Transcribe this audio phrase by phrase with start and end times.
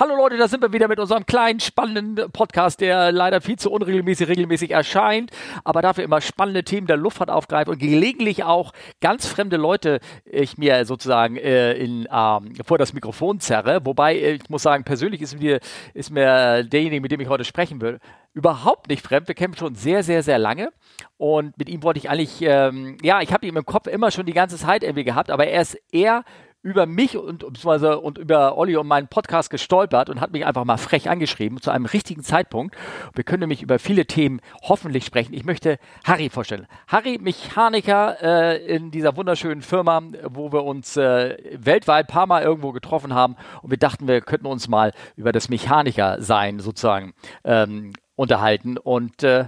[0.00, 3.70] Hallo Leute, da sind wir wieder mit unserem kleinen, spannenden Podcast, der leider viel zu
[3.70, 5.30] unregelmäßig regelmäßig erscheint,
[5.64, 10.56] aber dafür immer spannende Themen der Luftfahrt aufgreift und gelegentlich auch ganz fremde Leute ich
[10.56, 13.84] mir sozusagen äh, in, ähm, vor das Mikrofon zerre.
[13.84, 15.60] Wobei, äh, ich muss sagen, persönlich ist mir,
[15.92, 17.98] ist mir derjenige, mit dem ich heute sprechen will,
[18.32, 19.28] überhaupt nicht fremd.
[19.28, 20.72] Wir kennen schon sehr, sehr, sehr lange.
[21.18, 24.24] Und mit ihm wollte ich eigentlich, ähm, ja, ich habe ihn im Kopf immer schon
[24.24, 26.24] die ganze Zeit irgendwie gehabt, aber er ist eher
[26.62, 30.76] über mich und, und über Olli und meinen Podcast gestolpert und hat mich einfach mal
[30.76, 32.76] frech angeschrieben zu einem richtigen Zeitpunkt.
[33.14, 35.34] Wir können nämlich über viele Themen hoffentlich sprechen.
[35.34, 36.68] Ich möchte Harry vorstellen.
[36.86, 42.42] Harry, Mechaniker äh, in dieser wunderschönen Firma, wo wir uns äh, weltweit ein paar Mal
[42.42, 47.12] irgendwo getroffen haben und wir dachten, wir könnten uns mal über das Mechaniker-Sein sozusagen
[47.44, 48.78] ähm, unterhalten.
[48.78, 49.46] Und äh,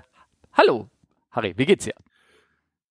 [0.53, 0.89] hallo,
[1.31, 1.95] Harry, wie geht's dir?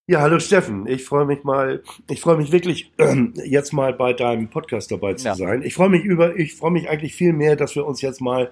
[0.06, 0.86] Ja, hallo Steffen.
[0.86, 5.14] Ich freue mich mal, ich freue mich wirklich äh, jetzt mal bei deinem Podcast dabei
[5.14, 5.36] zu ja.
[5.36, 5.62] sein.
[5.64, 8.52] Ich freue mich über, ich freue mich eigentlich viel mehr, dass wir uns jetzt mal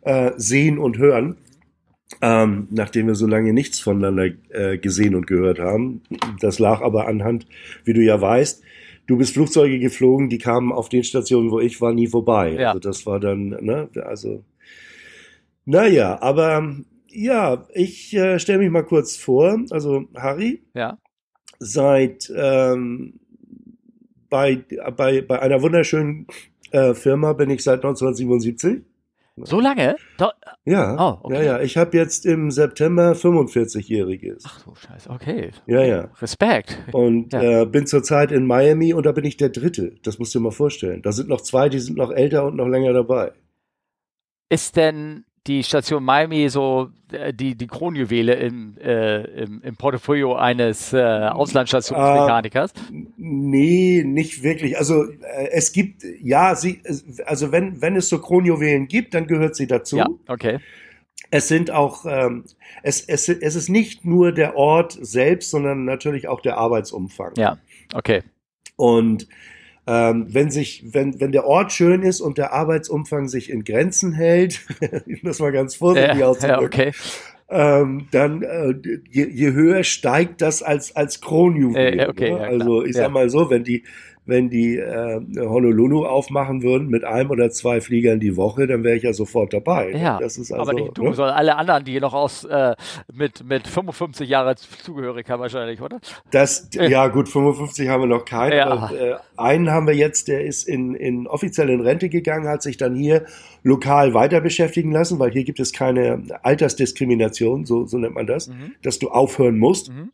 [0.00, 1.36] äh, sehen und hören,
[2.20, 6.02] ähm, nachdem wir so lange nichts voneinander äh, gesehen und gehört haben.
[6.40, 7.46] Das lag aber anhand,
[7.84, 8.60] wie du ja weißt,
[9.06, 12.56] du bist Flugzeuge geflogen, die kamen auf den Stationen, wo ich war, nie vorbei.
[12.58, 12.70] Ja.
[12.70, 14.42] Also das war dann, ne, also
[15.64, 16.74] naja, aber
[17.08, 19.58] ja, ich äh, stelle mich mal kurz vor.
[19.70, 20.64] Also Harry.
[20.74, 20.98] Ja.
[21.58, 23.20] Seit ähm,
[24.30, 24.64] bei,
[24.96, 26.26] bei, bei einer wunderschönen
[26.70, 28.82] äh, Firma bin ich seit 1977.
[29.44, 29.96] So lange?
[30.16, 30.30] Do
[30.64, 31.34] ja, oh, okay.
[31.34, 31.60] ja, ja.
[31.60, 34.42] Ich habe jetzt im September 45-jähriges.
[34.44, 35.52] Ach so, scheiße, okay.
[35.66, 36.10] Ja, ja.
[36.20, 36.78] Respekt.
[36.92, 37.62] Und ja.
[37.62, 39.94] äh, bin zurzeit in Miami und da bin ich der Dritte.
[40.02, 41.02] Das musst du dir mal vorstellen.
[41.02, 43.32] Da sind noch zwei, die sind noch älter und noch länger dabei.
[44.50, 50.36] Ist denn die Station Miami so äh, die, die Kronjuwele im, äh, im, im Portfolio
[50.36, 52.72] eines äh, Auslandsstationsmechanikers?
[52.72, 54.78] Äh, nee, nicht wirklich.
[54.78, 56.82] Also äh, es gibt, ja, sie,
[57.24, 59.96] also wenn, wenn es so Kronjuwelen gibt, dann gehört sie dazu.
[59.96, 60.58] Ja, okay.
[61.30, 62.44] Es sind auch, ähm,
[62.82, 67.32] es, es, es ist nicht nur der Ort selbst, sondern natürlich auch der Arbeitsumfang.
[67.36, 67.58] Ja,
[67.94, 68.22] okay.
[68.76, 69.26] Und
[69.88, 74.12] ähm, wenn sich, wenn, wenn der Ort schön ist und der Arbeitsumfang sich in Grenzen
[74.12, 74.66] hält,
[75.22, 76.92] das mal ganz vorsichtig ja, auszudrücken, ja, okay.
[77.48, 78.74] ähm, dann äh,
[79.10, 82.00] je, je höher steigt das als als Kronjuwel.
[82.00, 82.38] Äh, okay, ne?
[82.38, 83.84] ja, also ich sag mal so, wenn die
[84.28, 88.94] wenn die äh, Honolulu aufmachen würden mit einem oder zwei Fliegern die Woche, dann wäre
[88.96, 89.92] ich ja sofort dabei.
[89.92, 90.02] Ne?
[90.02, 91.14] Ja, das ist also, aber nicht du, ne?
[91.14, 92.76] sondern alle anderen, die noch aus äh,
[93.10, 95.98] mit, mit 55 Jahren zugehörig haben wahrscheinlich, oder?
[96.30, 98.52] Das, ja gut, 55 haben wir noch keinen.
[98.52, 98.66] Ja.
[98.66, 102.62] Aber, äh, einen haben wir jetzt, der ist in, in offiziell in Rente gegangen, hat
[102.62, 103.24] sich dann hier
[103.62, 108.48] lokal weiter beschäftigen lassen, weil hier gibt es keine Altersdiskrimination, so, so nennt man das,
[108.48, 108.74] mhm.
[108.82, 109.90] dass du aufhören musst.
[109.90, 110.12] Mhm.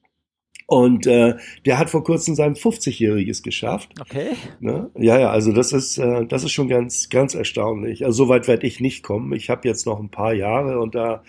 [0.67, 1.35] Und äh,
[1.67, 3.91] der hat vor kurzem sein 50-jähriges geschafft.
[4.01, 4.31] Okay.
[4.61, 4.91] Ne?
[4.97, 8.05] Ja, ja, also das ist, äh, das ist schon ganz, ganz erstaunlich.
[8.07, 9.35] Also soweit werde ich nicht kommen.
[9.35, 11.23] Ich habe jetzt noch ein paar Jahre und da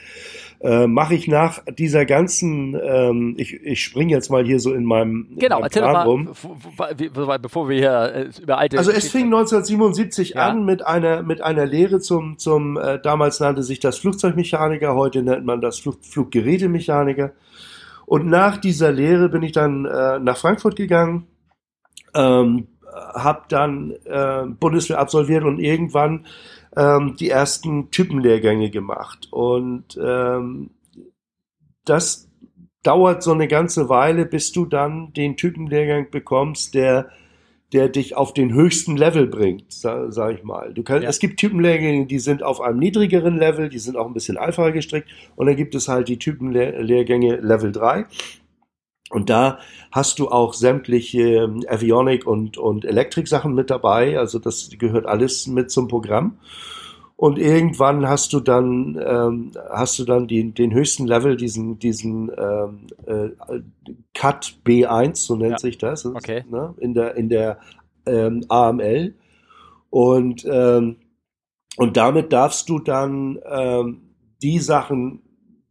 [0.61, 4.85] äh, mache ich nach dieser ganzen, ähm, ich, ich springe jetzt mal hier so in
[4.85, 6.29] meinem Genau, erzähl Plan mal, rum.
[7.41, 8.77] bevor wir hier äh, über alte...
[8.77, 10.47] Also es fing 1977 ja.
[10.47, 15.23] an mit einer, mit einer Lehre zum, zum äh, damals nannte sich das Flugzeugmechaniker, heute
[15.23, 17.33] nennt man das Flug, Fluggerätemechaniker.
[18.05, 21.27] Und nach dieser Lehre bin ich dann äh, nach Frankfurt gegangen,
[22.13, 26.25] ähm, habe dann äh, Bundeswehr absolviert und irgendwann
[26.75, 29.27] ähm, die ersten Typenlehrgänge gemacht.
[29.31, 30.71] Und ähm,
[31.83, 32.29] das
[32.83, 37.09] dauert so eine ganze Weile, bis du dann den Typenlehrgang bekommst, der
[37.73, 40.73] der dich auf den höchsten Level bringt, sag, sag ich mal.
[40.73, 41.09] Du kannst, ja.
[41.09, 44.71] Es gibt Typenlehrgänge, die sind auf einem niedrigeren Level, die sind auch ein bisschen einfacher
[44.71, 45.09] gestrickt.
[45.35, 48.05] Und dann gibt es halt die Typenlehrgänge Level 3.
[49.09, 49.59] Und da
[49.91, 54.17] hast du auch sämtliche ähm, Avionik und, und Elektrik-Sachen mit dabei.
[54.17, 56.39] Also das gehört alles mit zum Programm.
[57.17, 62.29] Und irgendwann hast du dann ähm, hast du dann die, den höchsten Level, diesen diesen
[62.37, 63.29] ähm, äh,
[64.13, 65.59] Cut B1, so nennt ja.
[65.59, 66.43] sich das, okay.
[66.49, 67.59] ne, in der in der
[68.05, 69.15] ähm, AML.
[69.89, 70.97] Und ähm,
[71.77, 74.01] und damit darfst du dann ähm,
[74.41, 75.21] die Sachen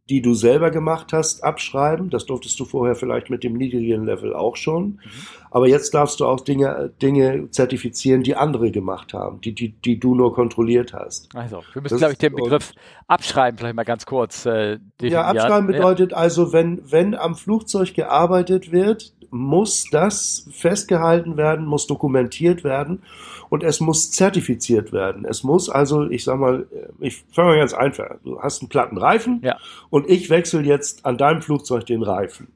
[0.09, 2.11] die du selber gemacht hast, abschreiben.
[2.11, 4.83] Das durftest du vorher vielleicht mit dem niedrigen Level auch schon.
[4.83, 5.01] Mhm.
[5.49, 9.99] Aber jetzt darfst du auch Dinge, Dinge zertifizieren, die andere gemacht haben, die, die, die
[9.99, 11.33] du nur kontrolliert hast.
[11.33, 12.73] Also, wir müssen, glaube ich, den Begriff
[13.07, 14.45] abschreiben, vielleicht mal ganz kurz.
[14.45, 21.65] Äh, ja, abschreiben bedeutet also, wenn, wenn am Flugzeug gearbeitet wird, muss das festgehalten werden,
[21.65, 23.03] muss dokumentiert werden
[23.49, 25.25] und es muss zertifiziert werden.
[25.25, 26.67] Es muss also, ich sag mal,
[26.99, 28.15] ich fange mal ganz einfach.
[28.23, 29.57] Du hast einen platten Reifen ja.
[29.89, 32.47] und ich wechsle jetzt an deinem Flugzeug den Reifen.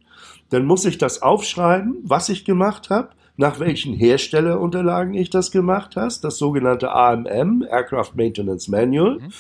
[0.50, 5.96] Dann muss ich das aufschreiben, was ich gemacht habe, nach welchen Herstellerunterlagen ich das gemacht
[5.96, 9.20] hast, das sogenannte AMM, Aircraft Maintenance Manual.
[9.20, 9.34] Mhm.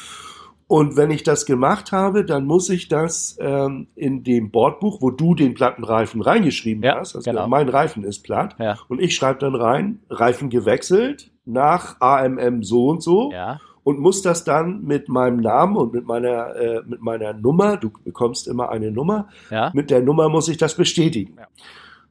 [0.70, 5.10] Und wenn ich das gemacht habe, dann muss ich das ähm, in dem Bordbuch, wo
[5.10, 7.48] du den Plattenreifen reingeschrieben ja, hast, also genau.
[7.48, 8.78] mein Reifen ist platt, ja.
[8.88, 13.32] und ich schreibe dann rein, Reifen gewechselt nach AMM so und so.
[13.32, 13.60] Ja.
[13.84, 17.92] Und muss das dann mit meinem Namen und mit meiner, äh, mit meiner Nummer, du
[18.04, 19.30] bekommst immer eine Nummer,
[19.74, 21.38] mit der Nummer muss ich das bestätigen.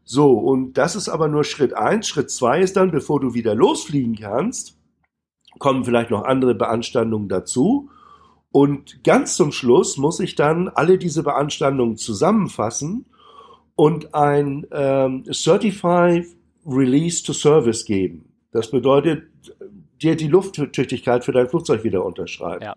[0.03, 2.09] So, und das ist aber nur Schritt eins.
[2.09, 4.77] Schritt zwei ist dann, bevor du wieder losfliegen kannst,
[5.61, 7.91] kommen vielleicht noch andere Beanstandungen dazu.
[8.51, 13.07] Und ganz zum Schluss muss ich dann alle diese Beanstandungen zusammenfassen
[13.75, 16.27] und ein ähm, Certified
[16.67, 18.33] Release to Service geben.
[18.53, 19.25] Das bedeutet,
[20.01, 22.65] dir die Lufttüchtigkeit für dein Flugzeug wieder unterschreiben.
[22.65, 22.75] Ja.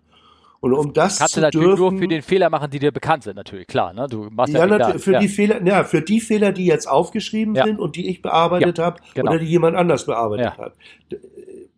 [0.60, 2.92] Und um das Kannst zu du natürlich dürfen, nur für den Fehler machen, die dir
[2.92, 3.92] bekannt sind, natürlich, klar.
[3.92, 4.06] Ne?
[4.08, 5.18] Du machst ja, ja für ja.
[5.18, 7.64] die Fehler, ja, für die Fehler, die jetzt aufgeschrieben ja.
[7.64, 9.32] sind und die ich bearbeitet habe genau.
[9.32, 10.74] oder die jemand anders bearbeitet hat.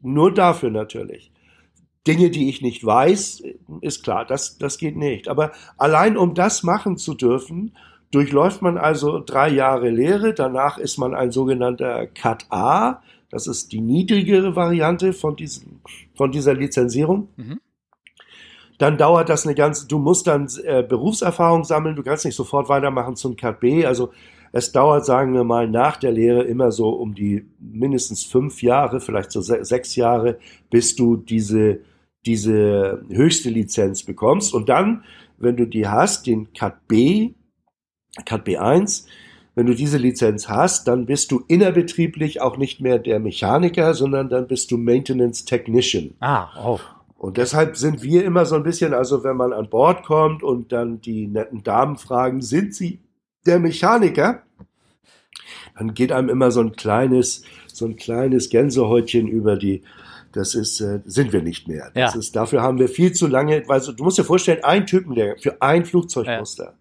[0.03, 1.33] Nur dafür natürlich.
[2.07, 3.43] Dinge, die ich nicht weiß,
[3.81, 5.29] ist klar, das, das geht nicht.
[5.29, 7.73] Aber allein um das machen zu dürfen,
[8.11, 10.35] durchläuft man also drei Jahre Lehre.
[10.35, 13.03] Danach ist man ein sogenannter Cut A.
[13.31, 15.81] Das ist die niedrigere Variante von, diesem,
[16.15, 17.29] von dieser Lizenzierung.
[17.37, 17.61] Mhm.
[18.79, 22.69] Dann dauert das eine ganze, du musst dann äh, Berufserfahrung sammeln, du kannst nicht sofort
[22.69, 23.87] weitermachen zum Cut B.
[23.87, 24.11] Also
[24.53, 29.01] es dauert, sagen wir mal, nach der Lehre immer so um die mindestens fünf Jahre,
[29.01, 30.39] vielleicht so se sechs Jahre,
[30.71, 31.81] bis du diese
[32.27, 34.55] diese höchste Lizenz bekommst.
[34.55, 35.05] Und dann,
[35.39, 37.35] wenn du die hast, den Cat B,
[38.25, 39.07] Cat B1,
[39.55, 44.29] wenn du diese Lizenz hast, dann bist du innerbetrieblich auch nicht mehr der Mechaniker, sondern
[44.29, 46.15] dann bist du Maintenance Technician.
[46.21, 46.81] Ah, oh.
[47.17, 50.73] Und deshalb sind wir immer so ein bisschen, also wenn man an Bord kommt und
[50.73, 53.01] dann die netten Damen fragen, sind Sie
[53.47, 54.43] der Mechaniker?
[55.79, 59.83] Dann geht einem immer so ein kleines, so ein kleines Gänsehäutchen über die,
[60.35, 61.91] das ist, äh, sind wir nicht mehr.
[61.95, 62.19] Das ja.
[62.19, 65.63] ist, dafür haben wir viel zu lange, weil du musst dir vorstellen, ein Typenlehrgang für
[65.63, 66.75] ein Flugzeugmuster ja.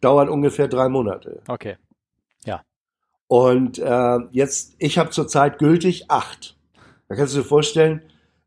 [0.00, 1.42] dauert ungefähr drei Monate.
[1.48, 1.76] Okay.
[2.44, 2.62] Ja.
[3.26, 6.56] Und äh, jetzt, ich habe zurzeit gültig acht.
[7.08, 8.02] Da kannst du dir vorstellen,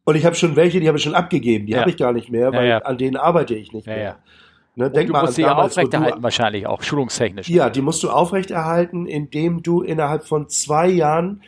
[0.05, 1.81] und ich habe schon welche, die habe ich schon abgegeben, die ja.
[1.81, 4.19] habe ich gar nicht mehr, weil an denen arbeite ich nicht mehr.
[4.77, 7.47] Ne, denk du mal musst sie ja aufrechterhalten wahrscheinlich auch, schulungstechnisch.
[7.47, 11.41] Ja, die musst du aufrechterhalten, indem du innerhalb von zwei Jahren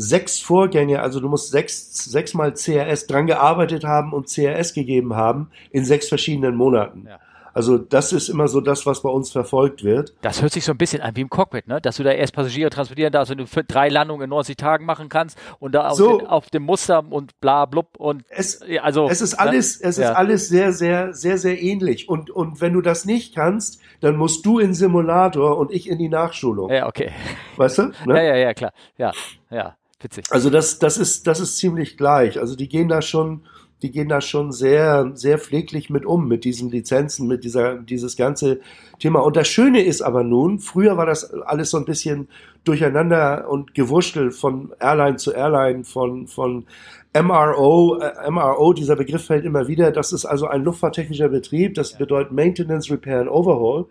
[0.00, 5.50] sechs Vorgänge, also du musst sechs, sechsmal CRS dran gearbeitet haben und CRS gegeben haben
[5.70, 7.06] in sechs verschiedenen Monaten.
[7.06, 7.18] Ja.
[7.52, 10.14] Also das ist immer so das, was bei uns verfolgt wird.
[10.22, 11.80] Das hört sich so ein bisschen an wie im Cockpit, ne?
[11.80, 14.84] dass du da erst Passagiere transportieren darfst und du für drei Landungen in 90 Tagen
[14.84, 18.62] machen kannst und da auf, so, den, auf dem Muster und bla blub und es,
[18.82, 19.88] also es ist alles, ne?
[19.88, 20.10] es ja.
[20.10, 22.08] ist alles sehr, sehr, sehr, sehr ähnlich.
[22.08, 25.98] Und, und wenn du das nicht kannst, dann musst du in Simulator und ich in
[25.98, 26.70] die Nachschulung.
[26.70, 27.10] Ja, okay.
[27.56, 27.82] Weißt du?
[28.06, 28.16] Ne?
[28.16, 28.72] Ja, ja, ja, klar.
[28.96, 29.12] Ja,
[29.50, 29.76] ja.
[30.00, 30.24] Witzig.
[30.30, 32.40] Also das, das ist, das ist ziemlich gleich.
[32.40, 33.42] Also die gehen da schon,
[33.82, 38.16] die gehen da schon sehr, sehr pfleglich mit um, mit diesen Lizenzen, mit dieser, dieses
[38.16, 38.60] ganze
[38.98, 39.20] Thema.
[39.20, 42.28] Und das Schöne ist aber nun, früher war das alles so ein bisschen
[42.64, 46.66] durcheinander und gewurschtelt von Airline zu Airline, von, von
[47.14, 49.92] MRO, äh, MRO, dieser Begriff fällt immer wieder.
[49.92, 51.74] Das ist also ein luftfahrttechnischer Betrieb.
[51.74, 53.86] Das bedeutet Maintenance, Repair and Overhaul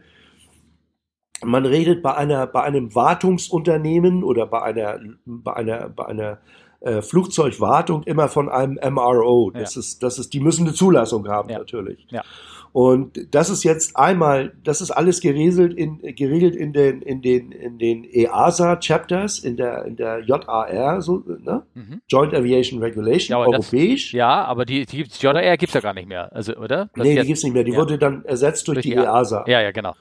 [1.44, 6.39] man redet bei einer, bei einem Wartungsunternehmen oder bei einer, bei einer, bei einer
[6.81, 9.51] äh, Flugzeugwartung immer von einem MRO.
[9.51, 9.80] Das ja.
[9.80, 11.59] ist, das ist, die müssen eine Zulassung haben, ja.
[11.59, 12.06] natürlich.
[12.09, 12.24] Ja.
[12.72, 17.51] Und das ist jetzt einmal, das ist alles geregelt in, geregelt in den, in den,
[17.51, 21.63] in den EASA-Chapters, in der, in der JAR, so, ne?
[21.74, 22.01] Mhm.
[22.08, 24.12] Joint Aviation Regulation, ja, europäisch.
[24.12, 26.89] Das, ja, aber die, die JAR gibt's ja gar nicht mehr, also, oder?
[26.96, 27.63] Das nee, die gibt's nicht mehr.
[27.63, 29.46] Die wurde dann ersetzt durch, durch die, die EASA.
[29.48, 29.96] Ja, ja, genau.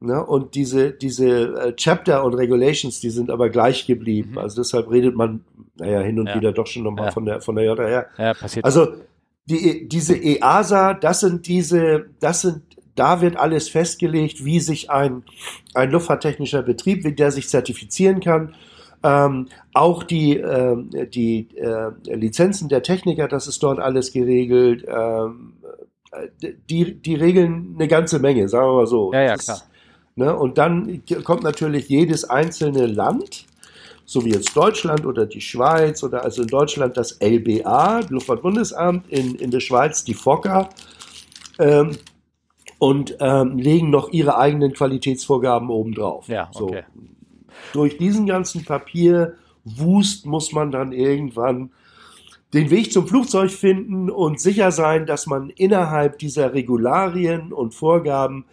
[0.00, 0.24] Ne?
[0.24, 4.32] Und diese, diese äh, Chapter und Regulations, die sind aber gleich geblieben.
[4.32, 4.38] Mhm.
[4.38, 5.44] Also deshalb redet man,
[5.76, 6.34] naja, hin und ja.
[6.34, 7.12] wieder doch schon nochmal ja.
[7.12, 8.06] von der, von der JR.
[8.18, 8.64] Ja, passiert.
[8.64, 8.88] Also,
[9.46, 12.62] die, diese EASA, das sind diese, das sind,
[12.94, 15.22] da wird alles festgelegt, wie sich ein,
[15.74, 18.54] ein luftfahrttechnischer Betrieb, wie der sich zertifizieren kann.
[19.02, 24.84] Ähm, auch die, äh, die äh, Lizenzen der Techniker, das ist dort alles geregelt.
[24.88, 25.52] Ähm,
[26.10, 29.12] äh, die, die regeln eine ganze Menge, sagen wir mal so.
[29.12, 29.62] Ja, ja, klar.
[30.16, 30.34] Ne?
[30.34, 33.46] Und dann kommt natürlich jedes einzelne Land,
[34.06, 39.34] so wie jetzt Deutschland oder die Schweiz oder also in Deutschland das LBA, Luftfahrtbundesamt, in,
[39.34, 40.70] in der Schweiz die FOCA
[41.58, 41.98] ähm,
[42.78, 46.28] und ähm, legen noch ihre eigenen Qualitätsvorgaben obendrauf.
[46.28, 46.84] Ja, okay.
[46.94, 47.02] So.
[47.72, 51.72] Durch diesen ganzen Papierwust muss man dann irgendwann
[52.54, 58.46] den Weg zum Flugzeug finden und sicher sein, dass man innerhalb dieser Regularien und Vorgaben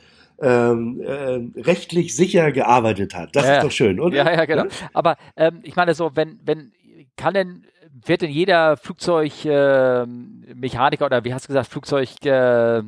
[0.44, 3.36] ähm, äh, rechtlich sicher gearbeitet hat.
[3.36, 4.16] Das ja, ist doch schön, oder?
[4.16, 4.66] Ja, ja, genau.
[4.94, 6.72] Aber ähm, ich meine so, wenn, wenn,
[7.16, 7.66] kann denn,
[8.06, 12.84] wird denn jeder Flugzeugmechaniker äh, oder wie hast du gesagt, Flugzeug äh,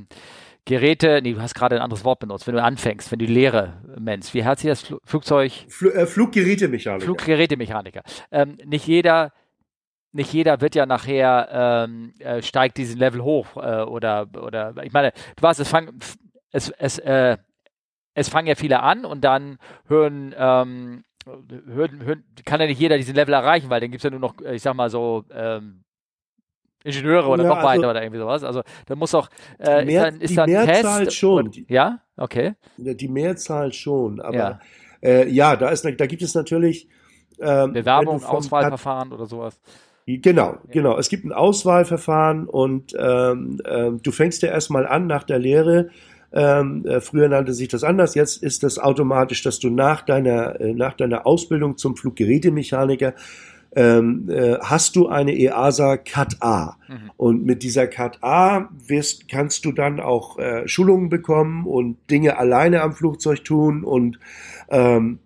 [0.65, 3.81] Geräte, nee, du hast gerade ein anderes Wort benutzt, wenn du anfängst, wenn du Lehre
[3.99, 4.33] nennst.
[4.33, 5.51] Wie heißt hier das Fl Flugzeug?
[5.69, 7.05] Fl äh, Fluggerätemechaniker.
[7.05, 8.01] Fluggerätemechaniker.
[8.31, 9.31] Ähm, nicht jeder
[10.11, 14.91] nicht jeder wird ja nachher ähm, äh, steigt diesen Level hoch äh, oder oder ich
[14.91, 15.99] meine, du weißt, es fangen
[16.51, 17.37] es es äh,
[18.15, 21.03] es fangen ja viele an und dann hören ähm,
[21.67, 24.19] hören, hören, kann ja nicht jeder diesen Level erreichen, weil dann gibt es ja nur
[24.19, 25.81] noch, ich sag mal so, ähm,
[26.83, 28.43] Ingenieure oder ja, noch also weiter oder irgendwie sowas.
[28.43, 29.27] Also da muss auch
[29.59, 31.45] äh, mehr, ist dann, ist die dann Mehrzahl Test schon.
[31.45, 32.53] Und, ja, okay.
[32.77, 34.59] Die Mehrzahl schon, aber ja,
[35.01, 36.87] äh, ja da ist da gibt es natürlich
[37.39, 39.59] ähm, Bewerbung, Auswahlverfahren oder sowas.
[40.05, 40.99] Genau, genau.
[40.99, 45.89] Es gibt ein Auswahlverfahren und ähm, ähm, du fängst ja erstmal an nach der Lehre.
[46.33, 48.15] Ähm, äh, früher nannte sich das anders.
[48.15, 53.13] Jetzt ist das automatisch, dass du nach deiner äh, nach deiner Ausbildung zum Fluggerätemechaniker
[53.75, 56.77] ähm, äh, hast du eine EASA Cat A.
[56.87, 57.11] Mhm.
[57.17, 62.37] Und mit dieser Cat A wirst, kannst du dann auch äh, Schulungen bekommen und Dinge
[62.37, 64.19] alleine am Flugzeug tun und
[64.69, 65.19] ähm,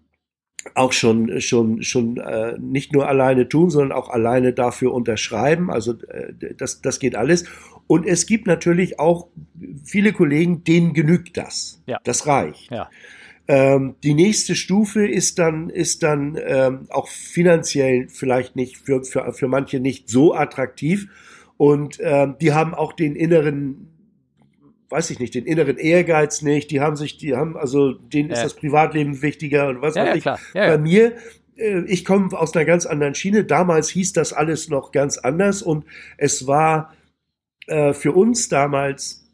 [0.76, 5.72] auch schon schon schon äh, nicht nur alleine tun, sondern auch alleine dafür unterschreiben.
[5.72, 7.46] Also äh, das das geht alles.
[7.88, 9.28] Und es gibt natürlich auch
[9.84, 11.82] viele Kollegen, denen genügt das.
[11.88, 12.00] Ja.
[12.04, 12.72] Das reicht.
[12.72, 12.90] Ja.
[13.48, 19.34] Ähm, die nächste Stufe ist dann, ist dann ähm, auch finanziell vielleicht nicht für, für,
[19.34, 21.08] für manche nicht so attraktiv.
[21.58, 23.88] Und ähm, die haben auch den inneren,
[24.90, 26.72] weiß ich nicht, den inneren Ehrgeiz nicht.
[26.72, 28.36] Die haben sich, die haben, also denen ja.
[28.36, 30.54] ist das Privatleben wichtiger und was ja, weiß ja, ich.
[30.54, 31.14] Bei mir
[31.60, 33.44] äh, ich komme aus einer ganz anderen Schiene.
[33.44, 35.86] Damals hieß das alles noch ganz anders und
[36.18, 36.94] es war
[37.68, 39.28] äh, für uns damals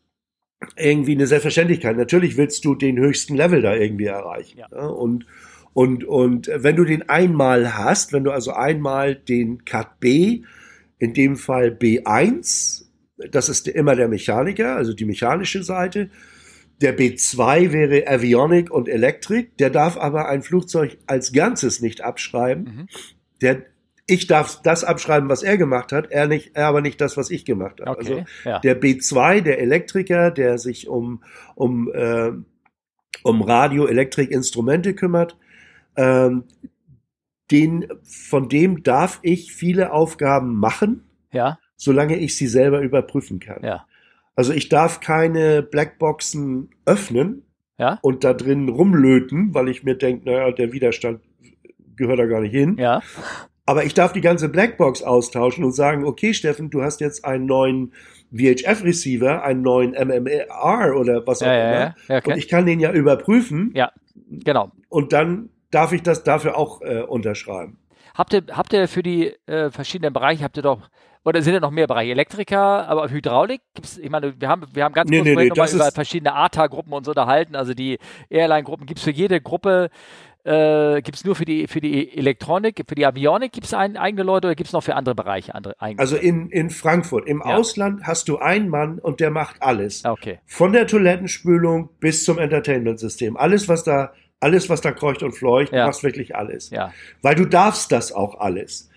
[0.75, 1.95] irgendwie eine Selbstverständlichkeit.
[1.97, 4.59] Natürlich willst du den höchsten Level da irgendwie erreichen.
[4.59, 4.67] Ja.
[4.71, 5.25] Ja, und,
[5.73, 10.43] und, und wenn du den einmal hast, wenn du also einmal den Cut B,
[10.97, 12.84] in dem Fall B1,
[13.17, 16.09] das ist immer der Mechaniker, also die mechanische Seite,
[16.81, 22.63] der B2 wäre Avionic und Elektrik, der darf aber ein Flugzeug als Ganzes nicht abschreiben.
[22.63, 22.87] Mhm.
[23.41, 23.63] Der
[24.07, 27.31] ich darf das abschreiben, was er gemacht hat, er nicht, er aber nicht das, was
[27.31, 27.99] ich gemacht habe.
[27.99, 28.59] Okay, also ja.
[28.59, 31.23] der B2, der Elektriker, der sich um
[31.55, 32.31] um äh,
[33.23, 35.37] um Radio, Elektrik, Instrumente kümmert,
[35.95, 36.43] ähm,
[37.49, 41.57] den von dem darf ich viele Aufgaben machen, ja.
[41.75, 43.63] Solange ich sie selber überprüfen kann.
[43.63, 43.85] Ja.
[44.35, 47.43] Also ich darf keine Blackboxen öffnen
[47.77, 47.99] ja.
[48.01, 51.21] und da drin rumlöten, weil ich mir denke, naja, der Widerstand
[51.95, 52.77] gehört da gar nicht hin.
[52.77, 53.01] Ja.
[53.65, 57.45] Aber ich darf die ganze Blackbox austauschen und sagen, okay, Steffen, du hast jetzt einen
[57.45, 57.93] neuen
[58.31, 61.95] VHF-Receiver, einen neuen MMR oder was auch ja, immer.
[62.07, 62.31] Ja, okay.
[62.31, 63.71] Und ich kann den ja überprüfen.
[63.73, 63.91] Ja,
[64.29, 64.71] genau.
[64.89, 67.77] Und dann darf ich das dafür auch äh, unterschreiben.
[68.13, 70.89] Habt ihr, habt ihr für die äh, verschiedenen Bereiche, habt ihr doch,
[71.25, 72.11] oder sind ja noch mehr Bereiche?
[72.11, 75.47] Elektriker, aber Hydraulik gibt's, ich meine, wir haben, wir haben ganz nee, kurz nee, nee,
[75.47, 77.97] über verschiedene ATA-Gruppen und so unterhalten, also die
[78.29, 79.89] Airline-Gruppen, gibt es für jede Gruppe
[80.45, 84.21] äh, gibt es nur für die, für die Elektronik, für die Avionik gibt es eigene
[84.21, 87.41] Leute oder gibt es noch für andere Bereiche andere eigene Also in, in Frankfurt, im
[87.43, 87.55] ja.
[87.55, 90.05] Ausland hast du einen Mann und der macht alles.
[90.05, 90.39] Okay.
[90.45, 93.37] Von der Toilettenspülung bis zum Entertainment-System.
[93.37, 94.13] Alles, was da,
[94.45, 95.87] alles, was da kreucht und fleucht, ja.
[95.87, 96.69] machst wirklich alles.
[96.69, 96.93] Ja.
[97.23, 98.91] Weil du darfst das auch alles.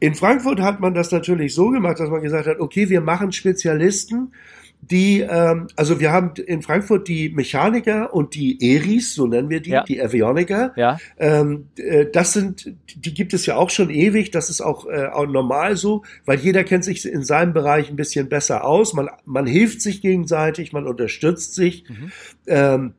[0.00, 3.30] In Frankfurt hat man das natürlich so gemacht, dass man gesagt hat, okay, wir machen
[3.30, 4.32] Spezialisten,
[4.80, 9.60] die, ähm, also wir haben in Frankfurt die Mechaniker und die Eris, so nennen wir
[9.60, 9.82] die, ja.
[9.82, 10.72] die Avioniker.
[10.76, 10.98] Ja.
[11.18, 14.30] Ähm, äh, das sind, die gibt es ja auch schon ewig.
[14.30, 17.96] Das ist auch, äh, auch normal so, weil jeder kennt sich in seinem Bereich ein
[17.96, 18.94] bisschen besser aus.
[18.94, 21.84] Man, man hilft sich gegenseitig, man unterstützt sich.
[21.88, 22.12] Mhm.
[22.46, 22.94] Ähm,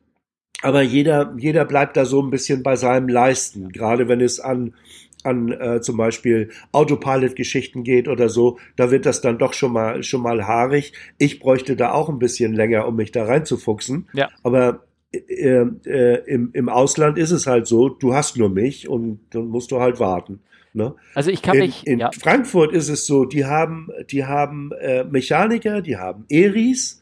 [0.62, 4.74] aber jeder, jeder bleibt da so ein bisschen bei seinem Leisten, gerade wenn es an
[5.22, 10.04] an äh, zum Beispiel Autopilot-Geschichten geht oder so, da wird das dann doch schon mal
[10.04, 10.92] schon mal haarig.
[11.18, 14.08] Ich bräuchte da auch ein bisschen länger, um mich da reinzufuchsen.
[14.12, 14.28] Ja.
[14.44, 19.20] Aber äh, äh, im, im Ausland ist es halt so, du hast nur mich und
[19.30, 20.40] dann musst du halt warten.
[20.72, 20.94] Ne?
[21.14, 21.86] Also ich kann in, mich.
[21.86, 22.10] In ja.
[22.12, 27.00] Frankfurt ist es so, die haben, die haben äh, Mechaniker, die haben Eris,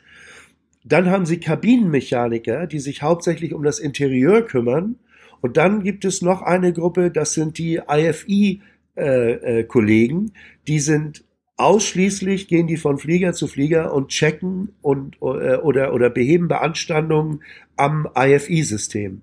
[0.85, 4.97] dann haben sie Kabinenmechaniker, die sich hauptsächlich um das Interieur kümmern
[5.45, 8.63] und dann gibt es noch eine Gruppe, das sind die IFI-Kollegen,
[8.97, 10.33] äh, äh,
[10.67, 11.25] die sind
[11.59, 17.43] ausschließlich, gehen die von Flieger zu Flieger und checken und, äh, oder, oder beheben Beanstandungen
[17.77, 19.21] am IFI-System.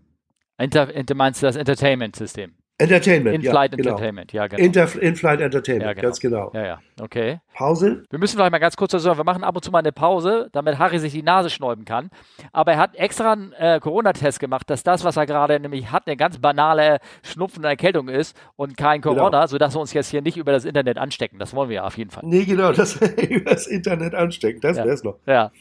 [0.59, 2.51] Inter, meinst du das Entertainment-System?
[2.81, 3.35] Entertainment.
[3.35, 3.89] In-Flight ja, genau.
[3.89, 4.63] Entertainment, ja, genau.
[5.01, 6.01] In-Flight Entertainment, Ja, genau.
[6.07, 6.51] ganz genau.
[6.53, 7.39] Ja, ja, okay.
[7.53, 8.03] Pause?
[8.09, 9.91] Wir müssen vielleicht mal ganz kurz dazu sagen, wir machen ab und zu mal eine
[9.91, 12.09] Pause, damit Harry sich die Nase schnäuben kann.
[12.51, 16.07] Aber er hat extra einen äh, Corona-Test gemacht, dass das, was er gerade nämlich hat,
[16.07, 19.47] eine ganz banale Schnupfen und Erkältung ist und kein Corona, Genau.
[19.47, 21.39] sodass wir uns jetzt hier nicht über das Internet anstecken.
[21.39, 22.23] Das wollen wir ja auf jeden Fall.
[22.25, 24.85] Nee, genau, das über das Internet anstecken, das Ja.
[24.85, 25.19] wär's noch.
[25.25, 25.51] Ja.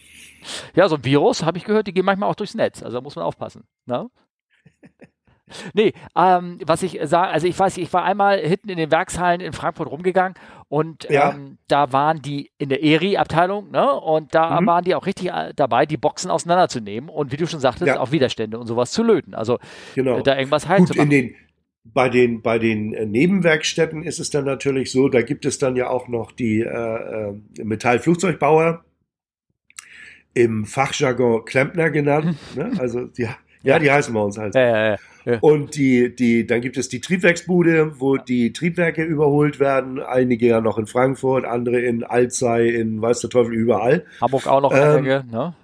[0.75, 2.83] Ja, so ein Virus, habe ich gehört, die gehen manchmal auch durchs Netz.
[2.83, 3.65] Also da muss man aufpassen.
[3.85, 4.09] Ne?
[5.75, 9.41] Nee, ähm, was ich sage, also ich weiß, ich war einmal hinten in den Werkshallen
[9.41, 10.35] in Frankfurt rumgegangen
[10.69, 11.31] und Ja.
[11.31, 13.93] ähm, da waren die in der ERI-Abteilung, ne?
[13.93, 14.67] Und da Mhm.
[14.67, 18.01] waren die auch richtig äh, dabei, die Boxen auseinanderzunehmen und wie du schon sagtest, Ja.
[18.01, 19.35] auch Widerstände und sowas zu löten.
[19.35, 19.59] Also
[19.95, 20.19] Genau.
[20.19, 21.11] äh, da irgendwas heil Gut, zu in machen.
[21.11, 21.35] den,
[21.85, 25.77] bei den, bei den äh, Nebenwerkstätten ist es dann natürlich so, da gibt es dann
[25.77, 28.85] ja auch noch die äh, Metallflugzeugbauer,
[30.35, 32.37] im Fachjargon Klempner genannt.
[32.55, 32.73] ne?
[32.79, 33.29] Also die,
[33.63, 34.55] ja, die heißen bei uns halt.
[34.55, 40.01] Äh, äh, Und die, die, dann gibt es die Triebwerksbude, wo die Triebwerke überholt werden.
[40.01, 44.07] Einige ja noch in Frankfurt, andere in Alzey, in weiß der Teufel überall.
[44.21, 45.55] Hamburg auch noch Ähm, einige, ne?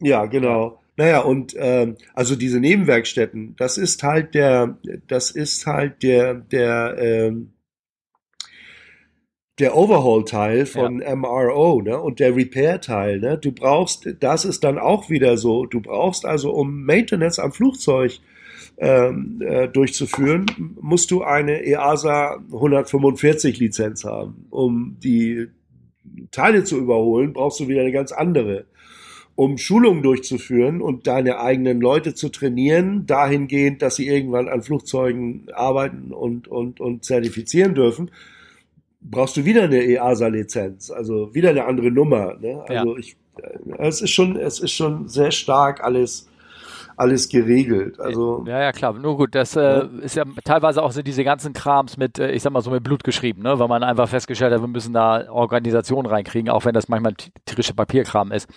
[0.00, 0.80] Ja, genau.
[0.96, 4.76] Naja, und ähm, also diese Nebenwerkstätten, das ist halt der,
[5.08, 7.52] das ist halt der, der, ähm,
[9.60, 12.00] der Overhaul-Teil von MRO, ne?
[12.00, 13.38] Und der Repair-Teil, ne?
[13.38, 18.18] Du brauchst, das ist dann auch wieder so, du brauchst also, um Maintenance am Flugzeug
[18.78, 20.46] ähm, äh, durchzuführen,
[20.80, 24.46] musst du eine EASA 145 Lizenz haben.
[24.50, 25.48] Um die
[26.30, 28.64] Teile zu überholen, brauchst du wieder eine ganz andere
[29.40, 35.46] um Schulungen durchzuführen und deine eigenen Leute zu trainieren, dahingehend, dass sie irgendwann an Flugzeugen
[35.54, 38.10] arbeiten und, und, und zertifizieren dürfen,
[39.00, 42.36] brauchst du wieder eine EASA-Lizenz, also wieder eine andere Nummer.
[42.40, 42.62] Ne?
[42.68, 46.29] Also ich, äh, es ist schon, es ist schon sehr stark alles,
[47.00, 47.98] alles geregelt.
[47.98, 48.92] Also Ja, ja, klar.
[48.92, 49.88] Nur gut, das äh, Ja.
[50.02, 52.82] ist ja teilweise auch sind diese ganzen Krams mit, äh, ich sag mal so mit
[52.84, 53.58] Blut geschrieben, ne?
[53.58, 57.14] weil man einfach festgestellt hat, wir müssen da Organisation reinkriegen, auch wenn das manchmal
[57.46, 58.48] tierische Papierkram ist.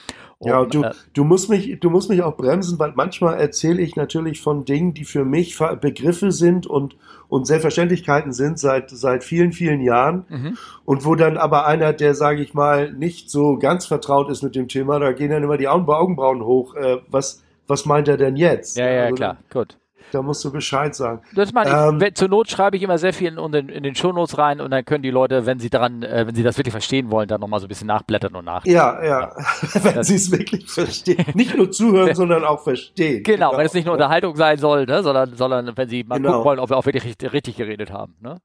[0.41, 3.81] Ja, und du, äh, du musst mich, du musst mich auch bremsen, weil manchmal erzähle
[3.81, 6.97] ich natürlich von Dingen, die für mich Begriffe sind und,
[7.29, 10.25] und Selbstverständlichkeiten sind seit, seit vielen, vielen Jahren.
[10.27, 10.57] mhm.
[10.83, 14.55] Und wo dann aber einer, der, sage ich mal, nicht so ganz vertraut ist mit
[14.55, 16.75] dem Thema, da gehen dann immer die Augen- Augenbrauen hoch.
[16.75, 18.77] Äh, was, was meint er denn jetzt?
[18.77, 19.77] Ja, ja, Also, klar, gut.
[20.11, 21.21] Da musst du Bescheid sagen.
[21.33, 22.03] Das meine ich.
[22.05, 24.61] Ähm, zur Not schreibe ich immer sehr viel in, in, den- in den Shownotes rein
[24.61, 27.27] und dann können die Leute, wenn sie dran, äh, wenn sie das wirklich verstehen wollen,
[27.27, 28.63] dann nochmal so ein bisschen nachblättern und nach.
[28.65, 29.31] Ja, ja,
[29.81, 31.25] wenn sie es wirklich verstehen.
[31.33, 33.23] Nicht nur zuhören, sondern auch verstehen.
[33.23, 36.29] Genau, wenn es nicht nur Unterhaltung sein soll, ne, sondern, sondern wenn sie mal Genau.
[36.33, 38.15] gucken wollen, ob wir auch wirklich richtig, richtig geredet haben.
[38.21, 38.35] Ne?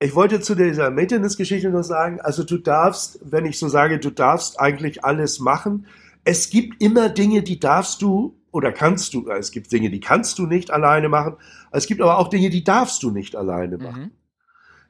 [0.00, 4.10] Ich wollte zu dieser Maintenance-Geschichte noch sagen, also du darfst, wenn ich so sage, du
[4.10, 5.86] darfst eigentlich alles machen.
[6.24, 10.38] Es gibt immer Dinge, die darfst du oder kannst du, es gibt Dinge, die kannst
[10.38, 11.34] du nicht alleine machen.
[11.72, 14.02] Es gibt aber auch Dinge, die darfst du nicht alleine machen.
[14.02, 14.10] Mhm.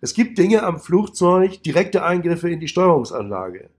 [0.03, 3.71] Es gibt Dinge am Flugzeug, direkte Eingriffe in die Steuerungsanlage.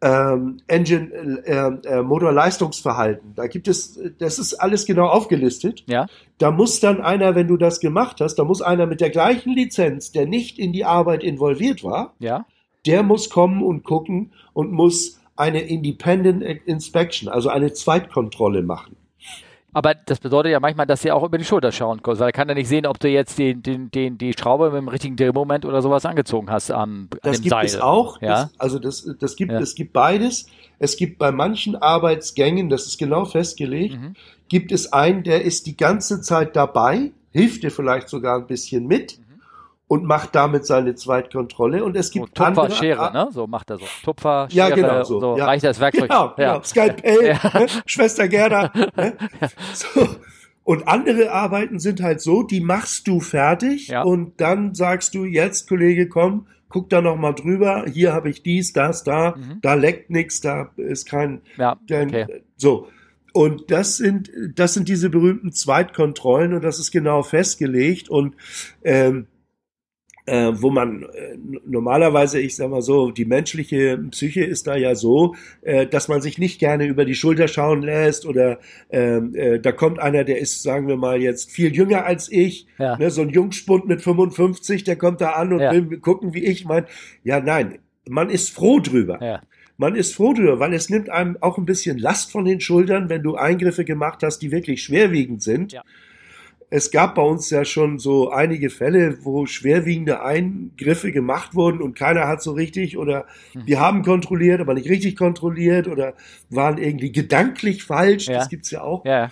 [0.00, 1.08] Ähm, Engine,
[1.44, 3.34] äh, äh, Motorleistungsverhalten.
[3.36, 5.84] Da gibt es, das ist alles genau aufgelistet.
[5.86, 6.06] Ja.
[6.38, 9.54] Da muss dann einer, wenn du das gemacht hast, da muss einer mit der gleichen
[9.54, 12.44] Lizenz, der nicht in die Arbeit involviert war, Ja.
[12.86, 18.96] der muss kommen und gucken und muss eine Independent Inspection, also eine Zweitkontrolle machen.
[19.72, 22.32] Aber das bedeutet ja manchmal, dass sie auch über die Schulter schauen können, weil er
[22.32, 25.14] kann ja nicht sehen, ob du jetzt den, den, den, die Schraube mit dem richtigen
[25.16, 27.66] Drehmoment oder sowas angezogen hast am, an Das gibt Seil.
[27.66, 28.20] es auch.
[28.22, 28.44] Ja.
[28.44, 29.60] Das, also das, das gibt, Ja.
[29.60, 30.46] es gibt beides.
[30.78, 34.14] Es gibt bei manchen Arbeitsgängen, das ist genau festgelegt, Mhm.
[34.48, 38.86] gibt es einen, der ist die ganze Zeit dabei, hilft dir vielleicht sogar ein bisschen
[38.86, 39.18] mit
[39.88, 41.82] und macht damit seine Zweitkontrolle.
[41.82, 42.18] Und es Mhm.
[42.20, 43.28] So, gibt Tupfer, andere, Schere, ne?
[43.32, 43.86] So macht er so.
[44.04, 45.46] Tupfer, Ja, Schere, genau, und so, so ja.
[45.46, 46.08] reicht das Werkzeug.
[46.08, 46.54] Genau, genau.
[46.56, 46.62] Ja.
[46.64, 47.58] Skalpell, Ja.
[47.58, 47.66] ne?
[47.86, 48.70] Schwester Gerda.
[48.96, 49.14] Ne?
[49.74, 50.06] So.
[50.64, 54.02] Und andere Arbeiten sind halt so, die machst du fertig Ja.
[54.02, 58.42] und dann sagst du, jetzt Kollege, komm, guck da noch mal drüber, hier habe ich
[58.42, 59.60] dies, das, da, Mhm.
[59.62, 62.42] da leckt nichts, da ist kein, Ja, kein okay.
[62.56, 62.88] so.
[63.32, 68.34] Und das sind, das sind diese berühmten Zweitkontrollen und das ist genau festgelegt und
[68.84, 69.26] ähm,
[70.28, 71.36] äh, wo man äh,
[71.66, 76.20] normalerweise, ich sag mal so, die menschliche Psyche ist da ja so, äh, dass man
[76.20, 78.58] sich nicht gerne über die Schulter schauen lässt oder
[78.90, 82.66] ähm, äh, da kommt einer, der ist, sagen wir mal jetzt viel jünger als ich,
[82.78, 82.96] Ja.
[82.98, 85.72] ne, so ein Jungspund mit 55, der kommt da an und Ja.
[85.72, 86.84] will gucken, wie ich mein.
[87.24, 89.18] Ja, nein, man ist froh drüber.
[89.22, 89.42] Ja.
[89.80, 93.08] Man ist froh drüber, weil es nimmt einem auch ein bisschen Last von den Schultern,
[93.08, 95.72] wenn du Eingriffe gemacht hast, die wirklich schwerwiegend sind.
[95.72, 95.82] Ja.
[96.70, 101.96] Es gab bei uns ja schon so einige Fälle, wo schwerwiegende Eingriffe gemacht wurden und
[101.96, 103.62] keiner hat so richtig oder Hm.
[103.66, 106.14] wir haben kontrolliert, aber nicht richtig kontrolliert oder
[106.50, 108.26] waren irgendwie gedanklich falsch.
[108.28, 108.34] Ja.
[108.34, 109.04] Das gibt's ja auch.
[109.04, 109.30] Ja.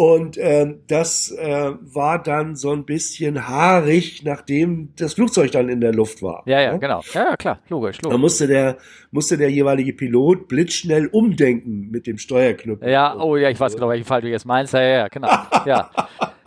[0.00, 5.82] Und ähm, das äh, war dann so ein bisschen haarig, nachdem das Flugzeug dann in
[5.82, 6.42] der Luft war.
[6.46, 7.02] Ja, ja, genau.
[7.12, 8.14] Ja, ja klar, logisch, logisch.
[8.14, 8.78] Da musste der,
[9.10, 12.88] musste der jeweilige Pilot blitzschnell umdenken mit dem Steuerknüppel.
[12.88, 14.72] Ja, oh ja, ich weiß genau, welchen Fall du jetzt meinst.
[14.72, 15.28] Ja, ja, genau.
[15.66, 15.90] ja.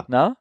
[0.08, 0.36] Na?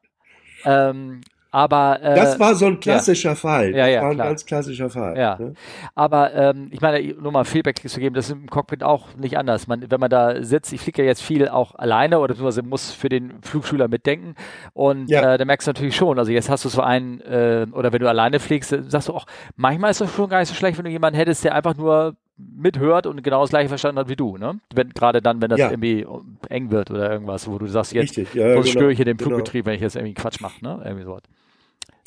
[0.65, 1.21] Ähm,
[1.53, 3.35] aber äh, das war so ein klassischer ja.
[3.35, 3.71] Fall.
[3.71, 4.27] Das ja, ja, war ein klar.
[4.29, 5.15] ganz klassischer Fall.
[5.15, 5.37] Ja.
[5.39, 5.53] Ne?
[5.93, 9.37] Aber ähm, ich meine, nur mal Feedback zu geben, das ist im Cockpit auch nicht
[9.37, 9.67] anders.
[9.67, 12.91] Man, wenn man da sitzt, ich fliege ja jetzt viel auch alleine oder beziehungsweise muss
[12.91, 14.33] für den Flugschüler mitdenken
[14.73, 15.35] und Ja.
[15.35, 17.99] äh, da merkst du natürlich schon, also jetzt hast du so einen, äh, oder wenn
[17.99, 20.79] du alleine fliegst, äh, sagst du auch, manchmal ist das schon gar nicht so schlecht,
[20.79, 24.15] wenn du jemanden hättest, der einfach nur mithört und genau das gleiche verstanden hat wie
[24.15, 24.59] du, ne?
[24.73, 25.69] Wenn gerade dann, wenn das Ja.
[25.69, 26.03] irgendwie
[26.49, 29.05] eng wird oder irgendwas, wo du sagst, jetzt Richtig, ja, ja, genau, störe ich hier
[29.05, 29.29] den genau.
[29.29, 30.81] Flugbetrieb, wenn ich jetzt irgendwie Quatsch mache, ne?
[30.83, 31.21] Irgendwie sowas.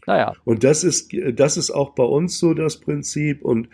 [0.06, 3.42] Naja, Und das ist, das ist auch bei uns so das Prinzip.
[3.42, 3.68] Und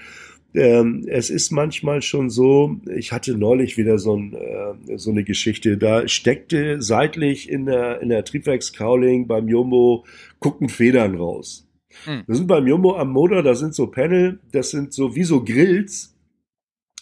[0.54, 5.24] ähm, es ist manchmal schon so, ich hatte neulich wieder so, ein, äh, so eine
[5.24, 10.04] Geschichte, da steckte seitlich in der, in der Triebwerkskauling beim Jumbo,
[10.40, 11.68] guckten Federn raus.
[12.04, 12.24] Hm.
[12.26, 15.44] Das sind beim Jumbo am Motor, da sind so Panel, das sind so wie so
[15.44, 16.14] Grills,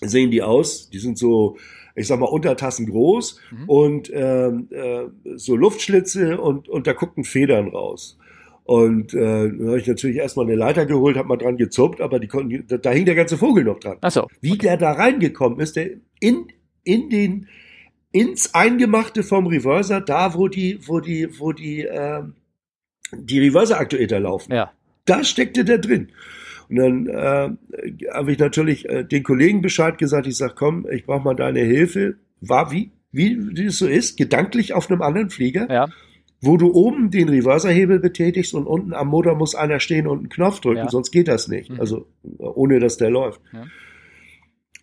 [0.00, 0.90] sehen die aus.
[0.90, 1.56] Die sind so,
[1.94, 3.68] ich sag mal, Untertassen groß Mhm.
[3.68, 5.04] und ähm, äh,
[5.36, 8.16] so Luftschlitze und, und da guckten Federn raus.
[8.70, 12.28] Und äh, habe ich natürlich erstmal eine Leiter geholt, habe mal dran gezuppt, aber die
[12.28, 13.96] konnten, da, da hing der ganze Vogel noch dran.
[14.00, 14.28] achso.
[14.40, 16.46] Wie der da reingekommen ist, der in,
[16.84, 17.48] in den,
[18.12, 22.34] ins Eingemachte vom Reverser, da wo die, wo die, wo die, ähm,
[23.12, 24.70] die Reverser-Aktuator laufen Ja.
[25.04, 26.12] da steckte der drin.
[26.68, 27.50] Und dann äh,
[28.14, 30.28] habe ich natürlich äh, den Kollegen Bescheid gesagt.
[30.28, 32.18] Ich sag, komm, ich brauche mal deine Hilfe.
[32.40, 35.88] War wie, wie es so ist, gedanklich auf einem anderen Flieger, Ja.
[36.40, 40.28] Wo du oben den Reverserhebel betätigst und unten am Motor muss einer stehen und einen
[40.30, 40.88] Knopf drücken, Ja.
[40.88, 41.70] sonst geht das nicht.
[41.70, 41.80] Mhm.
[41.80, 42.06] Also
[42.38, 43.40] ohne dass der läuft.
[43.52, 43.66] Ja.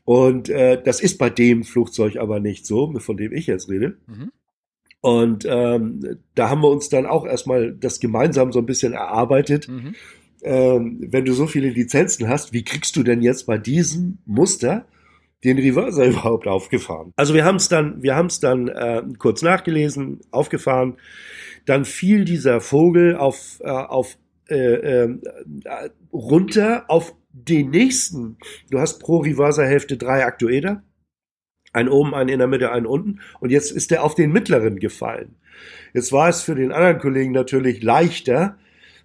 [0.06, 3.98] Und äh, das ist bei dem Flugzeug aber nicht so, von dem ich jetzt rede.
[4.08, 4.32] Mhm.
[5.02, 9.68] Und ähm, da haben wir uns dann auch erstmal das gemeinsam so ein bisschen erarbeitet
[9.68, 9.96] Mhm.
[10.44, 14.86] ähm, wenn du so viele Lizenzen hast, wie kriegst du denn jetzt bei diesem Muster
[15.44, 17.14] den Reverser überhaupt aufgefahren?
[17.16, 20.98] Also wir haben es dann, wir haben es dann äh, kurz nachgelesen, aufgefahren.
[21.66, 24.18] Dann fiel dieser Vogel auf äh, auf
[24.50, 25.20] äh, äh,
[26.14, 28.38] runter auf den nächsten.
[28.72, 30.82] Du hast pro Reverser-Hälfte drei Aktuator.
[31.74, 33.20] Ein oben, einen in der Mitte, einen unten.
[33.40, 35.36] Und jetzt ist der auf den mittleren gefallen.
[35.94, 38.58] Jetzt war es für den anderen Kollegen natürlich leichter,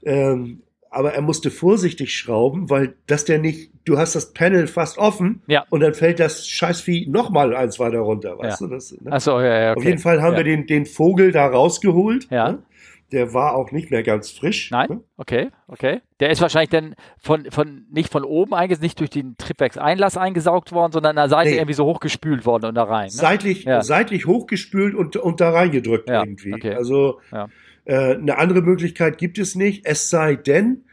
[0.04, 4.98] ähm, aber er musste vorsichtig schrauben, weil das der nicht, du hast das Panel fast
[4.98, 5.64] offen Ja.
[5.70, 8.66] und dann fällt das Scheißvieh nochmal eins weiter runter, weißt Ja.
[8.66, 8.72] du?
[8.74, 9.10] Das, ne?
[9.12, 9.70] Achso, ja, ja.
[9.72, 9.78] Okay.
[9.80, 10.38] Auf jeden Fall haben ja.
[10.38, 12.28] wir den, den Vogel da rausgeholt.
[12.30, 12.52] Ja.
[12.52, 12.62] Ne?
[13.10, 14.70] Der war auch nicht mehr ganz frisch.
[14.70, 14.88] Nein?
[14.88, 15.00] Ne?
[15.18, 16.00] Okay, okay.
[16.20, 20.72] Der ist wahrscheinlich dann von, von, nicht von oben eingesaugt, nicht durch den Triebwerkseinlass eingesaugt
[20.72, 21.56] worden, sondern an der Seite Nee.
[21.56, 23.04] irgendwie so hochgespült worden und da rein.
[23.06, 23.10] Ne?
[23.10, 26.54] Seitlich, seitlich hochgespült und, und da reingedrückt irgendwie.
[26.54, 26.74] okay.
[26.74, 27.48] Also Ja.
[27.84, 30.84] Äh, eine andere Möglichkeit gibt es nicht, es sei denn,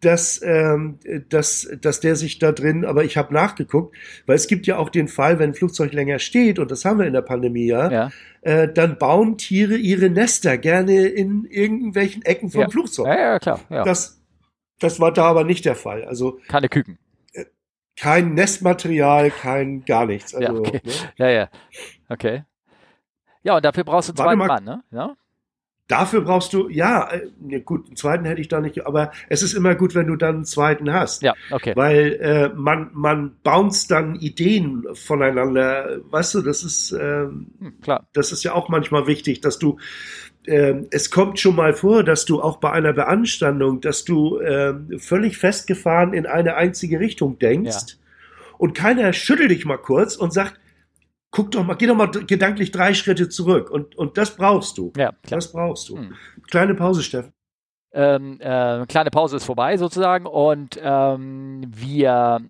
[0.00, 4.66] dass, ähm, dass, dass der sich da drin, aber ich habe nachgeguckt, weil es gibt
[4.68, 7.22] ja auch den Fall, wenn ein Flugzeug länger steht, und das haben wir in der
[7.22, 8.10] Pandemie ja, Ja.
[8.42, 12.68] äh, dann bauen Tiere ihre Nester gerne in irgendwelchen Ecken vom Ja.
[12.70, 13.06] Flugzeug.
[13.08, 13.60] ja, ja, klar.
[13.70, 13.82] Ja.
[13.82, 14.20] Das,
[14.78, 16.04] das war da aber nicht der Fall.
[16.04, 16.98] Also Keine Küken.
[17.96, 20.30] kein Nestmaterial, kein gar nichts.
[20.30, 20.80] Ja, Also, okay.
[20.84, 20.92] ne?
[21.16, 21.48] Ja, ja.
[22.08, 22.44] Okay.
[23.42, 24.36] Ja, und dafür brauchst du mal.
[24.36, 24.84] Mann, ne?
[24.92, 25.16] Ja?
[25.88, 29.42] Dafür brauchst du, ja, äh, ne, gut, einen zweiten hätte ich da nicht, aber es
[29.42, 31.22] ist immer gut, wenn du dann einen zweiten hast.
[31.22, 31.72] Ja, okay.
[31.74, 35.98] Weil äh, man, man bounce dann Ideen voneinander.
[36.10, 38.06] Weißt du, das ist, ähm, Hm, klar.
[38.12, 39.78] das ist ja auch manchmal wichtig, dass du,
[40.46, 44.98] ähm, es kommt schon mal vor, dass du auch bei einer Beanstandung, dass du ähm,
[44.98, 47.96] völlig festgefahren in eine einzige Richtung denkst
[48.58, 50.60] und keiner schüttelt dich mal kurz und sagt,
[51.30, 54.92] guck doch mal, geh doch mal gedanklich drei Schritte zurück und, und das brauchst du.
[54.96, 55.38] Ja, klar.
[55.38, 55.98] Das brauchst du.
[55.98, 56.14] Hm.
[56.50, 57.32] Kleine Pause, Steffen.
[57.92, 62.40] Ähm, äh, kleine Pause ist vorbei sozusagen und ähm, wir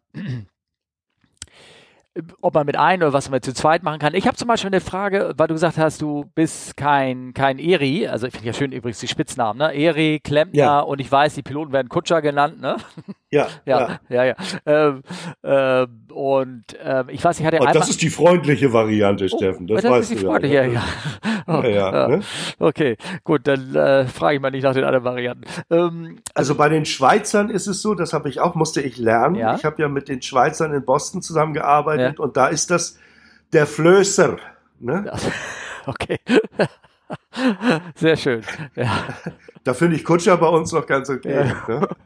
[2.40, 4.14] ob man mit ein oder was man zu zweit machen kann.
[4.14, 8.06] Ich habe zum Beispiel eine Frage, weil du gesagt hast, du bist kein, kein Eri,
[8.08, 9.72] also ich finde ja schön übrigens die Spitznamen, ne?
[9.74, 10.80] Eri, Klempner Ja.
[10.80, 12.76] und ich weiß, die Piloten werden Kutscher genannt, ne?
[13.30, 14.34] Ja, Ja, ja, ja.
[14.66, 15.02] Ähm,
[15.42, 17.80] ähm, und ähm, ich weiß, ich hatte Und einmal...
[17.80, 19.66] das ist die freundliche Variante, Steffen.
[19.66, 20.64] Das, das weißt ist die du ja.
[20.64, 20.64] ja,
[21.46, 21.62] ja.
[21.62, 22.20] Ja, ja, ne?
[22.58, 25.44] Okay, gut, dann äh, frage ich mal nicht nach den anderen Varianten.
[25.70, 29.34] Ähm, Also bei den Schweizern ist es so, das habe ich auch, musste ich lernen.
[29.36, 29.54] Ja.
[29.56, 32.98] Ich habe ja mit den Schweizern in Boston zusammengearbeitet und da ist das
[33.52, 34.36] der Flößer.
[34.80, 35.10] Ne?
[35.86, 36.18] Okay.
[37.94, 38.42] Sehr schön.
[38.76, 39.08] Ja.
[39.64, 41.52] Da finde ich Kutscher bei uns noch ganz okay.
[41.66, 41.88] Ne?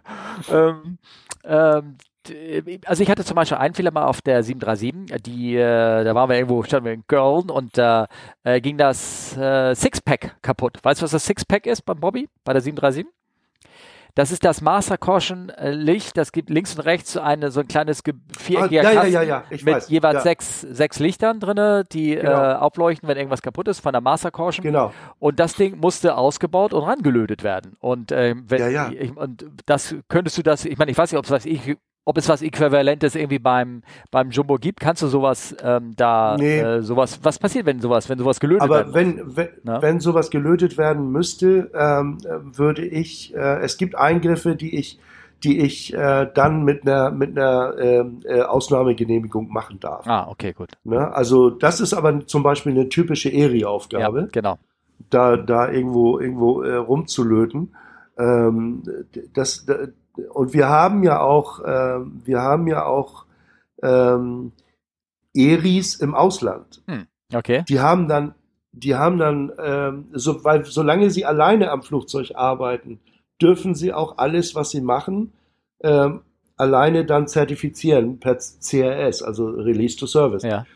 [0.49, 0.99] Ähm,
[1.45, 1.97] ähm,
[2.87, 6.31] also ich hatte zum Beispiel einen Fehler mal auf der 737, die, äh, da waren
[6.31, 8.07] wir irgendwo, standen wir in Köln und da
[8.45, 10.79] äh, ging das äh, Sixpack kaputt.
[10.83, 13.07] Weißt du, was das Sixpack ist beim Bobby, bei der 737?
[14.15, 16.17] Das ist das Master Caution äh, Licht.
[16.17, 18.03] Das gibt links und rechts eine, so ein kleines
[18.39, 19.89] viereckiger ah, ja, ja, ja, mit weiß.
[19.89, 22.31] jeweils sechs, sechs Lichtern drinne, die genau.
[22.31, 24.65] äh, aufleuchten, wenn irgendwas kaputt ist von der Master Caution.
[24.65, 24.93] Genau.
[25.19, 27.77] Und das Ding musste ausgebaut und rangelötet werden.
[27.81, 28.91] Und, ähm, wenn, ja, ja.
[28.91, 31.77] Ich, und das könntest du das, ich meine, ich weiß nicht, ob es was ich
[32.05, 34.81] ob es was Äquivalentes irgendwie beim, beim Jumbo gibt.
[34.81, 36.59] Kannst du sowas ähm, da, nee.
[36.59, 40.31] äh, sowas, was passiert, wenn sowas, wenn sowas gelötet Aber werden wenn, wenn, wenn sowas
[40.31, 42.19] gelötet werden müsste, ähm,
[42.57, 44.99] würde ich, äh, es gibt Eingriffe, die ich,
[45.45, 50.07] die ich äh, dann mit einer mit einer ähm, äh, Ausnahmegenehmigung machen darf.
[50.07, 50.71] Ah, okay, gut.
[50.85, 51.13] Ne?
[51.13, 54.21] Also das ist aber zum Beispiel eine typische ERI-Aufgabe.
[54.21, 54.59] Ja, genau.
[55.11, 57.75] Da, da irgendwo irgendwo äh, rumzulöten.
[58.19, 58.83] Ähm,
[59.35, 59.67] das,
[60.17, 63.27] und wir haben ja auch, äh, wir haben ja auch
[63.83, 64.53] ähm,
[65.35, 66.83] Eris im Ausland.
[66.87, 67.65] Hm, okay.
[67.69, 68.35] Die haben dann,
[68.73, 73.01] die haben dann, ähm, so, weil solange sie alleine am Flugzeug arbeiten,
[73.41, 75.33] dürfen sie auch alles, was sie machen,
[75.83, 76.23] ähm,
[76.57, 80.43] alleine dann zertifizieren per CRS, also Release to Service.
[80.43, 80.67] Ja.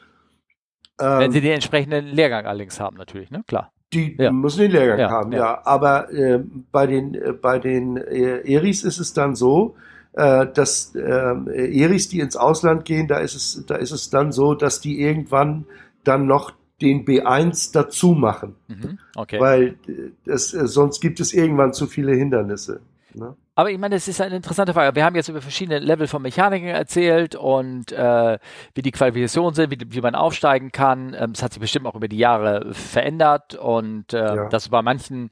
[1.00, 3.44] Ähm, Wenn sie den entsprechenden Lehrgang allerdings haben, natürlich, ne?
[3.46, 3.72] Klar.
[3.92, 4.32] Die ja.
[4.32, 5.38] müssen den Lehrgang ja, haben, ja.
[5.38, 5.60] ja.
[5.64, 9.76] Aber äh, bei den, äh, bei den äh, Eris ist es dann so,
[10.14, 14.32] äh, dass äh, Eris, die ins Ausland gehen, da ist es, da ist es dann
[14.32, 15.66] so, dass die irgendwann
[16.02, 18.56] dann noch den B1 dazu machen.
[18.68, 19.40] Mhm, okay.
[19.40, 19.76] Weil
[20.24, 22.80] das, äh, sonst gibt es irgendwann zu viele Hindernisse.
[23.14, 23.36] Ne?
[23.58, 24.94] Aber ich meine, das ist eine interessante Frage.
[24.94, 28.38] Wir haben jetzt über verschiedene Level von Mechanikern erzählt und äh,
[28.74, 31.16] wie die Qualifikationen sind, wie, wie man aufsteigen kann.
[31.18, 34.48] Ähm, das hat sich bestimmt auch über die Jahre verändert und äh, ja.
[34.50, 35.30] dass bei manchen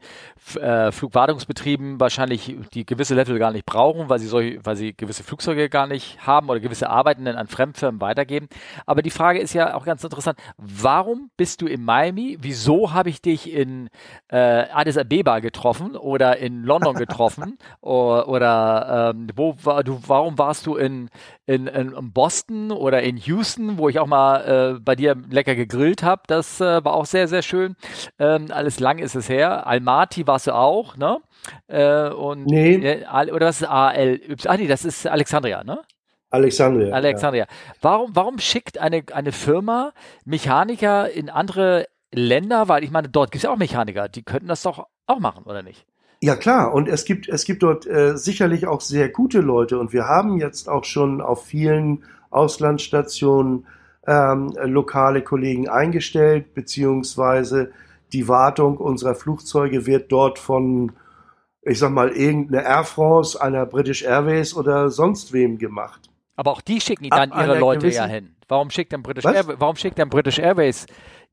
[0.58, 5.22] äh, Flugwartungsbetrieben wahrscheinlich die gewisse Level gar nicht brauchen, weil sie solche, weil sie gewisse
[5.22, 8.48] Flugzeuge gar nicht haben oder gewisse Arbeiten an Fremdfirmen weitergeben.
[8.86, 10.38] Aber die Frage ist ja auch ganz interessant.
[10.56, 12.38] Warum bist du in Miami?
[12.40, 13.90] Wieso habe ich dich in
[14.28, 17.58] äh, Addis Abeba getroffen oder in London getroffen?
[18.22, 21.10] Oder ähm, wo war du, warum warst du in,
[21.46, 26.02] in, in Boston oder in Houston, wo ich auch mal äh, bei dir lecker gegrillt
[26.02, 26.22] habe?
[26.26, 27.76] Das äh, war auch sehr, sehr schön.
[28.18, 29.66] Ähm, alles lang ist es her.
[29.66, 31.18] Almaty warst du auch, ne?
[31.66, 32.74] Äh, und, nee.
[32.74, 34.20] Äh, oder was ist AL?
[34.46, 35.80] Ah, nee, das ist Alexandria, ne?
[36.30, 36.92] Alexandria.
[36.92, 37.44] Alexandria.
[37.44, 37.74] Ja.
[37.80, 39.92] Warum, warum schickt eine, eine Firma
[40.24, 42.68] Mechaniker in andere Länder?
[42.68, 45.44] Weil ich meine, dort gibt es ja auch Mechaniker, die könnten das doch auch machen,
[45.44, 45.86] oder nicht?
[46.24, 49.92] Ja klar, und es gibt, es gibt dort äh, sicherlich auch sehr gute Leute und
[49.92, 53.66] wir haben jetzt auch schon auf vielen Auslandsstationen
[54.06, 57.72] ähm, lokale Kollegen eingestellt, beziehungsweise
[58.14, 60.92] die Wartung unserer Flugzeuge wird dort von,
[61.60, 66.08] ich sag mal, irgendeiner Air France, einer British Airways oder sonst wem gemacht.
[66.36, 68.34] Aber auch die schicken dann Ab ihre Leute ja hin.
[68.48, 70.86] Warum schickt dann British, Airways, warum schickt dann British Airways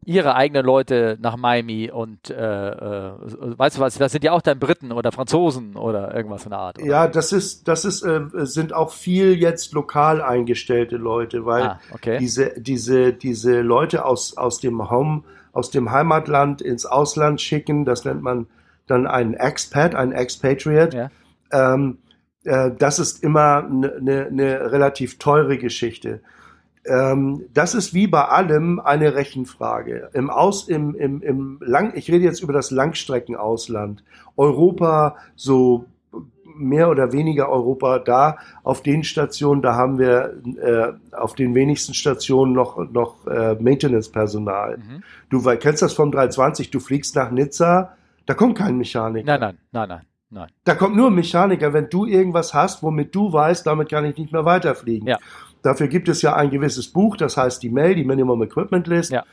[0.04, 4.42] ihre eigenen Leute nach Miami und äh, äh, weißt du was, das sind ja auch
[4.42, 6.80] dann Briten oder Franzosen oder irgendwas in der Art.
[6.80, 6.88] Oder?
[6.88, 11.80] Ja, das ist, das ist, äh, sind auch viel jetzt lokal eingestellte Leute, weil ah,
[11.94, 12.18] okay.
[12.18, 18.04] diese, diese, diese Leute aus, aus dem Home, aus dem Heimatland ins Ausland schicken, das
[18.04, 18.48] nennt man
[18.88, 20.98] dann einen Expat, einen Expatriate.
[21.52, 21.74] Ja.
[21.74, 22.00] Ähm,
[22.44, 26.22] äh, das ist immer eine ne, ne relativ teure Geschichte
[26.86, 30.10] ähm, das ist wie bei allem eine Rechenfrage.
[30.13, 34.04] Im Aus, im, im, im Lang, ich rede jetzt über das Langstreckenausland.
[34.36, 35.86] Europa, so
[36.56, 38.38] mehr oder weniger Europa da.
[38.63, 44.78] Auf den Stationen, da haben wir äh, auf den wenigsten Stationen noch, noch äh, Maintenance-Personal.
[44.78, 45.04] Mhm.
[45.30, 49.26] Du kennst das vom 320, du fliegst nach Nizza, da kommt kein Mechaniker.
[49.26, 50.02] Nein, nein, nein, nein.
[50.34, 50.48] Nein.
[50.63, 54.15] Da kommt nur ein Mechaniker, wenn du irgendwas hast, womit du weißt, damit kann ich
[54.15, 55.06] nicht mehr weiterfliegen.
[55.06, 55.20] Ja.
[55.62, 59.12] Dafür gibt es ja ein gewisses Buch, das heißt die Mail, die Minimum Equipment List.
[59.12, 59.24] Ja.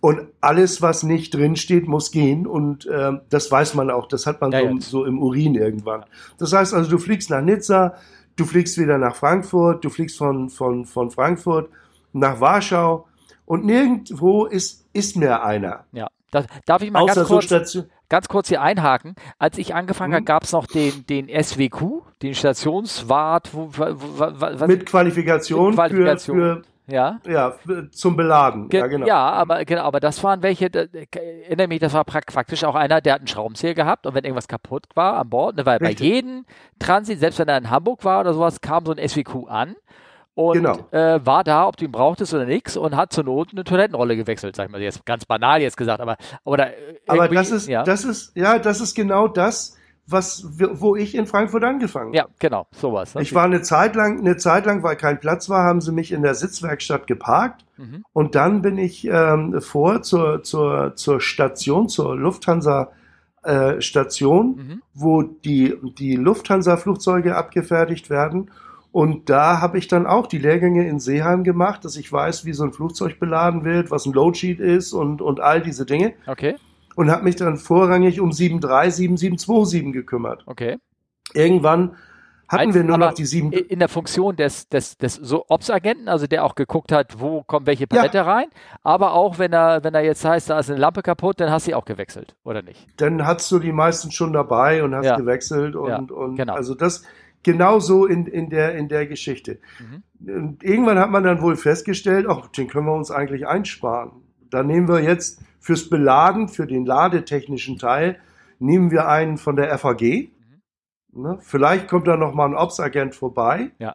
[0.00, 2.46] Und alles, was nicht drinsteht, muss gehen.
[2.46, 4.06] Und äh, das weiß man auch.
[4.06, 4.80] Das hat man ja, so, ja.
[4.80, 6.04] so, im Urin irgendwann.
[6.38, 7.94] Das heißt also, du fliegst nach Nizza,
[8.36, 11.70] du fliegst wieder nach Frankfurt, du fliegst von, von, von Frankfurt
[12.12, 13.06] nach Warschau
[13.46, 15.84] und nirgendwo ist, ist mehr einer.
[15.92, 16.08] Ja.
[16.30, 19.14] Das, darf ich mal Außer ganz kurz, so ganz kurz hier einhaken.
[19.38, 20.16] Als ich angefangen mhm.
[20.16, 23.50] habe, gab es noch den, den SWQ, den Stationswart.
[23.52, 26.36] Wo, was, mit Qualifikation, mit Qualifikation.
[26.36, 27.54] Für, für, ja, ja
[27.92, 28.68] zum Beladen.
[28.68, 29.06] Ge ja, genau.
[29.06, 33.00] ja, aber genau, aber das waren welche, da, erinnere mich, das war praktisch auch einer,
[33.00, 35.98] der hat einen Schraubenzieher gehabt und wenn irgendwas kaputt war an Bord, ne, weil Richtig.
[35.98, 36.44] bei jedem
[36.78, 39.76] Transit, selbst wenn er in Hamburg war oder sowas, kam so ein SWQ an
[40.34, 40.78] und genau.
[40.90, 44.16] äh, war da, ob du ihn brauchtest oder nichts und hat zur Not eine Toilettenrolle
[44.16, 47.68] gewechselt, sag ich mal jetzt ganz banal jetzt gesagt, aber oder äh, aber das ist
[47.68, 47.84] ja.
[47.84, 52.16] das ist ja das ist genau das, was, wo ich in Frankfurt angefangen habe.
[52.16, 53.14] Ja, genau, sowas.
[53.16, 56.12] Ich war eine Zeit lang, eine Zeit lang, weil kein Platz war, haben sie mich
[56.12, 57.64] in der Sitzwerkstatt geparkt.
[57.76, 58.04] Mhm.
[58.12, 62.92] Und dann bin ich ähm, vor zur, zur, zur Station, zur Lufthansa
[63.44, 64.82] äh, Station, mhm.
[64.92, 68.50] wo die, die Lufthansa-Flugzeuge abgefertigt werden.
[68.94, 72.52] Und da habe ich dann auch die Lehrgänge in Seeheim gemacht, dass ich weiß, wie
[72.52, 76.12] so ein Flugzeug beladen wird, was ein Loadsheet ist und, und all diese Dinge.
[76.28, 76.54] Okay.
[76.94, 80.44] Und habe mich dann vorrangig um 737, 7727 gekümmert.
[80.46, 80.76] Okay.
[81.32, 81.96] Irgendwann
[82.46, 83.50] hatten wir nur noch die sieben.
[83.50, 87.66] In der Funktion des, des, des so Ops-Agenten, also der auch geguckt hat, wo kommt
[87.66, 88.22] welche Palette ja.
[88.22, 88.46] rein,
[88.84, 91.66] aber auch wenn er, wenn er jetzt heißt, da ist eine Lampe kaputt, dann hast
[91.66, 92.86] du sie auch gewechselt, oder nicht?
[92.98, 95.16] Dann hast du die meisten schon dabei und hast ja.
[95.16, 96.54] gewechselt und, ja, und genau.
[96.54, 97.02] also das,
[97.44, 99.60] genauso in, in, der, in der Geschichte.
[99.78, 100.34] Mhm.
[100.34, 104.22] Und irgendwann hat man dann wohl festgestellt, ach, den können wir uns eigentlich einsparen.
[104.50, 108.18] Da nehmen wir jetzt fürs Beladen, für den ladetechnischen Teil,
[108.58, 110.00] nehmen wir einen von der FAG.
[110.02, 111.22] Mhm.
[111.22, 111.38] Ne?
[111.40, 113.70] Vielleicht kommt da noch mal ein Ops-Agent vorbei.
[113.78, 113.94] Ja.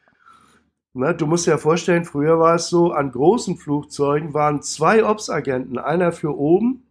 [0.93, 1.13] Ne?
[1.15, 5.77] Du musst dir ja vorstellen, früher war es so, an großen Flugzeugen waren zwei Ops-Agenten,
[5.77, 6.83] einer für oben,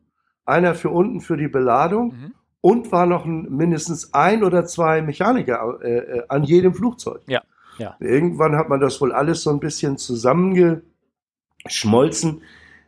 [0.45, 2.09] einer für unten für die Beladung.
[2.09, 7.23] Mhm und war noch ein, mindestens ein oder zwei Mechaniker äh, äh, an jedem Flugzeug.
[7.27, 7.43] Ja,
[7.79, 7.97] ja.
[8.01, 12.43] Irgendwann hat man das wohl alles so ein bisschen zusammengeschmolzen,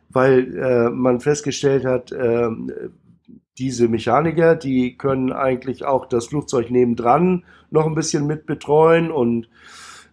[0.09, 2.49] weil äh, man festgestellt hat, äh,
[3.57, 9.47] diese Mechaniker, die können eigentlich auch das Flugzeug nebendran noch ein bisschen mit betreuen und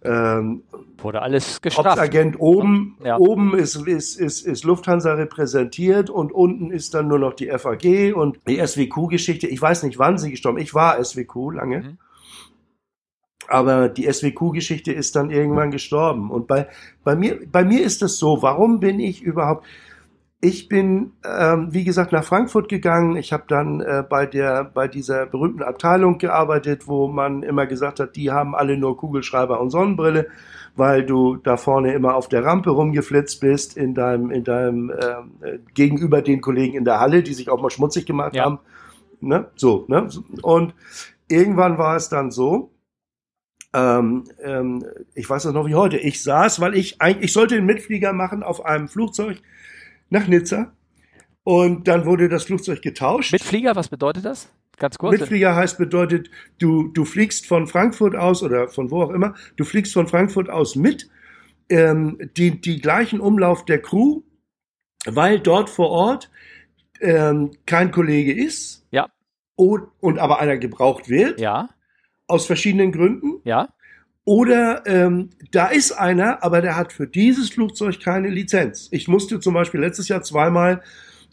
[0.04, 0.62] ähm,
[0.98, 1.88] Wurde alles gestraft.
[1.88, 3.18] Hauptagent oben, ja.
[3.18, 8.14] oben ist, ist, ist, ist Lufthansa repräsentiert und unten ist dann nur noch die FAG
[8.14, 9.46] und die SWQ-Geschichte.
[9.46, 11.80] Ich weiß nicht, wann sie gestorben Ich war SWQ lange.
[11.80, 11.98] Mhm.
[13.48, 16.30] Aber die SWQ-Geschichte ist dann irgendwann gestorben.
[16.30, 16.68] Und bei,
[17.02, 19.64] bei, mir, bei mir ist es so, warum bin ich überhaupt,
[20.40, 23.16] ich bin, ähm, wie gesagt, nach Frankfurt gegangen.
[23.16, 27.98] Ich habe dann äh, bei der bei dieser berühmten Abteilung gearbeitet, wo man immer gesagt
[27.98, 30.28] hat, die haben alle nur Kugelschreiber und Sonnenbrille,
[30.76, 35.58] weil du da vorne immer auf der Rampe rumgeflitzt bist in deinem in deinem äh,
[35.74, 38.44] gegenüber den Kollegen in der Halle, die sich auch mal schmutzig gemacht ja.
[38.44, 38.60] haben.
[39.20, 39.48] Ne?
[39.56, 40.08] So, ne?
[40.42, 40.72] Und
[41.26, 42.70] irgendwann war es dann so,
[43.74, 45.98] ähm, ähm, ich weiß das noch wie heute.
[45.98, 49.42] Ich saß, weil ich eigentlich, ich sollte einen Mitflieger machen auf einem Flugzeug
[50.10, 50.72] nach Nizza.
[51.44, 53.32] Und dann wurde das Flugzeug getauscht.
[53.32, 54.50] Mit Flieger, was bedeutet das?
[54.78, 55.18] Ganz kurz.
[55.18, 59.64] Mitflieger heißt bedeutet, du, du fliegst von Frankfurt aus oder von wo auch immer, du
[59.64, 61.08] fliegst von Frankfurt aus mit,
[61.68, 64.22] ähm, die, die gleichen Umlauf der Crew,
[65.04, 66.30] weil dort vor Ort
[67.00, 68.86] ähm, kein Kollege ist.
[68.90, 69.08] Ja.
[69.56, 71.40] Und, und aber einer gebraucht wird.
[71.40, 71.70] Ja.
[72.26, 73.40] Aus verschiedenen Gründen.
[73.44, 73.68] Ja.
[74.28, 78.90] Oder ähm, da ist einer, aber der hat für dieses Flugzeug keine Lizenz.
[78.92, 80.82] Ich musste zum Beispiel letztes Jahr zweimal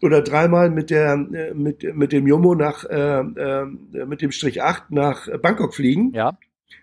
[0.01, 3.65] oder dreimal mit der äh, mit mit dem Jomo nach äh, äh,
[4.05, 6.13] mit dem Strich 8 nach Bangkok fliegen.
[6.13, 6.37] Ja.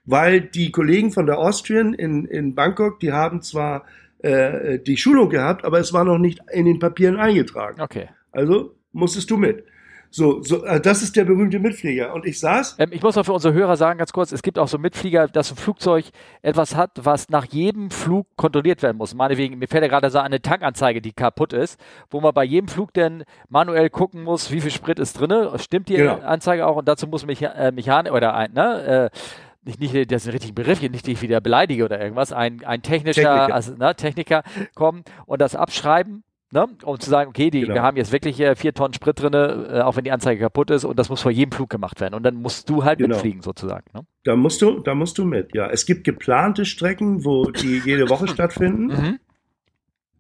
[0.05, 3.87] Weil die Kollegen von der Austrian in in Bangkok, die haben zwar
[4.19, 7.81] äh, die Schulung gehabt, aber es war noch nicht in den Papieren eingetragen.
[7.81, 8.11] Okay.
[8.33, 9.65] Also musstest du mit.
[10.13, 12.13] So, so äh, das ist der berühmte Mitflieger.
[12.13, 12.77] Und ich saß.
[12.79, 15.27] Ähm, ich muss auch für unsere Hörer sagen, ganz kurz, es gibt auch so Mitflieger,
[15.27, 16.05] dass ein Flugzeug
[16.43, 19.15] etwas hat, was nach jedem Flug kontrolliert werden muss.
[19.15, 22.69] Meinetwegen, mir fällt ja gerade so eine Tankanzeige, die kaputt ist, wo man bei jedem
[22.69, 25.49] Flug dann manuell gucken muss, wie viel Sprit ist drin.
[25.59, 26.19] Stimmt die genau.
[26.19, 26.77] Anzeige auch?
[26.77, 29.11] Und dazu muss Mecha äh, Mechanik oder ein, ne?
[29.13, 29.17] Äh,
[29.65, 32.83] nicht, nicht das ist ein richtiger Begriff, nicht ich wieder beleidige oder irgendwas, ein, ein
[32.83, 33.55] technischer Techniker.
[33.55, 34.43] Also, ne, Techniker
[34.75, 36.69] kommen und das abschreiben Ne?
[36.85, 37.77] um zu sagen, okay, die, genau.
[37.77, 40.71] wir haben jetzt wirklich äh, vier Tonnen Sprit drin, äh, auch wenn die Anzeige kaputt
[40.71, 43.15] ist und das muss vor jedem Flug gemacht werden und dann musst du halt genau.
[43.15, 43.87] mitfliegen sozusagen.
[43.95, 44.03] Ne?
[44.25, 45.71] Da musst du, da musst du mit, ja.
[45.71, 48.87] Es gibt geplante Strecken, wo die jede Woche stattfinden.
[48.89, 49.19] Mhm.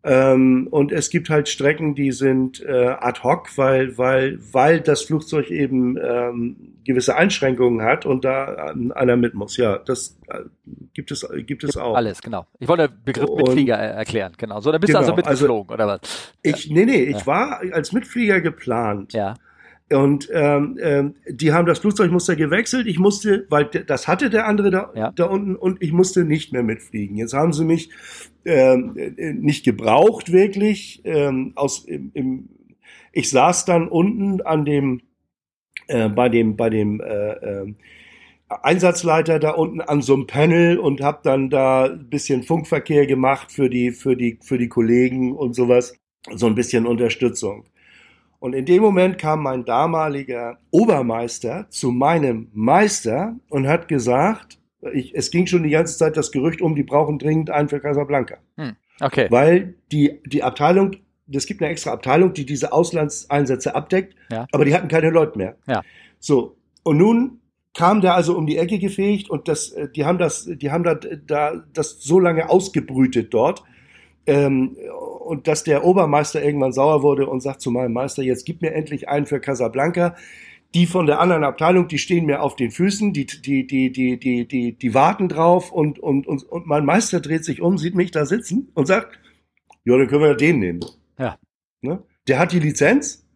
[0.05, 5.03] Ähm, und es gibt halt Strecken, die sind äh, ad hoc, weil, weil, weil das
[5.03, 9.57] Flugzeug eben ähm, gewisse Einschränkungen hat und da einer mit muss.
[9.57, 10.41] Ja, das äh,
[10.93, 11.95] gibt es, gibt es auch.
[11.95, 12.47] Alles, genau.
[12.59, 14.61] Ich wollte den Begriff und, Mitflieger erklären, genau.
[14.61, 16.33] So, dann bist genau, du also, also mitgeflogen, also, oder was?
[16.43, 17.27] Ich, nee, nee, ich ja.
[17.27, 19.13] war als Mitflieger geplant.
[19.13, 19.35] Ja.
[19.93, 22.87] Und ähm, ähm, die haben das Flugzeugmuster gewechselt.
[22.87, 25.13] Ich musste, weil das hatte der andere da, ja.
[25.13, 27.17] da unten und ich musste nicht mehr mitfliegen.
[27.17, 27.91] Jetzt haben sie mich
[28.45, 31.03] ähm, äh, nicht gebraucht wirklich.
[31.05, 32.49] Ähm, aus, im, im,
[33.13, 35.03] ich saß dann unten an dem
[35.89, 37.75] äh, bei dem bei dem äh, äh,
[38.49, 43.51] Einsatzleiter da unten an so einem Panel und habe dann da ein bisschen Funkverkehr gemacht
[43.51, 45.95] für die für die für die Kollegen und sowas,
[46.35, 47.65] so ein bisschen Unterstützung.
[48.43, 54.59] Und in dem Moment kam mein damaliger Obermeister zu meinem Meister und hat gesagt,
[54.93, 57.79] ich, es ging schon die ganze Zeit das Gerücht um, die brauchen dringend einen für
[57.79, 58.39] Casablanca.
[58.57, 59.29] Hm, okay.
[59.31, 60.97] Weil die, die Abteilung,
[61.33, 64.49] es gibt eine extra Abteilung, die diese Auslandseinsätze abdeckt, ja.
[64.51, 65.57] aber die hatten keine Leute mehr.
[65.69, 65.83] Ja.
[66.19, 66.57] So.
[66.83, 67.39] Und nun
[67.75, 70.83] kam der also um die Ecke gefegt und das, äh, die haben das, die haben
[70.83, 73.63] da, da das so lange ausgebrütet dort,
[74.27, 74.77] ähm,
[75.21, 78.73] und dass der Obermeister irgendwann sauer wurde und sagt zu meinem Meister, jetzt gib mir
[78.73, 80.17] endlich einen für Casablanca.
[80.75, 84.19] Die von der anderen Abteilung, die stehen mir auf den Füßen, die, die, die, die,
[84.19, 87.95] die, die, die warten drauf und, und, und, und mein Meister dreht sich um, sieht
[87.95, 89.19] mich da sitzen und sagt,
[89.85, 90.81] ja, dann können wir den nehmen.
[91.19, 91.39] Ja.
[91.83, 92.03] Ne?
[92.27, 93.27] Der hat die Lizenz,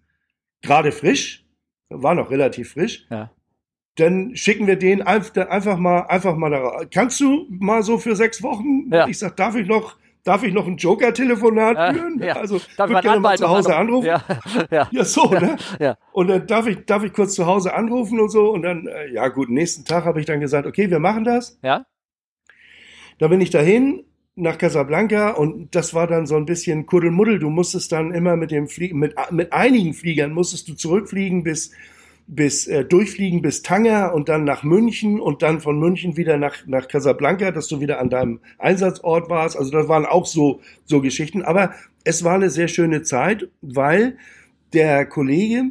[0.62, 1.45] gerade frisch,
[1.91, 3.07] war noch relativ frisch.
[3.11, 3.30] Ja.
[3.97, 6.84] Dann schicken wir den einfach mal, einfach mal da.
[6.91, 8.93] Kannst du mal so für sechs Wochen?
[8.93, 9.09] Ja.
[9.09, 9.97] Ich sag, darf ich noch,
[10.27, 12.20] darf ich noch ein Joker-Telefonat Ja, führen?
[12.22, 12.35] ja.
[12.37, 14.07] Also, Darf ich gerne mal zu Hause noch anrufen.
[14.07, 14.22] Ja,
[14.70, 15.57] ja, Ja, so, ne?
[15.79, 15.97] ja.
[16.12, 18.51] Und dann darf ich, darf ich kurz zu Hause anrufen und so.
[18.51, 21.59] Und dann, äh, ja gut, nächsten Tag habe ich dann gesagt, okay, wir machen das.
[21.62, 21.87] ja.
[23.18, 24.05] Da bin ich dahin
[24.35, 27.39] nach Casablanca und das war dann so ein bisschen Kuddelmuddel.
[27.39, 31.72] Du musstest dann immer mit dem Fliegen, mit, mit einigen Fliegern musstest du zurückfliegen bis,
[32.27, 36.66] bis äh, durchfliegen bis Tanger und dann nach München und dann von München wieder nach,
[36.66, 39.57] nach Casablanca, dass du wieder an deinem Einsatzort warst.
[39.57, 41.43] Also das waren auch so, so Geschichten.
[41.43, 41.72] Aber
[42.05, 44.16] es war eine sehr schöne Zeit, weil
[44.72, 45.70] der Kollege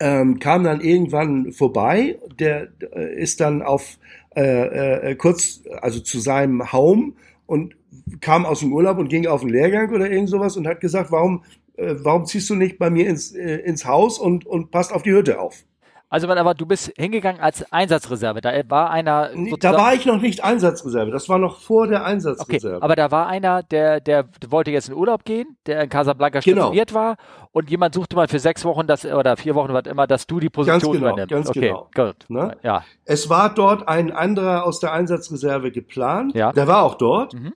[0.00, 3.98] ähm, kam dann irgendwann vorbei, der äh, ist dann auf
[4.36, 7.14] äh, äh, kurz, also zu seinem Home
[7.46, 7.74] und
[8.20, 11.10] kam aus dem Urlaub und ging auf den Lehrgang oder irgend sowas und hat gesagt,
[11.10, 11.42] warum,
[11.78, 15.02] äh, warum ziehst du nicht bei mir ins, äh, ins Haus und, und passt auf
[15.02, 15.64] die Hütte auf?
[16.10, 18.40] Also, aber du bist hingegangen als Einsatzreserve.
[18.40, 19.30] Da war einer.
[19.60, 22.82] Da war ich noch nicht Einsatzreserve, das war noch vor der Okay, Einsatzreserve.
[22.82, 26.62] aber da war einer, der, der wollte jetzt in Urlaub gehen, der in Casablanca Genau.
[26.62, 27.16] stationiert war
[27.52, 30.40] und jemand suchte mal für sechs Wochen das, oder vier Wochen, was immer, dass du
[30.40, 31.30] die Position genau, übernimmst.
[31.30, 31.90] ganz okay, genau.
[31.94, 32.24] gut.
[32.28, 32.56] Ne?
[32.62, 36.34] Ja, Es war dort ein anderer aus der Einsatzreserve geplant.
[36.34, 36.52] Ja.
[36.54, 37.34] Der war auch dort.
[37.34, 37.52] Mhm.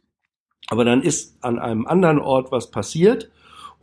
[0.68, 3.31] Aber dann ist an einem anderen Ort was passiert.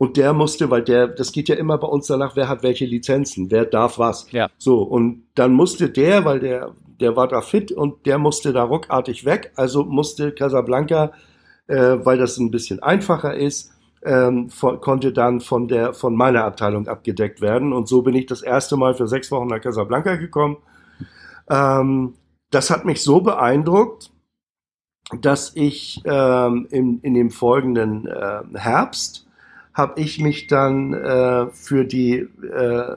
[0.00, 2.86] Und der musste, weil der, das geht ja immer bei uns danach, wer hat welche
[2.86, 4.32] Lizenzen, wer darf was.
[4.32, 4.48] Ja.
[4.56, 8.62] So, und dann musste der, weil der, der war da fit und der musste da
[8.62, 9.52] ruckartig weg.
[9.56, 11.12] Also musste Casablanca,
[11.66, 16.44] äh, weil das ein bisschen einfacher ist, ähm, von, konnte dann von der, von meiner
[16.44, 17.74] Abteilung abgedeckt werden.
[17.74, 20.56] Und so bin ich das erste Mal für sechs Wochen nach Casablanca gekommen.
[21.50, 22.14] Ähm,
[22.50, 24.10] das hat mich so beeindruckt,
[25.20, 29.26] dass ich ähm, in, in dem folgenden äh, Herbst
[29.80, 32.96] habe ich mich dann äh, für die äh,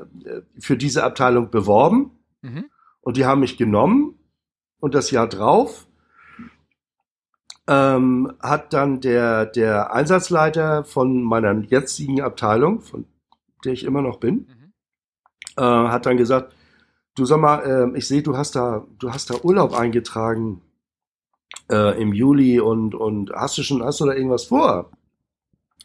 [0.60, 2.12] für diese Abteilung beworben
[2.42, 2.66] Mhm.
[3.02, 4.20] und die haben mich genommen
[4.82, 5.88] und das Jahr drauf
[7.68, 13.06] ähm, hat dann der der Einsatzleiter von meiner jetzigen Abteilung, von
[13.64, 14.74] der ich immer noch bin, Mhm.
[15.58, 16.54] äh, hat dann gesagt,
[17.16, 17.60] du sag mal,
[17.94, 20.62] äh, ich sehe, du hast da, du hast da Urlaub eingetragen
[21.72, 24.92] äh, im Juli und und hast du schon, hast du da irgendwas vor?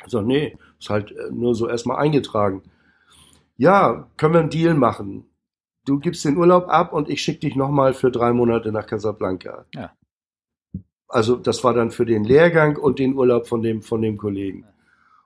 [0.04, 2.62] Ich sag, nee, ist halt äh, nur so erstmal eingetragen.
[3.56, 5.24] Ja, können wir einen Deal machen?
[5.84, 9.64] Du gibst den Urlaub ab und ich schicke dich nochmal für drei Monate nach Casablanca.
[9.74, 9.92] Ja.
[11.08, 14.66] Also das war dann für den Lehrgang und den Urlaub von dem von dem Kollegen.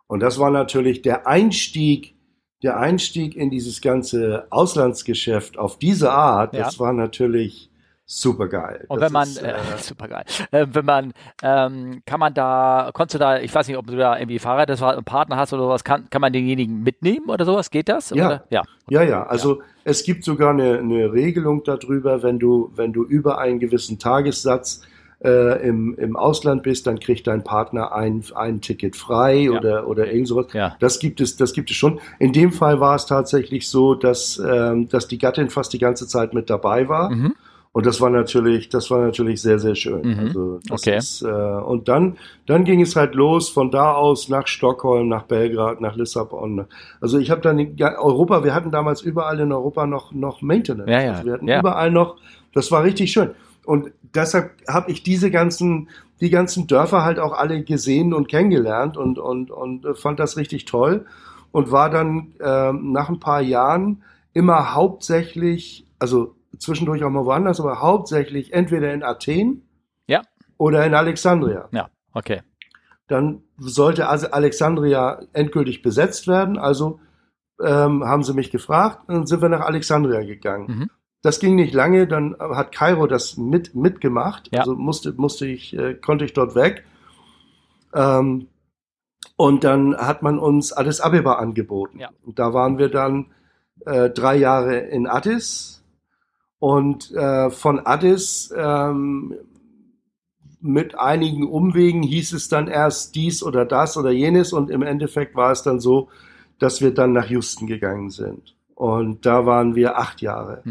[0.06, 2.14] Und das war natürlich der Einstieg,
[2.62, 6.54] der Einstieg in dieses ganze Auslandsgeschäft auf diese Art.
[6.54, 7.71] Das war natürlich
[8.04, 8.84] super geil.
[8.88, 12.90] Und das wenn man, ist, äh, super geil, äh, wenn man, ähm, kann man da,
[12.92, 15.52] konntest du da, ich weiß nicht, ob du da irgendwie Fahrer, das einen Partner hast
[15.52, 17.70] oder sowas, kann, kann man denjenigen mitnehmen oder sowas?
[17.70, 18.10] Geht das?
[18.10, 18.26] Ja.
[18.26, 18.44] Oder?
[18.50, 18.62] Ja.
[18.88, 23.38] Ja, ja, also es gibt sogar eine, eine Regelung darüber, wenn du, wenn du über
[23.38, 24.82] einen gewissen Tagessatz
[25.24, 29.52] äh, im, im Ausland bist, dann kriegt dein Partner ein, ein Ticket frei Ja.
[29.52, 30.46] oder, oder irgend sowas.
[30.52, 30.76] Ja.
[30.80, 32.00] Das gibt es, das gibt es schon.
[32.18, 36.06] In dem Fall war es tatsächlich so, dass, ähm, dass die Gattin fast die ganze
[36.08, 37.10] Zeit mit dabei war.
[37.10, 37.34] Mhm.
[37.74, 40.02] Und das war natürlich, das war natürlich sehr, sehr schön.
[40.02, 40.18] Mhm.
[40.26, 40.98] Also Okay.
[40.98, 45.22] ist, äh, und dann, dann ging es halt los von da aus nach Stockholm, nach
[45.22, 46.66] Belgrad, nach Lissabon.
[47.00, 50.42] Also ich habe dann in ga- Europa, wir hatten damals überall in Europa noch noch
[50.42, 50.90] Maintenance.
[50.90, 51.60] Ja, ja, Also wir hatten ja.
[51.60, 52.16] überall noch,
[52.52, 53.30] das war richtig schön.
[53.64, 55.88] Und deshalb habe ich diese ganzen,
[56.20, 60.36] die ganzen Dörfer halt auch alle gesehen und kennengelernt und und und äh, fand das
[60.36, 61.06] richtig toll
[61.52, 64.02] und war dann ähm, nach ein paar Jahren
[64.34, 69.68] immer hauptsächlich, also zwischendurch auch mal woanders, aber hauptsächlich entweder in Athen
[70.06, 70.22] Ja.
[70.58, 71.68] oder in Alexandria.
[71.72, 72.42] Ja, okay.
[73.08, 77.00] Dann sollte also Alexandria endgültig besetzt werden, also
[77.60, 80.66] ähm, haben sie mich gefragt und dann sind wir nach Alexandria gegangen.
[80.68, 80.90] Mhm.
[81.22, 84.60] Das ging nicht lange, dann hat Kairo das mit, mitgemacht, Ja.
[84.60, 86.84] also musste, musste ich, äh, konnte ich dort weg.
[87.94, 88.48] Ähm,
[89.36, 92.00] und dann hat man uns Addis Abeba angeboten.
[92.00, 92.10] Ja.
[92.24, 93.26] Und da waren wir dann
[93.86, 95.71] äh, drei Jahre in Addis
[96.62, 99.34] und äh, von Addis ähm,
[100.60, 105.34] mit einigen Umwegen hieß es dann erst dies oder das oder jenes und im Endeffekt
[105.34, 106.08] war es dann so,
[106.60, 108.54] dass wir dann nach Houston gegangen sind.
[108.76, 110.62] Und da waren wir acht Jahre.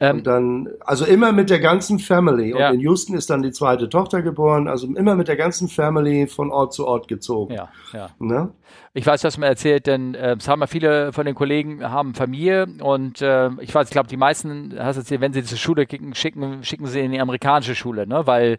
[0.00, 2.52] Ähm, und dann, also immer mit der ganzen Family.
[2.52, 2.70] Und ja.
[2.70, 6.50] in Houston ist dann die zweite Tochter geboren, also immer mit der ganzen Family von
[6.52, 7.54] Ort zu Ort gezogen.
[7.54, 8.10] Ja, ja.
[8.20, 8.50] Ne?
[8.94, 12.14] Ich weiß, was man erzählt, denn äh, es haben ja viele von den Kollegen haben
[12.14, 15.58] Familie und äh, ich weiß, ich glaube, die meisten, hast du erzählt, wenn sie zur
[15.58, 18.26] Schule schicken, schicken, schicken sie in die amerikanische Schule, ne?
[18.26, 18.58] Weil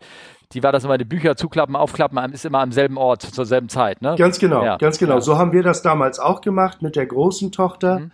[0.52, 3.70] die war das immer, die Bücher zuklappen, aufklappen, ist immer am selben Ort zur selben
[3.70, 4.16] Zeit, ne?
[4.18, 4.78] Ganz genau, ja.
[4.78, 5.16] ganz genau.
[5.16, 5.22] Ja.
[5.22, 8.00] So haben wir das damals auch gemacht mit der großen Tochter.
[8.00, 8.12] Mhm.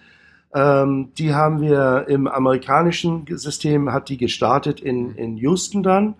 [0.55, 5.15] Ähm, die haben wir im amerikanischen System, hat die gestartet in, mhm.
[5.17, 6.15] in Houston dann.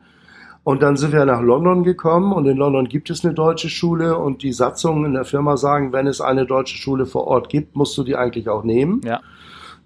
[0.66, 4.18] Und dann sind wir nach London gekommen und in London gibt es eine deutsche Schule
[4.18, 7.76] und die Satzungen in der Firma sagen, wenn es eine deutsche Schule vor Ort gibt,
[7.76, 9.00] musst du die eigentlich auch nehmen.
[9.06, 9.22] Ja.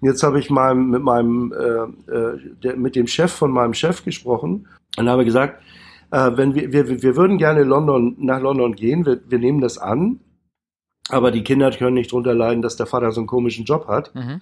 [0.00, 4.04] Jetzt habe ich mal mit meinem, äh, äh, der, mit dem Chef von meinem Chef
[4.04, 5.62] gesprochen und habe gesagt,
[6.10, 9.76] äh, wenn wir, wir, wir würden gerne London, nach London gehen, wir, wir nehmen das
[9.76, 10.18] an,
[11.10, 14.14] aber die Kinder können nicht drunter leiden, dass der Vater so einen komischen Job hat.
[14.14, 14.40] Mhm.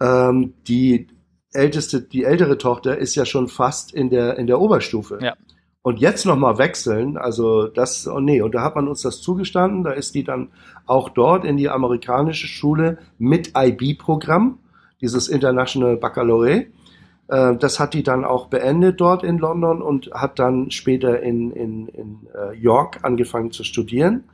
[0.00, 1.08] Ähm, die
[1.52, 5.18] älteste, die ältere Tochter ist ja schon fast in der, in der Oberstufe.
[5.20, 5.34] Ja.
[5.82, 9.84] Und jetzt nochmal wechseln, also das, oh nee, und da hat man uns das zugestanden,
[9.84, 10.50] da ist die dann
[10.86, 14.58] auch dort in die amerikanische Schule mit IB-Programm,
[15.00, 16.66] dieses International Baccalaureate.
[17.28, 21.52] Äh, das hat die dann auch beendet dort in London und hat dann später in,
[21.52, 24.24] in, in äh, York angefangen zu studieren.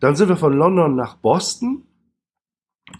[0.00, 1.84] Dann sind wir von London nach Boston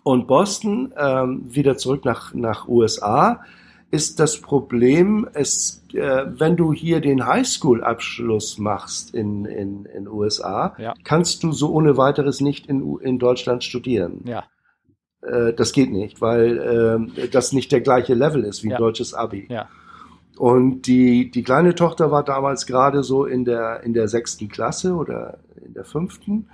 [0.05, 3.43] und Boston ähm, wieder zurück nach, nach USA
[3.91, 10.77] ist das Problem, es, äh, wenn du hier den Highschool-Abschluss machst in in, in USA,
[10.79, 10.95] ja.
[11.03, 14.21] kannst du so ohne weiteres nicht in, in Deutschland studieren.
[14.25, 14.45] Ja.
[15.23, 18.77] Äh, das geht nicht, weil äh, das nicht der gleiche Level ist wie ja.
[18.77, 19.49] ein deutsches Abi.
[19.51, 19.69] Ja.
[20.39, 24.95] Und die, die kleine Tochter war damals gerade so in der, in der sechsten Klasse
[24.95, 26.49] oder in der fünften.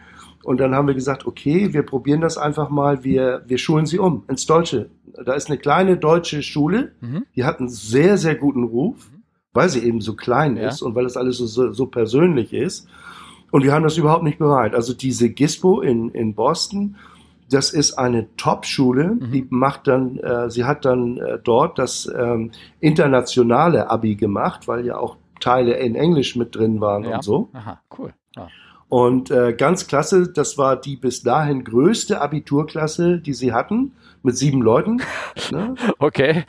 [0.46, 3.98] Und dann haben wir gesagt, okay, wir probieren das einfach mal, wir, wir schulen sie
[3.98, 4.90] um ins Deutsche.
[5.24, 7.26] Da ist eine kleine deutsche Schule, mhm.
[7.34, 9.10] die hat einen sehr, sehr guten Ruf,
[9.52, 10.68] weil sie eben so klein ja.
[10.68, 12.86] ist und weil das alles so, so, so persönlich ist.
[13.50, 14.76] Und wir haben das überhaupt nicht bereit.
[14.76, 16.94] Also diese GISPO in, in Boston,
[17.50, 19.32] das ist eine Top-Schule, mhm.
[19.32, 24.86] die macht dann, äh, sie hat dann äh, dort das ähm, internationale Abi gemacht, weil
[24.86, 27.16] ja auch Teile in Englisch mit drin waren ja.
[27.16, 27.48] und so.
[27.52, 28.14] Aha, cool.
[28.36, 28.46] Ja.
[28.88, 34.36] Und äh, ganz klasse, das war die bis dahin größte Abiturklasse, die sie hatten, mit
[34.36, 35.02] sieben Leuten.
[35.52, 35.74] Ne?
[35.98, 36.44] Okay.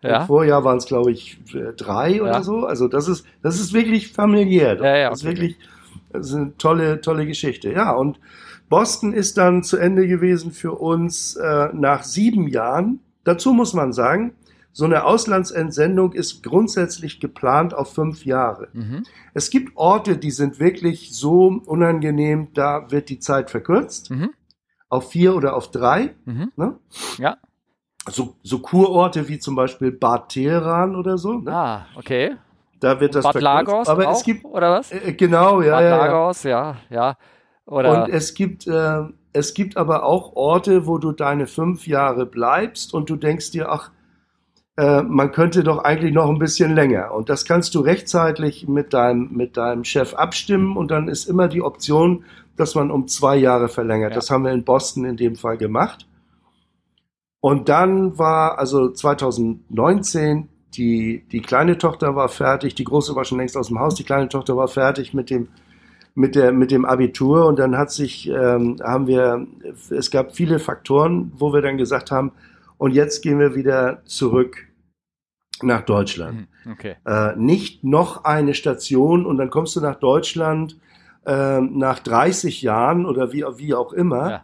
[0.00, 0.20] Ja.
[0.20, 1.38] Im Vorjahr waren es, glaube ich,
[1.76, 2.42] drei oder ja.
[2.42, 2.64] so.
[2.64, 4.76] Also das ist, das ist wirklich familiär.
[4.76, 5.10] Ja, ja, okay.
[5.10, 5.56] Das ist wirklich
[6.12, 7.70] das ist eine tolle, tolle Geschichte.
[7.72, 8.18] Ja, und
[8.68, 13.00] Boston ist dann zu Ende gewesen für uns äh, nach sieben Jahren.
[13.24, 14.32] Dazu muss man sagen,
[14.76, 18.68] so eine Auslandsentsendung ist grundsätzlich geplant auf fünf Jahre.
[18.74, 19.04] Mhm.
[19.32, 24.10] Es gibt Orte, die sind wirklich so unangenehm, da wird die Zeit verkürzt.
[24.10, 24.34] Mhm.
[24.90, 26.14] Auf vier oder auf drei.
[26.26, 26.52] Mhm.
[26.56, 26.74] Ne?
[27.16, 27.38] Ja.
[28.06, 31.38] So, so Kurorte wie zum Beispiel Bad Teheran oder so.
[31.38, 31.50] Ne?
[31.54, 32.36] Ah, okay.
[32.78, 33.68] Da wird das Bad verkürzt.
[33.68, 34.92] Lagos Aber auch, es gibt oder was?
[34.92, 37.16] Äh, genau, ja, Bad ja, Lagos, ja, ja.
[37.64, 42.26] Oder und es gibt äh, es gibt aber auch Orte, wo du deine fünf Jahre
[42.26, 43.90] bleibst und du denkst dir, ach,
[44.76, 47.12] äh, man könnte doch eigentlich noch ein bisschen länger.
[47.12, 51.48] Und das kannst du rechtzeitig mit deinem, mit deinem Chef abstimmen und dann ist immer
[51.48, 52.24] die Option,
[52.56, 54.10] dass man um zwei Jahre verlängert.
[54.10, 54.16] Ja.
[54.16, 56.06] Das haben wir in Boston in dem Fall gemacht.
[57.40, 63.38] Und dann war also 2019 die, die kleine Tochter war fertig, die große war schon
[63.38, 65.48] längst aus dem Haus, die kleine Tochter war fertig mit dem,
[66.14, 69.46] mit der, mit dem Abitur und dann hat sich, ähm, haben wir,
[69.90, 72.32] es gab viele Faktoren, wo wir dann gesagt haben,
[72.78, 74.65] und jetzt gehen wir wieder zurück
[75.62, 76.48] nach Deutschland.
[76.64, 76.96] Mhm, okay.
[77.06, 80.76] Äh, nicht noch eine Station und dann kommst du nach Deutschland
[81.26, 84.30] äh, nach 30 Jahren oder wie, wie auch immer.
[84.30, 84.42] Ja.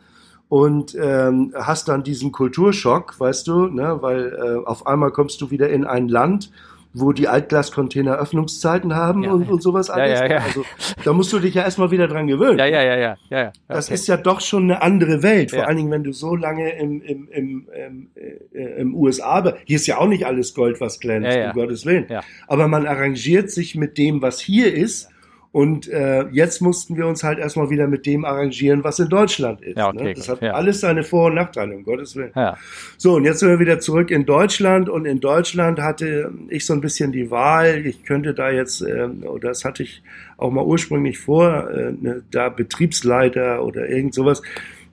[0.48, 5.50] Und ähm, hast dann diesen Kulturschock, weißt du, ne, weil äh, auf einmal kommst du
[5.50, 6.50] wieder in ein Land,
[6.94, 10.20] wo die Altglascontainer Öffnungszeiten haben ja, und, und sowas alles.
[10.20, 10.38] Ja, ja.
[10.38, 10.64] Also
[11.04, 12.58] da musst du dich ja erstmal wieder dran gewöhnen.
[12.58, 13.16] Ja, ja, ja, ja.
[13.30, 13.48] ja.
[13.48, 13.58] Okay.
[13.68, 16.70] Das ist ja doch schon eine andere Welt, vor allen Dingen, wenn du so lange
[16.78, 19.56] im, im, im, im, äh, im USA bist.
[19.64, 22.06] Hier ist ja auch nicht alles Gold, was glänzt, um Gottes Willen.
[22.46, 25.11] Aber man arrangiert sich mit dem, was hier ist
[25.52, 29.60] und äh, jetzt mussten wir uns halt erstmal wieder mit dem arrangieren, was in Deutschland
[29.60, 29.76] ist.
[29.76, 30.14] Ja, okay, ne?
[30.14, 30.52] Das hat ja.
[30.52, 32.32] alles seine Vor- und Nachteile, um Gottes Willen.
[32.34, 32.56] Ja.
[32.96, 36.72] So, und jetzt sind wir wieder zurück in Deutschland und in Deutschland hatte ich so
[36.72, 40.02] ein bisschen die Wahl, ich könnte da jetzt, äh, oder das hatte ich
[40.38, 44.40] auch mal ursprünglich vor, äh, ne, da Betriebsleiter oder irgend sowas.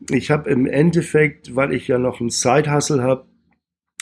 [0.09, 3.23] Ich habe im Endeffekt, weil ich ja noch einen Side-Hustle habe,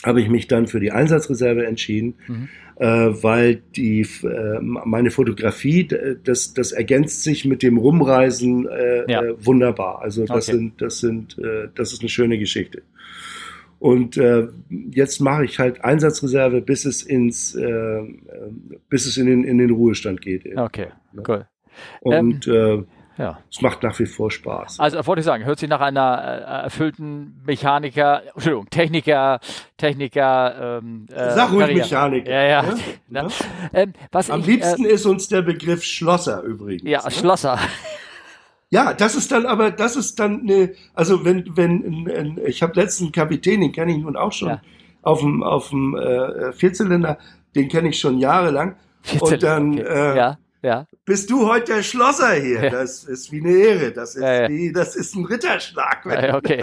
[0.04, 2.48] habe ich mich dann für die Einsatzreserve entschieden, mhm.
[2.78, 5.88] Äh, weil die äh, meine Fotografie,
[6.24, 9.22] das, das ergänzt sich mit dem Rumreisen äh, ja.
[9.44, 10.00] Wunderbar.
[10.02, 10.58] Also das okay.
[10.58, 11.36] sind, das sind,
[11.74, 12.82] das ist eine schöne Geschichte.
[13.78, 14.48] Und äh,
[14.90, 18.02] jetzt mache ich halt Einsatzreserve, bis es ins, äh,
[18.88, 20.44] bis es in den, in den Ruhestand geht.
[20.46, 20.58] Eben.
[20.58, 21.22] Okay, ja.
[21.28, 21.46] cool.
[22.00, 23.38] Und ähm, äh, ja.
[23.50, 24.80] es macht nach wie vor Spaß.
[24.80, 29.40] Also wollte ich sagen, hört sich nach einer äh, erfüllten Mechaniker, Entschuldigung, Techniker,
[29.76, 32.30] Techniker, ähm, äh, Sag ruhig Mechaniker.
[32.30, 32.64] Ja, ja.
[33.10, 33.22] ja.
[33.22, 33.28] ja.
[33.72, 36.88] Ähm, Am ich, liebsten äh, ist uns der Begriff Schlosser übrigens.
[36.88, 37.10] Ja, ne?
[37.10, 37.58] Schlosser.
[38.70, 43.12] Ja, das ist dann aber, das ist dann eine, also wenn, wenn, ich habe letzten
[43.12, 44.60] Kapitän, den kenne ich nun auch schon, ja.
[45.02, 47.18] auf dem, auf dem äh, Vierzylinder,
[47.54, 48.76] den kenne ich schon jahrelang.
[49.20, 49.82] Und dann okay.
[49.82, 50.38] äh, ja,
[50.68, 50.86] ja.
[51.04, 52.64] bist du heute der Schlosser hier.
[52.64, 52.70] Ja.
[52.70, 53.92] Das ist wie eine Ehre.
[53.92, 56.06] Das ist, ja, wie, das ist ein Ritterschlag.
[56.34, 56.62] Okay.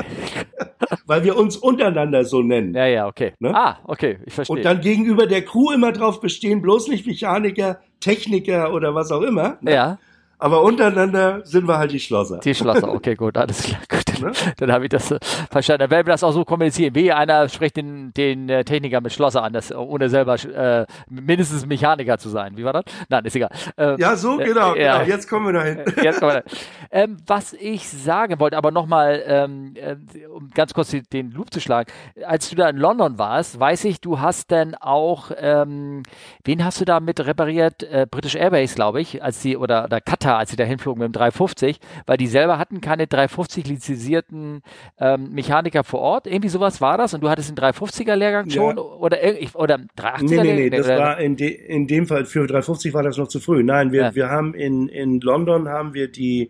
[1.06, 2.74] Weil wir uns untereinander so nennen.
[2.74, 3.34] Ja, ja, okay.
[3.40, 3.54] Ne?
[3.54, 4.58] Ah, okay, ich verstehe.
[4.58, 9.22] Und dann gegenüber der Crew immer drauf bestehen, bloß nicht Mechaniker, Techniker oder was auch
[9.22, 9.58] immer.
[9.62, 9.74] Ne?
[9.74, 9.98] Ja.
[10.38, 12.40] Aber untereinander sind wir halt die Schlosser.
[12.40, 13.82] Die Schlosser, okay, gut, alles klar.
[13.90, 14.54] Gut, dann, ne?
[14.58, 15.82] dann habe ich das äh, verstanden.
[15.82, 16.94] Dann werden wir das auch so kommunizieren.
[16.96, 21.66] Wie einer spricht den, den äh, Techniker mit Schlosser an, das, ohne selber äh, mindestens
[21.66, 22.58] Mechaniker zu sein.
[22.58, 22.84] Wie war das?
[23.10, 23.50] Nein, ist egal.
[23.78, 25.02] Ähm, ja, so, äh, genau, genau.
[25.02, 25.80] Jetzt kommen wir dahin.
[26.02, 26.58] Jetzt kommen wir dahin.
[26.92, 29.96] Ähm, was ich sagen wollte, aber nochmal, ähm, äh,
[30.28, 31.92] um ganz kurz den Loop zu schlagen.
[32.26, 36.04] Als du da in London warst, weiß ich, du hast dann auch, ähm,
[36.46, 37.84] wen hast du da mit repariert?
[37.84, 41.02] Äh, British Airways, glaube ich, als sie, oder, oder Qatar Katar, als sie da hinflogen
[41.02, 43.68] mit dem 350, weil die selber hatten keine 350
[44.06, 44.62] lizenzierten
[45.00, 46.28] ähm, Mechaniker vor Ort.
[46.28, 48.84] Irgendwie sowas war das und du hattest den 350er Lehrgang schon ja.
[48.84, 52.94] oder, oder 380er Nee, nee, nee, das war in, de, in dem Fall für 350
[52.94, 53.64] war das noch zu früh.
[53.64, 54.16] Nein, wir, ja.
[54.16, 56.50] wir haben in, in London haben wir die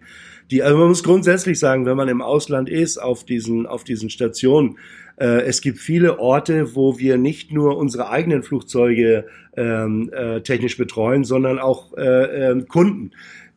[0.51, 4.11] die, also man muss grundsätzlich sagen, wenn man im Ausland ist, auf diesen, auf diesen
[4.11, 4.77] Stationen,
[5.17, 9.25] äh, es gibt viele Orte, wo wir nicht nur unsere eigenen Flugzeuge
[9.57, 13.11] ähm, äh, technisch betreuen, sondern auch äh, äh, Kunden.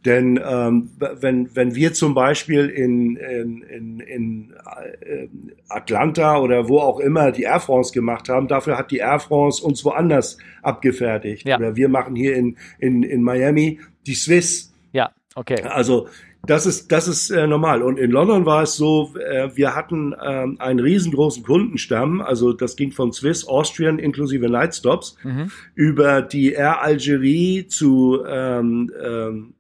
[0.05, 4.55] Denn ähm, wenn, wenn wir zum Beispiel in, in, in, in
[5.01, 5.29] äh,
[5.69, 9.63] Atlanta oder wo auch immer die Air France gemacht haben, dafür hat die Air France
[9.63, 11.47] uns woanders abgefertigt.
[11.49, 11.59] Ja.
[11.59, 14.73] Oder wir machen hier in, in, in Miami die Swiss.
[14.93, 15.63] Ja, okay.
[15.63, 16.07] Also
[16.47, 17.83] das ist, das ist äh, normal.
[17.83, 22.77] Und in London war es so, äh, wir hatten ähm, einen riesengroßen Kundenstamm, also das
[22.77, 25.51] ging von Swiss, Austrian inklusive Nightstops, mhm.
[25.75, 29.55] über die Air Algerie zu ähm, ähm,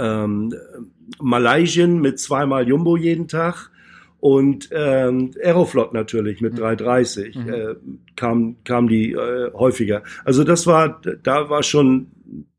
[0.00, 0.54] ähm,
[1.20, 3.70] Malaysian mit zweimal Jumbo jeden Tag
[4.20, 7.48] und ähm, Aeroflot natürlich mit 330 mhm.
[7.48, 7.74] äh,
[8.16, 10.02] kam kam die äh, häufiger.
[10.24, 12.08] Also das war da war schon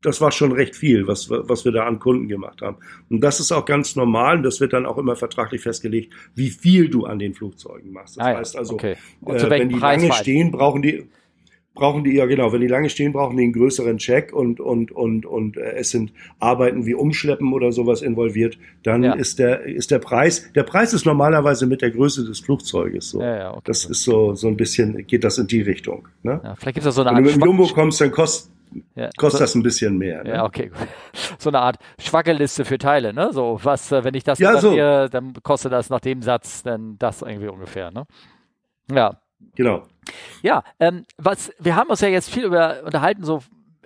[0.02, 2.78] das war schon recht viel, was was wir da an Kunden gemacht haben.
[3.08, 6.50] Und das ist auch ganz normal und das wird dann auch immer vertraglich festgelegt, wie
[6.50, 8.16] viel du an den Flugzeugen machst.
[8.16, 8.96] Das ah, heißt also, okay.
[9.24, 11.08] äh, wenn die Preis lange stehen, brauchen die
[11.74, 14.92] brauchen die, ja genau, wenn die lange stehen, brauchen die einen größeren Check und, und,
[14.92, 19.14] und, und äh, es sind Arbeiten wie Umschleppen oder sowas involviert, dann ja.
[19.14, 23.22] ist der, ist der Preis, der Preis ist normalerweise mit der Größe des Flugzeuges so.
[23.22, 23.62] Ja, ja, okay.
[23.64, 26.08] Das ist so, so ein bisschen, geht das in die Richtung.
[26.22, 26.40] Ne?
[26.44, 28.52] Ja, vielleicht gibt es so eine Art Wenn du mit dem Jumbo kommst, dann kostet,
[28.94, 30.24] ja, kostet so, das ein bisschen mehr.
[30.24, 30.30] Ne?
[30.30, 30.88] Ja, okay, gut.
[31.38, 33.30] So eine Art Schwackelliste für Teile, ne?
[33.32, 34.74] So, was, äh, wenn ich das ja, so.
[34.76, 38.04] dann kostet das nach dem Satz dann das irgendwie ungefähr, ne?
[38.90, 39.21] Ja.
[39.54, 39.86] Genau.
[40.42, 43.42] Ja, ähm, was, wir haben uns ja jetzt viel über unterhalten, so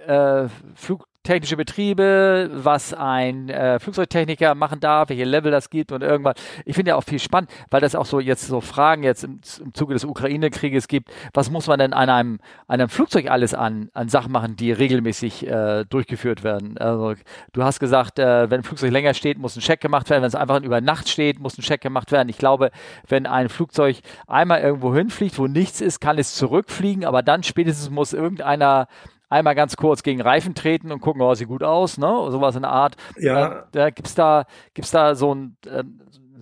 [0.07, 6.03] äh, Flug, technische Betriebe, was ein äh, Flugzeugtechniker machen darf, welche Level das gibt und
[6.03, 6.35] irgendwann.
[6.65, 9.41] Ich finde ja auch viel spannend, weil das auch so jetzt so Fragen jetzt im,
[9.61, 11.11] im Zuge des Ukraine-Krieges gibt.
[11.35, 15.47] Was muss man denn an einem, einem Flugzeug alles an, an Sachen machen, die regelmäßig
[15.47, 16.79] äh, durchgeführt werden?
[16.79, 17.15] Also
[17.53, 20.23] du hast gesagt, äh, wenn ein Flugzeug länger steht, muss ein Check gemacht werden.
[20.23, 22.29] Wenn es einfach über Nacht steht, muss ein Check gemacht werden.
[22.29, 22.71] Ich glaube,
[23.09, 23.99] wenn ein Flugzeug
[24.29, 28.87] einmal irgendwo hinfliegt, wo nichts ist, kann es zurückfliegen, aber dann spätestens muss irgendeiner
[29.29, 32.07] einmal ganz kurz gegen Reifen treten und gucken, oh, sieht gut aus, ne?
[32.31, 32.97] Sowas in der Art.
[33.19, 33.47] Ja.
[33.47, 35.85] Äh, da gibt's da, gibt's da so ein äh,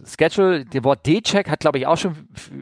[0.06, 2.14] Schedule, der Wort D-Check hat, glaube ich, auch schon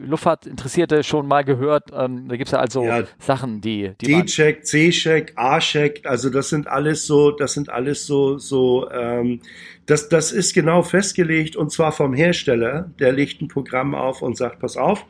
[0.05, 1.89] Luftfahrtinteressierte schon mal gehört.
[1.93, 6.67] Ähm, da gibt's ja also ja, Sachen, die, die D-Check, C-Check, A-Check, also das sind
[6.67, 9.41] alles so, das sind alles so, so, ähm,
[9.85, 14.37] das, das ist genau festgelegt und zwar vom Hersteller, der legt ein Programm auf und
[14.37, 15.05] sagt, pass auf,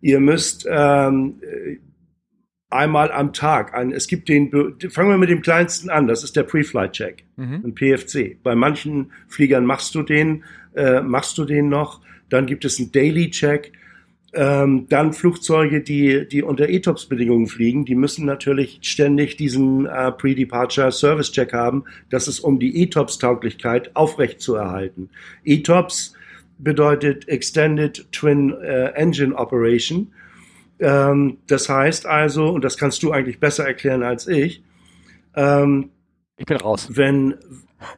[0.00, 1.40] ihr müsst ähm,
[2.70, 3.74] einmal am Tag.
[3.74, 4.50] Ein, es gibt den,
[4.90, 7.62] fangen wir mit dem kleinsten an, das ist der Pre-Flight-Check, mhm.
[7.64, 8.42] ein PFC.
[8.42, 10.44] Bei manchen Fliegern machst du den,
[10.74, 12.00] äh, machst du den noch.
[12.28, 13.72] Dann gibt es einen Daily-Check.
[14.34, 20.92] Ähm, dann Flugzeuge, die, die unter ETOPS-Bedingungen fliegen, die müssen natürlich ständig diesen äh, Pre-Departure
[20.92, 21.84] Service Check haben.
[22.10, 25.08] Das ist, um die ETOPS-Tauglichkeit aufrecht zu erhalten.
[25.44, 26.14] ETOPS
[26.58, 30.12] bedeutet Extended Twin äh, Engine Operation.
[30.80, 34.62] Ähm, das heißt also, und das kannst du eigentlich besser erklären als ich,
[35.34, 35.90] ähm,
[36.36, 36.88] ich bin raus.
[36.90, 37.34] Wenn,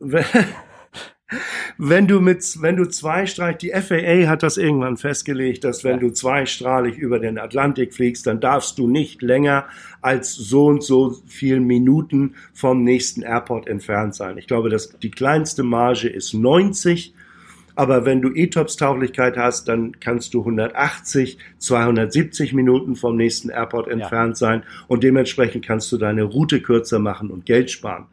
[0.00, 0.24] wenn,
[1.78, 5.98] wenn du mit, wenn du zweistrahlig, die FAA hat das irgendwann festgelegt, dass wenn ja.
[5.98, 9.66] du zweistrahlig über den Atlantik fliegst, dann darfst du nicht länger
[10.00, 14.38] als so und so viel Minuten vom nächsten Airport entfernt sein.
[14.38, 17.14] Ich glaube, dass die kleinste Marge ist 90
[17.80, 24.32] aber wenn du ETOPS-Tauglichkeit hast, dann kannst du 180, 270 Minuten vom nächsten Airport entfernt
[24.32, 24.34] ja.
[24.34, 28.04] sein und dementsprechend kannst du deine Route kürzer machen und Geld sparen.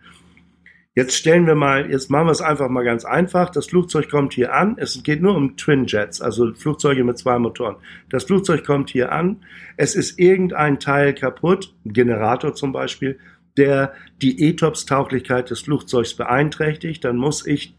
[0.95, 3.49] Jetzt stellen wir mal, jetzt machen wir es einfach mal ganz einfach.
[3.49, 4.77] Das Flugzeug kommt hier an.
[4.79, 7.75] Es geht nur um Twin Jets, also Flugzeuge mit zwei Motoren.
[8.09, 9.43] Das Flugzeug kommt hier an.
[9.75, 13.19] Es ist irgendein Teil kaputt, ein Generator zum Beispiel,
[13.57, 13.91] der
[14.21, 17.03] die ETOPS-Tauglichkeit des Flugzeugs beeinträchtigt.
[17.03, 17.75] Dann muss ich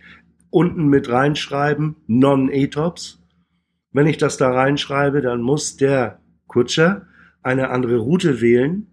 [0.50, 3.22] unten mit reinschreiben, Non-ETOPS.
[3.92, 7.06] Wenn ich das da reinschreibe, dann muss der Kutscher
[7.42, 8.86] eine andere Route wählen,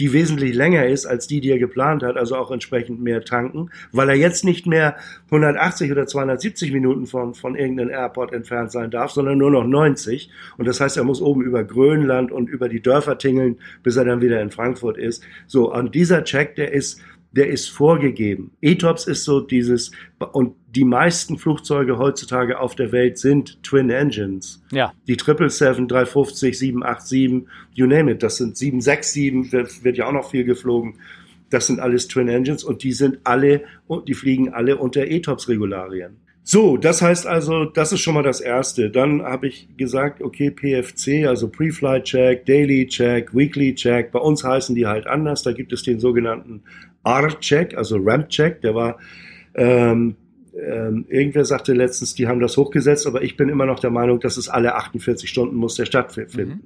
[0.00, 3.70] die wesentlich länger ist als die, die er geplant hat, also auch entsprechend mehr tanken,
[3.90, 4.96] weil er jetzt nicht mehr
[5.26, 10.30] 180 oder 270 Minuten von, von irgendeinem Airport entfernt sein darf, sondern nur noch 90.
[10.56, 14.04] Und das heißt, er muss oben über Grönland und über die Dörfer tingeln, bis er
[14.04, 15.24] dann wieder in Frankfurt ist.
[15.46, 17.00] So, und dieser Check, der ist
[17.32, 18.52] der ist vorgegeben.
[18.60, 19.90] ETOPS ist so dieses,
[20.32, 24.62] und die meisten Flugzeuge heutzutage auf der Welt sind Twin Engines.
[24.72, 24.92] Ja.
[25.06, 28.22] Die 777, 350, 787, you name it.
[28.22, 30.94] Das sind 767, wird, wird ja auch noch viel geflogen.
[31.50, 33.62] Das sind alles Twin Engines und die sind alle,
[34.06, 36.16] die fliegen alle unter ETOPS-Regularien.
[36.50, 38.88] So, das heißt also, das ist schon mal das Erste.
[38.88, 44.12] Dann habe ich gesagt, okay, PFC, also Pre-Flight Check, Daily Check, Weekly Check.
[44.12, 45.42] Bei uns heißen die halt anders.
[45.42, 46.62] Da gibt es den sogenannten
[47.08, 48.60] R-Check, also Ramp-Check.
[48.62, 48.98] Der war,
[49.54, 50.16] ähm,
[50.54, 54.20] ähm, irgendwer sagte letztens, die haben das hochgesetzt, aber ich bin immer noch der Meinung,
[54.20, 56.48] dass es alle 48 Stunden muss der stattfinden.
[56.48, 56.60] Mhm.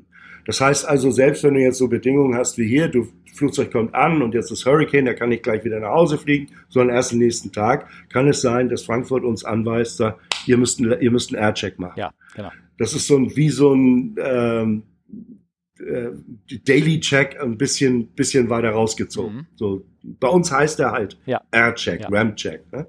[0.45, 3.95] Das heißt also, selbst wenn du jetzt so Bedingungen hast wie hier, du Flugzeug kommt
[3.95, 7.12] an und jetzt ist Hurricane, der kann nicht gleich wieder nach Hause fliegen, sondern erst
[7.12, 11.32] am nächsten Tag, kann es sein, dass Frankfurt uns anweist, da, ihr müsst, ihr müsst
[11.32, 11.99] einen Aircheck machen.
[11.99, 12.51] Ja, genau.
[12.78, 14.82] Das ist so ein, wie so ein ähm,
[15.83, 16.11] äh,
[16.64, 19.37] Daily Check ein bisschen, bisschen weiter rausgezogen.
[19.37, 19.47] Mhm.
[19.57, 21.41] So, bei uns heißt er halt ja.
[21.51, 22.09] Aircheck, ja.
[22.09, 22.72] Ram-Check.
[22.72, 22.87] Ne?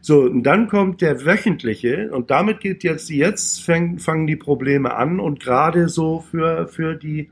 [0.00, 4.94] So, und dann kommt der wöchentliche und damit geht jetzt, jetzt fäng, fangen die Probleme
[4.94, 7.30] an und gerade so für, für die,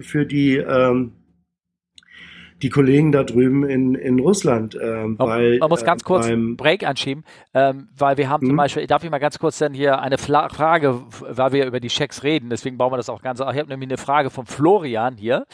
[0.00, 1.12] für die, ähm,
[2.62, 4.78] die Kollegen da drüben in, in Russland.
[4.80, 8.48] Ähm, weil, man muss ganz äh, kurz einen Break anschieben, ähm, weil wir haben hm?
[8.50, 11.80] zum Beispiel, darf ich mal ganz kurz dann hier eine Fla Frage, weil wir über
[11.80, 14.46] die Schecks reden, deswegen bauen wir das auch ganz, ich habe nämlich eine Frage von
[14.46, 15.46] Florian hier,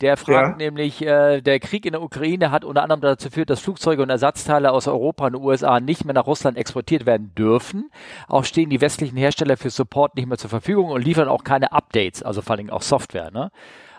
[0.00, 0.66] der fragt ja.
[0.66, 4.10] nämlich, äh, der Krieg in der Ukraine hat unter anderem dazu geführt, dass Flugzeuge und
[4.10, 7.90] Ersatzteile aus Europa und den USA nicht mehr nach Russland exportiert werden dürfen.
[8.28, 11.72] Auch stehen die westlichen Hersteller für Support nicht mehr zur Verfügung und liefern auch keine
[11.72, 13.30] Updates, also vor allem auch Software.
[13.32, 13.50] Ne?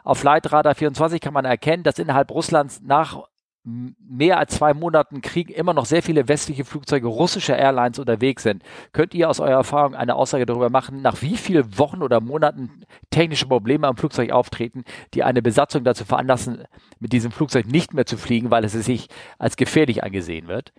[0.03, 3.23] Auf Flightradar 24 kann man erkennen, dass innerhalb Russlands nach
[3.63, 8.63] mehr als zwei Monaten Krieg immer noch sehr viele westliche Flugzeuge russischer Airlines unterwegs sind.
[8.93, 12.83] Könnt ihr aus eurer Erfahrung eine Aussage darüber machen, nach wie vielen Wochen oder Monaten
[13.09, 14.83] technische Probleme am Flugzeug auftreten,
[15.13, 16.63] die eine Besatzung dazu veranlassen,
[16.99, 20.73] mit diesem Flugzeug nicht mehr zu fliegen, weil es sich als gefährlich angesehen wird?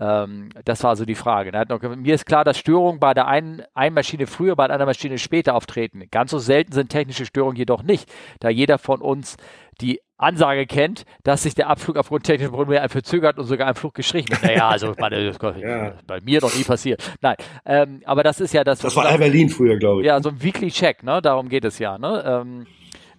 [0.00, 1.50] Ähm, das war so die Frage.
[1.68, 5.18] Noch, mir ist klar, dass Störungen bei der einen, einen Maschine früher, bei einer Maschine
[5.18, 6.04] später auftreten.
[6.10, 9.36] Ganz so selten sind technische Störungen jedoch nicht, da jeder von uns
[9.80, 13.94] die Ansage kennt, dass sich der Abflug aufgrund technischer Probleme verzögert und sogar ein Flug
[13.94, 14.42] gestrichen wird.
[14.42, 15.92] Naja, also meine, ja.
[16.06, 17.08] bei mir noch nie passiert.
[17.20, 18.80] Nein, ähm, aber das ist ja das.
[18.80, 20.06] Das war Air Berlin früher, glaube ich.
[20.06, 21.22] Ja, so ein Weekly Check, ne?
[21.22, 21.98] Darum geht es ja.
[21.98, 22.24] Ne?
[22.26, 22.66] Ähm,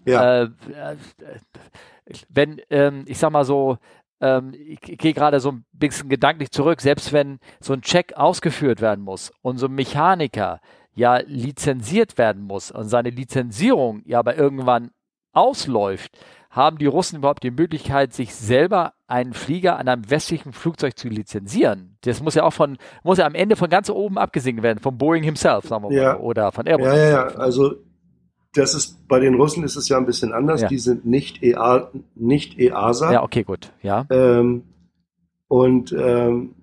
[0.06, 0.44] ja.
[0.44, 0.96] Äh, äh
[2.28, 3.78] wenn, ähm, ich sag mal so,
[4.22, 8.82] ähm, ich gehe gerade so ein bisschen gedanklich zurück, selbst wenn so ein Check ausgeführt
[8.82, 10.60] werden muss und so ein Mechaniker
[10.94, 14.92] ja lizenziert werden muss und seine Lizenzierung ja aber irgendwann
[15.32, 16.18] ausläuft,
[16.50, 21.08] haben die Russen überhaupt die Möglichkeit, sich selber einen Flieger an einem westlichen Flugzeug zu
[21.08, 21.98] lizenzieren?
[22.02, 24.98] Das muss ja auch von, muss ja am Ende von ganz oben abgesehen werden, von
[24.98, 26.14] Boeing himself, sagen wir ja.
[26.14, 26.88] mal, oder von Airbus.
[26.88, 27.26] Ja, ja, ja.
[27.36, 27.76] Also
[28.54, 30.62] das ist bei den Russen ist es ja ein bisschen anders.
[30.62, 30.68] Ja.
[30.68, 33.14] Die sind nicht, EA, nicht EASA.
[33.14, 33.72] Ja, okay, gut.
[33.82, 34.06] Ja.
[34.10, 34.64] Ähm,
[35.47, 36.56] und ähm,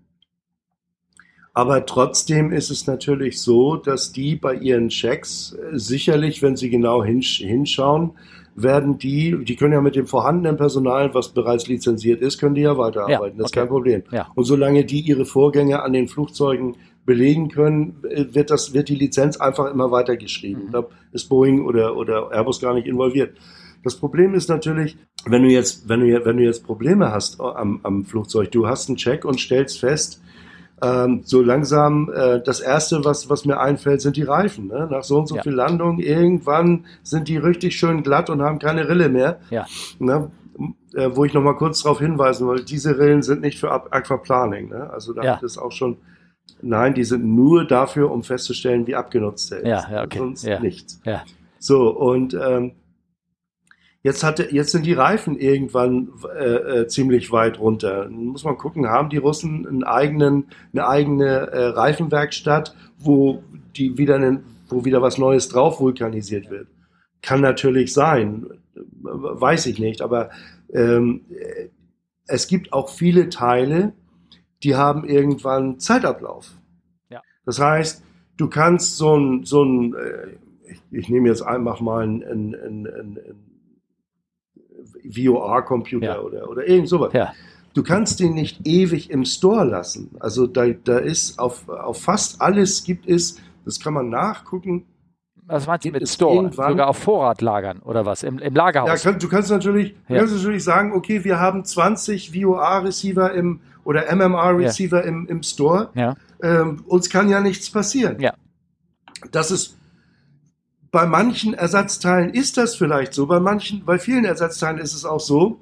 [1.56, 6.68] aber trotzdem ist es natürlich so, dass die bei ihren Checks äh, sicherlich, wenn sie
[6.68, 8.10] genau hinsch hinschauen,
[8.54, 12.62] werden die, die können ja mit dem vorhandenen Personal, was bereits lizenziert ist, können die
[12.62, 13.36] ja weiterarbeiten.
[13.36, 14.02] Ja, das ist kein Problem.
[14.10, 14.28] Ja.
[14.34, 16.76] Und solange die ihre Vorgänge an den Flugzeugen
[17.06, 20.66] belegen können, äh, wird das, wird die Lizenz einfach immer weitergeschrieben.
[20.66, 20.72] Mhm.
[20.72, 23.36] Da ist Boeing oder, oder Airbus gar nicht involviert.
[23.84, 27.80] Das Problem ist natürlich, wenn du jetzt, wenn du, wenn du jetzt Probleme hast am,
[27.84, 30.20] am Flugzeug, du hast einen Check und stellst fest,
[30.82, 34.66] ähm, so langsam, äh, das erste, was, was mir einfällt, sind die Reifen.
[34.66, 34.88] Ne?
[34.90, 35.42] Nach so und so ja.
[35.42, 39.38] viel Landung, irgendwann sind die richtig schön glatt und haben keine Rille mehr.
[39.50, 39.66] Ja.
[39.98, 40.30] Ne?
[40.94, 44.70] Äh, wo ich noch mal kurz darauf hinweisen wollte, diese Rillen sind nicht für Aquaplaning.
[44.70, 44.90] Ne?
[44.90, 45.36] Also da ja.
[45.36, 45.98] hat es auch schon
[46.62, 49.66] Nein, die sind nur dafür, um festzustellen, wie abgenutzt er ist.
[49.66, 50.18] Ja, ja, okay.
[50.18, 50.60] Sonst ja.
[50.60, 51.00] nichts.
[51.04, 51.24] Ja.
[51.58, 52.72] So, und ähm,
[54.02, 58.08] jetzt, hatte, jetzt sind die Reifen irgendwann äh, äh, ziemlich weit runter.
[58.08, 63.42] Muss man gucken, haben die Russen einen eigenen, eine eigene äh, Reifenwerkstatt, wo
[63.76, 66.68] die wieder einen, wo wieder was Neues drauf vulkanisiert wird?
[67.22, 68.46] Kann natürlich sein,
[69.02, 70.30] weiß ich nicht, aber
[70.72, 71.22] ähm,
[72.26, 73.92] es gibt auch viele Teile,
[74.62, 76.50] die haben irgendwann Zeitablauf.
[77.08, 77.20] Ja.
[77.44, 78.02] Das heißt,
[78.36, 80.36] du kannst so ein, so ein äh,
[80.68, 83.18] ich, ich nehme jetzt einfach mal ein, ein, ein, ein,
[85.04, 86.20] VOR-Computer Ja.
[86.20, 87.12] oder, oder irgend sowas.
[87.12, 87.32] Ja.
[87.74, 90.16] Du kannst den nicht ewig im Store lassen.
[90.18, 94.86] Also da, da ist auf, auf fast alles gibt es, das kann man nachgucken.
[95.48, 96.50] Was meinst du mit Store?
[96.52, 98.22] Sogar auf Vorrat lagern oder was?
[98.22, 99.04] Im, im Lagerhaus?
[99.04, 100.20] Ja, kann, du kannst natürlich, du Ja.
[100.20, 105.90] kannst natürlich sagen, okay, wir haben 20 VOR-Receiver im oder MMR-Receiver im, im Store.
[105.94, 106.16] ja.
[106.42, 108.20] Ähm, uns kann ja nichts passieren.
[108.20, 108.34] Ja.
[109.30, 109.78] Das ist
[110.90, 115.20] bei manchen Ersatzteilen ist das vielleicht so, bei manchen, bei vielen Ersatzteilen ist es auch
[115.20, 115.60] so,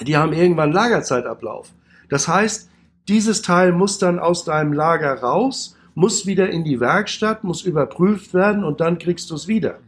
[0.00, 1.72] die haben irgendwann Lagerzeitablauf.
[2.08, 2.68] Das heißt,
[3.08, 8.34] dieses Teil muss dann aus deinem Lager raus, muss wieder in die Werkstatt, muss überprüft
[8.34, 9.78] werden und dann kriegst du es wieder.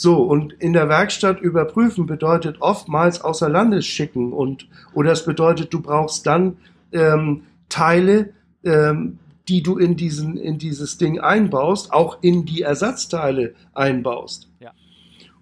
[0.00, 5.74] So, und in der Werkstatt überprüfen bedeutet oftmals außer Landes schicken und oder es bedeutet,
[5.74, 6.58] du brauchst dann
[6.92, 8.32] ähm, Teile,
[8.62, 9.18] ähm,
[9.48, 14.48] die du in diesen in dieses Ding einbaust, auch in die Ersatzteile einbaust.
[14.60, 14.70] Ja.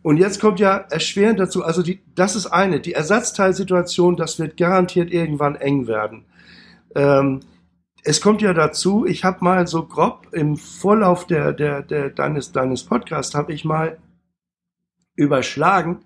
[0.01, 4.57] Und jetzt kommt ja erschwerend dazu, also die, das ist eine, die Ersatzteilsituation, das wird
[4.57, 6.25] garantiert irgendwann eng werden.
[6.95, 7.41] Ähm,
[8.05, 12.53] es kommt ja dazu, ich habe mal so grob im Vorlauf der, der, der, deines,
[12.53, 13.99] deines Podcasts, habe ich mal
[15.17, 16.05] überschlagen.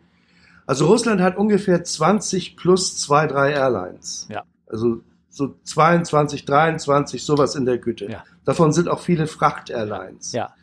[0.66, 4.26] Also Russland hat ungefähr 20 plus zwei, drei Airlines.
[4.30, 4.44] Ja.
[4.66, 8.06] Also so 22, 23, sowas in der Güte.
[8.10, 8.24] Ja.
[8.44, 10.32] Davon sind auch viele Fracht-Airlines.
[10.32, 10.54] Ja.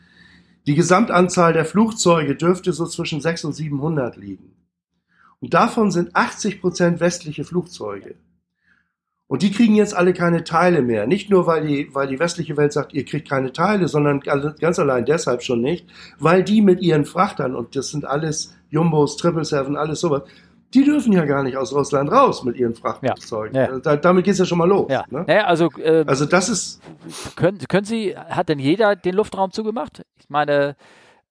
[0.66, 4.54] Die Gesamtanzahl der Flugzeuge dürfte so zwischen 600 und 700 liegen.
[5.40, 8.16] Und davon sind 80 Prozent westliche Flugzeuge.
[9.28, 11.06] Und die kriegen jetzt alle keine Teile mehr.
[11.06, 14.78] Nicht nur, weil die, weil die westliche Welt sagt, ihr kriegt keine Teile, sondern ganz
[14.78, 15.86] allein deshalb schon nicht,
[16.18, 20.22] weil die mit ihren Frachtern, und das sind alles Jumbos, Triple Seven, alles sowas,
[20.74, 23.54] die dürfen ja gar nicht aus Russland raus mit ihren Frachtflugzeugen.
[23.54, 23.70] Ja.
[23.70, 23.78] Ja.
[23.78, 24.86] Da, damit geht's ja schon mal los.
[24.90, 25.04] Ja.
[25.10, 25.24] Ne?
[25.26, 26.80] Naja, also, äh, Also das ist,
[27.36, 30.02] können, können Sie, hat denn jeder den Luftraum zugemacht?
[30.18, 30.76] Ich meine,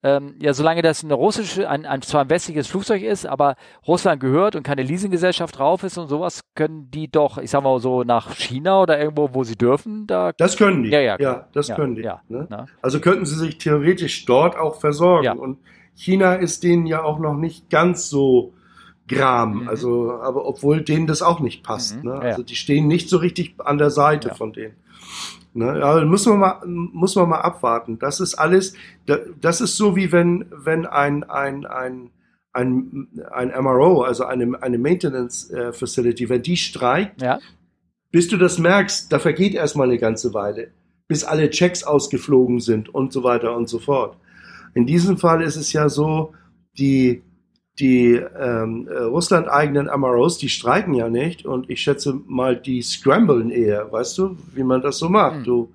[0.03, 3.55] ähm, ja, solange das eine russische, ein, ein zwar ein westliches Flugzeug ist, aber
[3.87, 7.79] Russland gehört und keine Leasinggesellschaft drauf ist und sowas, können die doch, ich sag mal
[7.79, 10.31] so, nach China oder irgendwo, wo sie dürfen, da.
[10.37, 10.89] das können die.
[10.89, 11.47] Ja, ja, klar.
[11.53, 12.03] das Ja, können die.
[12.03, 12.45] ja, ne?
[12.49, 12.67] na.
[12.81, 15.25] Also könnten sie sich theoretisch dort auch versorgen.
[15.25, 15.33] Ja.
[15.33, 15.57] Und
[15.95, 18.53] China ist denen ja auch noch nicht ganz so
[19.07, 19.61] gram.
[19.63, 19.69] Mhm.
[19.69, 21.95] Also, aber obwohl denen das auch nicht passt.
[22.03, 22.15] Mhm, Ne?
[22.15, 22.19] ja.
[22.19, 24.33] Also die stehen nicht so richtig an der Seite Ja.
[24.35, 24.75] von denen.
[25.58, 25.80] Ne?
[25.80, 27.99] Ja, müssen wir mal, muss man mal abwarten.
[27.99, 28.74] Das ist alles,
[29.05, 32.10] da- das ist so wie wenn, wenn ein, ein, ein,
[32.53, 37.39] ein, ein MRO, also eine, eine Maintenance äh, Facility, wenn die streikt, Ja,
[38.12, 40.70] bis du das merkst, da vergeht erstmal eine ganze Weile,
[41.08, 44.18] bis alle Checks ausgeflogen sind und so weiter und so fort.
[44.74, 46.34] In diesem Fall ist es ja so,
[46.80, 47.22] die,
[47.80, 53.51] die ähm, äh, Russland-eigenen MROs, die streiken ja nicht und ich schätze mal, die scramblen
[53.51, 55.38] eher, weißt du, wie man das so macht.
[55.38, 55.43] Hm.
[55.43, 55.69] Du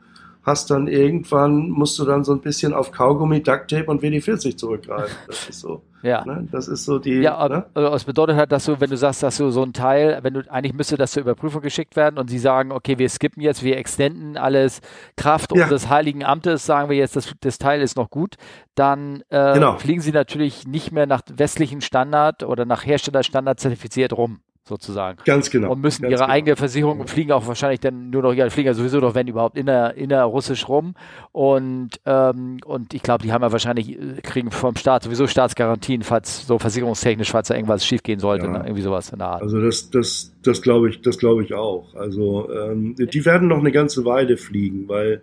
[0.45, 5.17] hast dann irgendwann, musst du dann so ein bisschen auf Kaugummi, Ducktape und WD-40 zurückgreifen.
[5.29, 6.25] Das ist so, ja.
[6.25, 6.49] ne?
[6.51, 7.67] das ist so die, Ja, ne?
[7.75, 10.35] also es bedeutet halt, dass du, wenn du sagst, dass du so ein Teil, wenn
[10.35, 13.63] du eigentlich müsste das zur Überprüfung geschickt werden und sie sagen, okay, wir skippen jetzt,
[13.63, 14.81] wir extenden alles
[15.17, 15.63] Kraft Ja.
[15.63, 18.35] unseres Heiligen Amtes, sagen wir jetzt, das, das Teil ist noch gut,
[18.75, 19.79] dann äh, Genau.
[19.79, 25.19] fliegen sie natürlich nicht mehr nach westlichen Standard oder nach Herstellerstandard zertifiziert rum, sozusagen.
[25.25, 25.73] ganz genau.
[25.73, 26.27] Und müssen ihre genau.
[26.27, 29.27] eigene Versicherung und fliegen auch wahrscheinlich dann nur noch, ja, fliegen ja sowieso noch, wenn
[29.27, 30.95] überhaupt, inner, innerrussisch rum.
[31.33, 36.03] Und, ähm, und ich glaube, die haben ja wahrscheinlich, äh, kriegen vom Staat sowieso Staatsgarantien,
[36.03, 38.53] falls so versicherungstechnisch, falls da irgendwas schiefgehen sollte, Ja.
[38.53, 38.59] ne?
[38.65, 39.43] irgendwie sowas in der Art.
[39.43, 41.95] Also das, das, das glaube ich, das glaube ich auch.
[41.95, 45.23] Also ähm, die werden noch eine ganze Weile fliegen, weil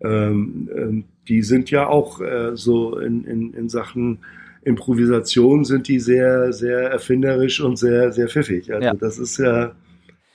[0.00, 4.20] ähm, ähm, die sind ja auch äh, so in, in, in Sachen
[4.62, 8.72] Improvisation sind die sehr, sehr erfinderisch und sehr, sehr pfiffig.
[8.72, 8.94] Also Ja.
[8.94, 9.72] das ist ja,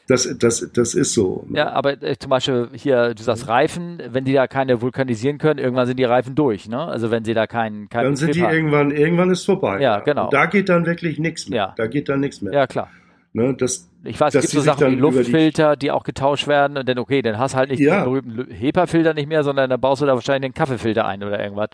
[0.08, 1.46] das, das, das ist so.
[1.54, 5.60] Ja, aber äh, zum Beispiel hier, du sagst Reifen, wenn die da keine vulkanisieren können,
[5.60, 6.80] irgendwann sind die Reifen durch, ne?
[6.80, 8.56] Also wenn sie da keinen keinen Dann sind die Pfiff haben.
[8.56, 9.80] irgendwann, irgendwann ist vorbei.
[9.82, 10.26] Ja, genau.
[10.26, 11.58] Und da geht dann wirklich nichts mehr.
[11.58, 11.74] Ja.
[11.78, 12.52] Da geht dann nichts mehr.
[12.54, 12.90] Ja, klar.
[13.36, 16.04] Ne, das, Ich weiß, es dass gibt so Sachen wie über die- Luftfilter, die, auch
[16.04, 18.04] getauscht werden und dann, okay, dann hast du halt nicht Ja.
[18.04, 21.42] den berühmten HEPA-Filter nicht mehr, sondern dann baust du da wahrscheinlich den Kaffeefilter ein oder
[21.42, 21.70] irgendwas.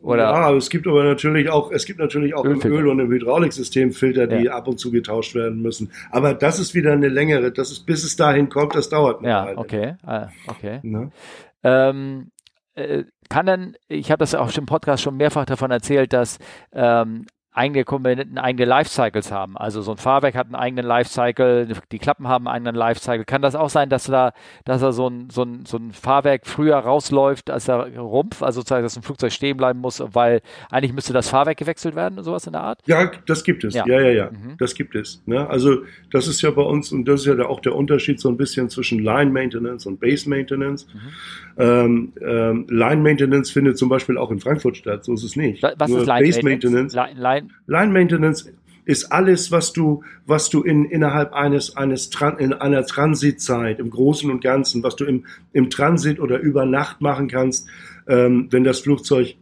[0.00, 2.68] Oder, ja, aber es gibt aber natürlich auch, es gibt natürlich auch Ölfilter.
[2.68, 4.54] im Öl- und im Hydrauliksystem Filter, die Ja.
[4.54, 5.92] ab und zu getauscht werden müssen.
[6.10, 9.28] Aber das ist wieder eine längere, das ist, bis es dahin kommt, das dauert eine
[9.28, 9.58] ja, Weile.
[9.58, 10.80] okay, ah, okay.
[10.82, 11.10] Ne?
[11.62, 12.30] ähm,
[12.74, 16.38] äh, kann dann, ich habe das auch schon im Podcast schon mehrfach davon erzählt, dass
[16.72, 19.58] ähm, eigene Komponenten eigene Lifecycles haben.
[19.58, 23.24] Also so ein Fahrwerk hat einen eigenen Lifecycle, die Klappen haben einen eigenen Lifecycle.
[23.26, 24.32] Kann das auch sein, dass da,
[24.64, 28.60] dass da so ein, so ein, so ein Fahrwerk früher rausläuft als der Rumpf, also
[28.60, 30.40] sozusagen, dass ein Flugzeug stehen bleiben muss, weil
[30.70, 32.80] eigentlich müsste das Fahrwerk gewechselt werden, sowas in der Art?
[32.86, 33.74] Ja, das gibt es.
[33.74, 34.30] Ja, ja, ja, ja.
[34.30, 34.56] Mhm.
[34.58, 35.22] das gibt es.
[35.26, 35.46] Ne?
[35.48, 38.38] Also das ist ja bei uns, und das ist ja auch der Unterschied so ein
[38.38, 40.86] bisschen zwischen Line Maintenance und Base Maintenance.
[40.86, 41.00] Mhm.
[41.58, 45.62] Ähm, ähm, Line Maintenance findet zum Beispiel auch in Frankfurt statt, so ist es nicht.
[45.62, 46.94] Was Nur ist Line Base Maintenance?
[46.94, 48.50] Line, Line, Line Maintenance
[48.84, 54.30] ist alles, was du, was du in, innerhalb eines, eines, in einer Transitzeit, im Großen
[54.30, 57.68] und Ganzen, was du im, im Transit oder über Nacht machen kannst,
[58.08, 59.36] ähm, wenn das Flugzeug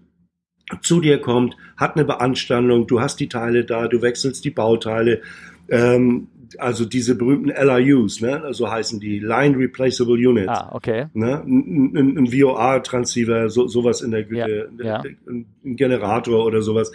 [0.83, 5.23] zu dir kommt, hat eine Beanstandung, du hast die Teile da, du wechselst die Bauteile,
[5.69, 6.29] ähm,
[6.59, 10.49] also diese berühmten LRUs, ne, so heißen die Line Replaceable Units.
[10.49, 11.07] Ah, okay.
[11.15, 15.03] Ne, ein, ein, ein VOR-Transceiver, so, sowas in der ja, äh, ja.
[15.29, 16.93] ein Generator oder sowas.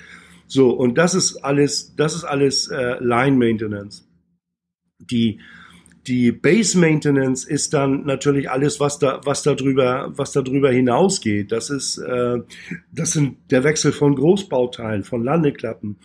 [0.47, 4.07] So, und das ist alles, das ist alles äh, Line Maintenance.
[4.99, 5.39] Die,
[6.07, 10.71] die Base Maintenance ist dann natürlich alles, was da, was da drüber, was da drüber
[10.71, 11.51] hinausgeht.
[11.51, 12.39] Das ist, äh,
[12.91, 15.97] das sind der Wechsel von Großbauteilen, von Landeklappen,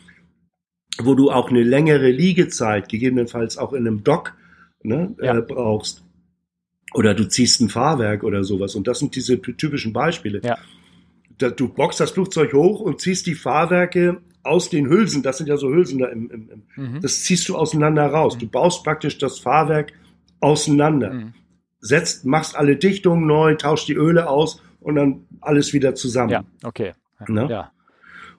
[1.02, 4.34] wo du auch eine längere Liegezeit, gegebenenfalls auch in einem Dock,
[4.82, 5.36] ne, Ja.
[5.36, 6.02] äh, brauchst.
[6.94, 8.74] Oder du ziehst ein Fahrwerk oder sowas.
[8.74, 10.40] Und das sind diese typischen Beispiele.
[10.42, 10.58] Ja.
[11.38, 15.48] Da, du boxst das Flugzeug hoch und ziehst die Fahrwerke aus den Hülsen, das sind
[15.48, 17.00] ja so Hülsen da im, im, im Mhm.
[17.00, 18.38] das ziehst du auseinander raus.
[18.38, 19.92] Du baust praktisch das Fahrwerk
[20.40, 21.12] auseinander.
[21.12, 21.34] Mhm.
[21.80, 26.30] Setzt, machst alle Dichtungen neu, tauscht die Öle aus und dann alles wieder zusammen.
[26.30, 26.92] Ja, okay.
[27.28, 27.46] Ne?
[27.50, 27.72] Ja.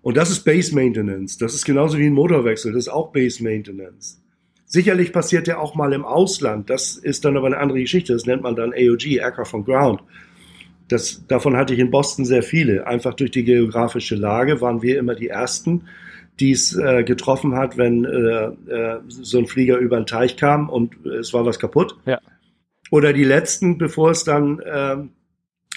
[0.01, 1.37] Und das ist Base Maintenance.
[1.37, 2.71] Das ist genauso wie ein Motorwechsel.
[2.73, 4.21] Das ist auch Base Maintenance.
[4.65, 6.69] Sicherlich passiert der auch mal im Ausland.
[6.69, 8.13] Das ist dann aber eine andere Geschichte.
[8.13, 10.01] Das nennt man dann AOG, Aircraft on Ground.
[10.91, 12.85] Das, davon hatte ich in Boston sehr viele.
[12.85, 15.83] Einfach durch die geografische Lage waren wir immer die Ersten,
[16.39, 20.69] die es äh, getroffen hat, wenn äh, äh, so ein Flieger über den Teich kam
[20.69, 21.95] und es war was kaputt.
[22.05, 22.19] Ja.
[22.89, 25.11] Oder die Letzten, bevor es dann ähm,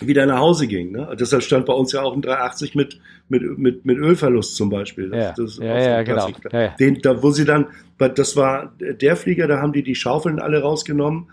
[0.00, 0.90] wieder nach Hause ging.
[0.90, 1.14] Ne?
[1.18, 5.10] Deshalb stand bei uns ja auch ein 380 mit, mit, mit, mit Ölverlust zum Beispiel.
[5.10, 6.28] Das, Ja, das ja, ja, genau.
[6.50, 6.68] Ja, ja.
[6.80, 7.66] Den, da, wo sie dann,
[7.98, 11.28] das war der Flieger, da haben die die Schaufeln alle rausgenommen,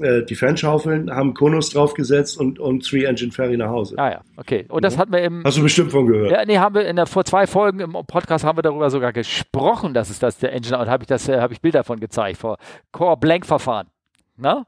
[0.00, 3.94] äh, die Fanschaufeln, haben Konus draufgesetzt und, und Three Engine Ferry nach Hause.
[3.98, 4.66] Ah ja, okay.
[4.68, 5.00] Und das Mhm.
[5.00, 6.30] hatten wir im Hast du bestimmt von gehört.
[6.30, 9.12] Ja, nee, haben wir in der vor zwei Folgen im Podcast haben wir darüber sogar
[9.12, 12.00] gesprochen, dass es das der Engine und habe ich das äh, habe ich Bilder davon
[12.00, 12.56] gezeigt vor
[12.92, 13.88] Core Blank Verfahren.
[14.36, 14.66] Na?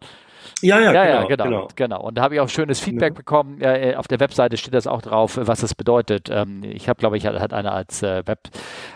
[0.63, 1.69] Ja, ja, Ja, genau, ja, genau, genau.
[1.75, 2.01] genau.
[2.03, 3.17] Und da habe ich auch schönes Feedback Ja.
[3.19, 3.61] bekommen.
[3.61, 6.29] Äh, auf der Webseite steht das auch drauf, was das bedeutet.
[6.31, 8.41] Ähm, ich habe, glaube ich, hat, hat einer als äh, Web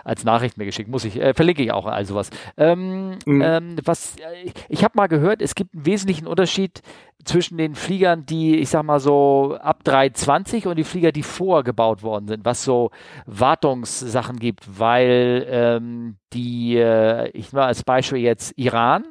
[0.05, 0.89] als Nachricht mir geschickt.
[0.91, 2.31] Muss ich äh, verlinke ich auch all sowas.
[2.57, 3.43] Ähm, Mhm.
[3.43, 6.83] ähm, was äh, ich habe mal gehört, es gibt einen wesentlichen Unterschied
[7.25, 12.03] zwischen den Fliegern, die ich sag mal so ab 320 und die Flieger, die vorgebaut
[12.03, 12.91] worden sind, was so
[13.27, 19.05] Wartungssachen gibt, weil ähm, die, äh, ich mal als Beispiel jetzt Iran,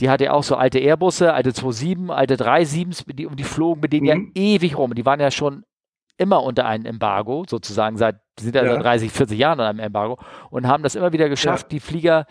[0.00, 3.80] die hatte ja auch so alte Airbusse, alte 27, alte 37s, die, und die flogen
[3.80, 4.32] mit denen ja Mhm.
[4.34, 4.94] ewig rum.
[4.94, 5.64] Die waren ja schon
[6.18, 8.74] immer unter einem Embargo, sozusagen seit, die sind ja, Ja.
[8.74, 10.18] seit 30, 40 Jahren unter einem Embargo
[10.50, 12.26] und haben das immer wieder geschafft, die Flieger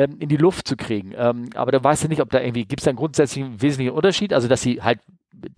[0.00, 1.12] ähm, in die Luft zu kriegen.
[1.16, 3.92] Ähm, aber da weißt du nicht, ob da irgendwie, gibt es da einen grundsätzlichen wesentlichen
[3.94, 4.32] Unterschied?
[4.32, 4.98] Also, dass sie halt,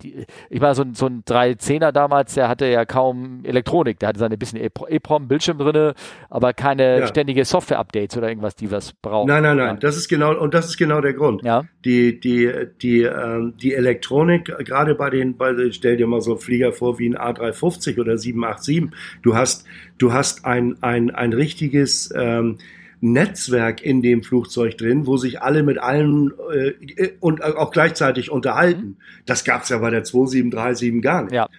[0.01, 4.09] die, ich meine, so ein, so ein 310er damals, der hatte ja kaum Elektronik, der
[4.09, 5.93] hatte seine bisschen EPROM- EPROM-Bildschirm drinne,
[6.29, 7.07] aber keine Ja.
[7.07, 9.27] ständige Software-Updates oder irgendwas, die was brauchen.
[9.27, 9.79] Nein, nein, nein.
[9.81, 11.43] Das ist genau, und das ist genau der Grund.
[11.43, 12.49] Ja, Die, die,
[12.81, 16.97] die, ähm, die Elektronik, gerade bei den, bei, stell dir mal so einen Flieger vor
[16.99, 18.85] wie ein A350 oder 787.
[19.21, 19.65] Du hast,
[19.97, 22.57] du hast ein, ein, ein richtiges, ähm,
[23.03, 28.97] Netzwerk in dem Flugzeug drin, wo sich alle mit allen äh, und auch gleichzeitig unterhalten.
[29.25, 31.33] Das gab's ja bei der 2737 gar nicht.
[31.33, 31.49] ja,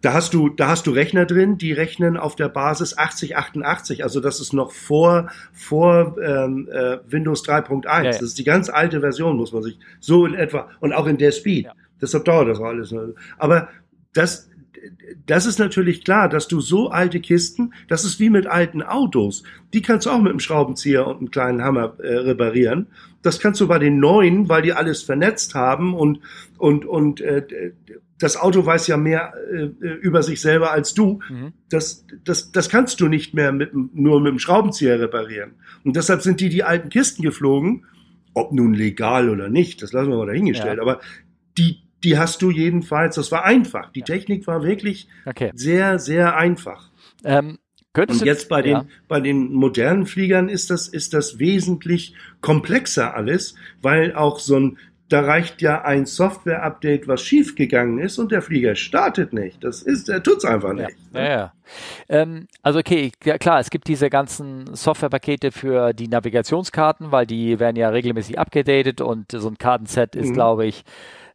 [0.00, 4.02] Da hast du, da hast du Rechner drin, die rechnen auf der Basis 8088.
[4.02, 7.84] Also das ist noch vor, vor ähm, äh, Windows 3.1.
[7.84, 8.10] Ja, ja.
[8.10, 11.18] Das ist die ganz alte Version, muss man sich so in etwa und auch in
[11.18, 11.66] der Speed.
[11.66, 11.72] Ja.
[12.00, 12.94] Deshalb dauert das alles.
[13.36, 13.68] Aber
[14.14, 14.47] das,
[15.26, 19.42] das ist natürlich klar, dass du so alte Kisten, das ist wie mit alten Autos.
[19.72, 22.86] Die kannst du auch mit einem Schraubenzieher und einem kleinen Hammer äh, reparieren.
[23.22, 26.20] Das kannst du bei den neuen, weil die alles vernetzt haben und
[26.56, 27.72] und und äh,
[28.18, 31.20] das Auto weiß ja mehr äh, über sich selber als du.
[31.28, 31.52] mhm.
[31.68, 35.52] Das, das, das kannst du nicht mehr mit, nur mit dem Schraubenzieher reparieren.
[35.84, 37.84] Und deshalb sind die die alten Kisten geflogen,
[38.34, 40.76] ob nun legal oder nicht, das lassen wir mal dahingestellt.
[40.76, 40.82] Ja.
[40.82, 41.00] Aber
[41.56, 43.90] die, die hast du jedenfalls, das war einfach.
[43.92, 45.50] Die Technik war wirklich okay.
[45.54, 46.90] sehr, sehr einfach.
[47.24, 47.58] Ähm,
[47.96, 48.84] Und jetzt bei den, ja.
[49.08, 54.78] bei den modernen Fliegern ist das, ist das wesentlich komplexer alles, weil auch so ein,
[55.08, 59.64] da reicht ja ein Software-Update, was schiefgegangen ist und der Flieger startet nicht.
[59.64, 60.90] Das ist, er tut's einfach nicht.
[61.14, 61.52] Ja, ja, ja.
[62.10, 67.58] Ähm, also okay, ja, klar, es gibt diese ganzen Softwarepakete für die Navigationskarten, weil die
[67.58, 70.34] werden ja regelmäßig abgedatet und so ein Kartenset ist, mhm.
[70.34, 70.84] glaube ich,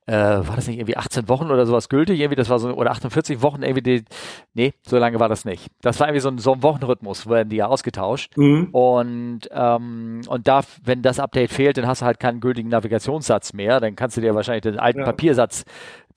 [0.05, 2.19] äh, war das nicht irgendwie 18 Wochen oder sowas gültig?
[2.19, 4.05] Irgendwie, das war so, oder 48 Wochen, irgendwie, die,
[4.53, 5.67] nee, so lange war das nicht.
[5.81, 8.35] Das war irgendwie so ein, so ein Wochenrhythmus, werden die ja ausgetauscht.
[8.37, 8.69] Mhm.
[8.71, 13.53] Und, ähm, und da, wenn das Update fehlt, dann hast du halt keinen gültigen Navigationssatz
[13.53, 13.79] mehr.
[13.79, 15.05] Dann kannst du dir wahrscheinlich den alten ja.
[15.05, 15.63] Papiersatz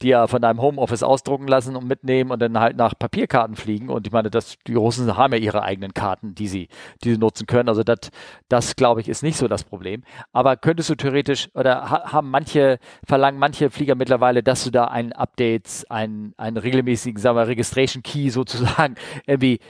[0.03, 3.89] dir von deinem Homeoffice ausdrucken lassen und mitnehmen und dann halt nach Papierkarten fliegen.
[3.89, 6.69] Und ich meine, das, die Russen haben ja ihre eigenen Karten, die sie,
[7.05, 7.69] die sie nutzen können.
[7.69, 8.11] Also das,
[8.49, 10.03] das glaube ich, ist nicht so das Problem.
[10.33, 14.87] Aber könntest du theoretisch oder ha, haben manche, verlangen manche Flieger mittlerweile, dass du da
[14.87, 19.61] ein Updates, einen, einen regelmäßigen, sagen wir, Registration Key sozusagen irgendwie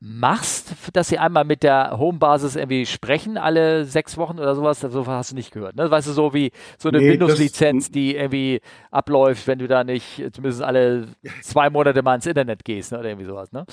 [0.00, 5.06] machst, dass sie einmal mit der Homebasis irgendwie sprechen, alle sechs Wochen oder sowas, so
[5.06, 5.76] hast du nicht gehört.
[5.76, 5.90] Ne?
[5.90, 10.22] Weißt du, so wie so eine nee, Windows-Lizenz, die irgendwie abläuft, wenn du da nicht
[10.32, 11.08] zumindest alle
[11.42, 12.98] zwei Monate mal ins Internet gehst ne?
[12.98, 13.52] oder irgendwie sowas.
[13.52, 13.64] Ne?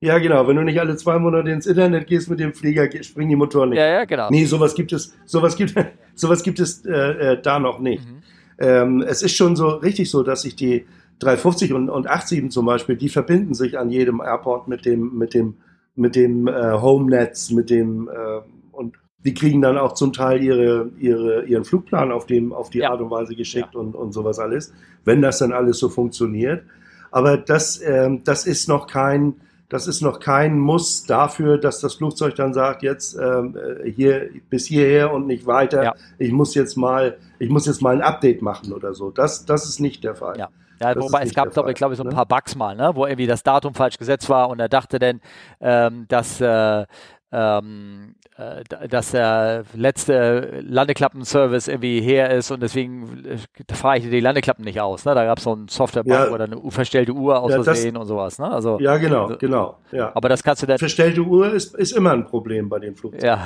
[0.00, 0.46] Ja, genau.
[0.46, 3.70] Wenn du nicht alle zwei Monate ins Internet gehst mit dem Flieger, springen die Motoren
[3.70, 3.78] nicht.
[3.78, 4.28] Ja, ja, genau.
[4.30, 5.74] Nee, sowas gibt es, sowas gibt,
[6.14, 8.04] sowas gibt es äh, äh, da noch nicht.
[8.04, 8.22] Mhm.
[8.60, 10.86] Ähm, es ist schon so richtig so, dass sich die
[11.20, 15.34] 350 und, und 87 zum Beispiel, die verbinden sich an jedem Airport mit dem, mit
[15.34, 15.56] dem
[15.98, 18.40] mit dem äh, Home-Netz, mit dem äh,
[18.72, 22.78] und die kriegen dann auch zum Teil ihre, ihre, ihren Flugplan auf, dem, auf die
[22.78, 22.90] ja.
[22.90, 23.80] Art und Weise geschickt ja.
[23.80, 24.72] und, und sowas alles,
[25.04, 26.62] wenn das dann alles so funktioniert.
[27.10, 29.34] Aber das, ähm, das ist noch kein,
[29.68, 34.30] das ist noch kein Muss dafür, dass das Flugzeug dann sagt, jetzt ähm, äh, hier
[34.48, 35.82] bis hierher und nicht weiter.
[35.82, 35.94] Ja.
[36.18, 39.10] Ich muss jetzt mal, ich muss jetzt mal ein Update machen oder so.
[39.10, 40.38] Das, das ist nicht der Fall.
[40.38, 40.48] Ja.
[40.80, 42.14] Ja, das wobei es gab, glaube ich, glaube ich, so ein ne?
[42.14, 42.92] paar Bugs mal, ne?
[42.94, 45.20] wo irgendwie das Datum falsch gesetzt war und er dachte dann,
[45.60, 46.86] ähm, dass äh,
[47.30, 54.20] ähm, äh, dass der letzte Landeklappenservice irgendwie her ist und deswegen äh, fahre ich die
[54.20, 55.04] Landeklappen nicht aus.
[55.04, 55.14] Ne?
[55.14, 56.30] Da gab es so ein Softwarebug ja.
[56.30, 58.38] oder eine verstellte Uhr aus ja, Versehen und sowas.
[58.38, 58.50] Ne?
[58.50, 59.78] Also, ja, genau, also, genau.
[59.92, 60.12] Ja.
[60.14, 60.78] Aber das kannst du dann.
[60.78, 63.26] Verstellte Uhr ist, ist immer ein Problem bei den Flugzeugen.
[63.26, 63.42] Ja,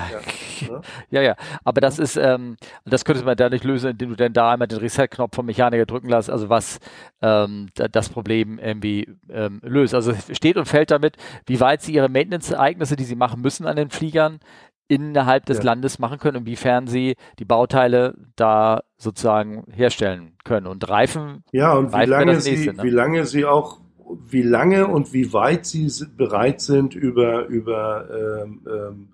[0.60, 0.80] ja,
[1.10, 1.22] ja.
[1.22, 1.36] ja.
[1.64, 4.68] Aber das ist, ähm, das könntest man da nicht lösen, indem du dann da einmal
[4.68, 6.78] den Reset-Knopf vom Mechaniker drücken lässt, also was
[7.22, 9.94] ähm, das Problem irgendwie ähm, löst.
[9.94, 11.16] Also steht und fällt damit,
[11.46, 14.38] wie weit sie ihre Maintenance-Ereignisse, die sie machen müssen an den Fliegern,
[14.88, 15.64] innerhalb des ja.
[15.64, 20.66] Landes machen können, inwiefern sie die Bauteile da sozusagen herstellen können.
[20.66, 21.44] Und Reifen.
[21.52, 22.82] Ja, und wie lange, nächste, sie, ne?
[22.82, 23.80] wie lange sie auch,
[24.28, 29.08] wie lange und wie weit sie bereit sind, über, über ähm, ähm,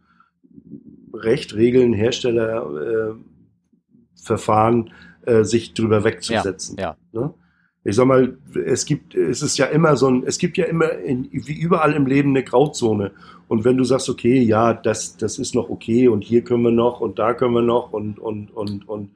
[1.15, 4.91] Recht, Regeln, Herstellerverfahren
[5.25, 6.77] äh, äh, sich drüber wegzusetzen.
[6.79, 7.21] Ja, ja.
[7.21, 7.35] Ne?
[7.85, 8.37] ich sag mal,
[8.67, 11.95] es gibt, es ist ja immer so ein, es gibt ja immer in, wie überall
[11.95, 13.13] im Leben eine Grauzone.
[13.49, 16.71] Und wenn du sagst, okay, ja, das, das ist noch okay und hier können wir
[16.71, 19.11] noch und da können wir noch und, und, und, und,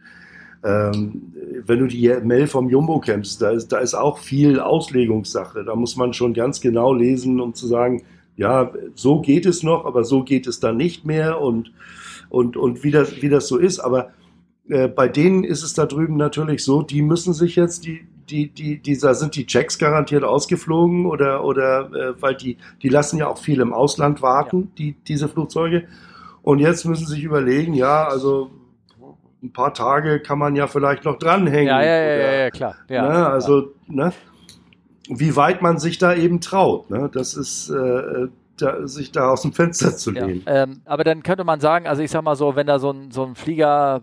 [0.64, 1.33] ähm,
[1.66, 5.64] wenn du die Mail vom Jumbo kennst, da ist, da ist auch viel Auslegungssache.
[5.64, 8.03] Da muss man schon ganz genau lesen, um zu sagen,
[8.37, 11.72] ja, so geht es noch, aber so geht es dann nicht mehr und,
[12.30, 13.80] und, und wie das, wie das so ist.
[13.80, 14.11] Aber
[14.68, 18.49] äh, bei denen ist es da drüben natürlich so, die müssen sich jetzt, die, die,
[18.49, 23.29] die, dieser sind die Checks garantiert ausgeflogen oder, oder äh, weil die, die lassen ja
[23.29, 24.68] auch viel im Ausland warten, ja.
[24.79, 25.85] die, diese Flugzeuge.
[26.43, 28.51] Und jetzt müssen sie sich überlegen, ja, also
[29.43, 31.68] ein paar Tage kann man ja vielleicht noch dranhängen.
[31.68, 32.77] Ja, ja, ja, oder, ja, klar.
[32.89, 34.12] Ja, ne, also, ne,
[35.09, 36.91] wie weit man sich da eben traut.
[36.91, 37.11] Ne?
[37.12, 40.43] Das ist, äh, da, sich da aus dem Fenster zu lehnen.
[40.47, 43.11] Ähm, aber dann könnte man sagen, also ich sag mal so, wenn da so ein,
[43.11, 44.03] so ein Flieger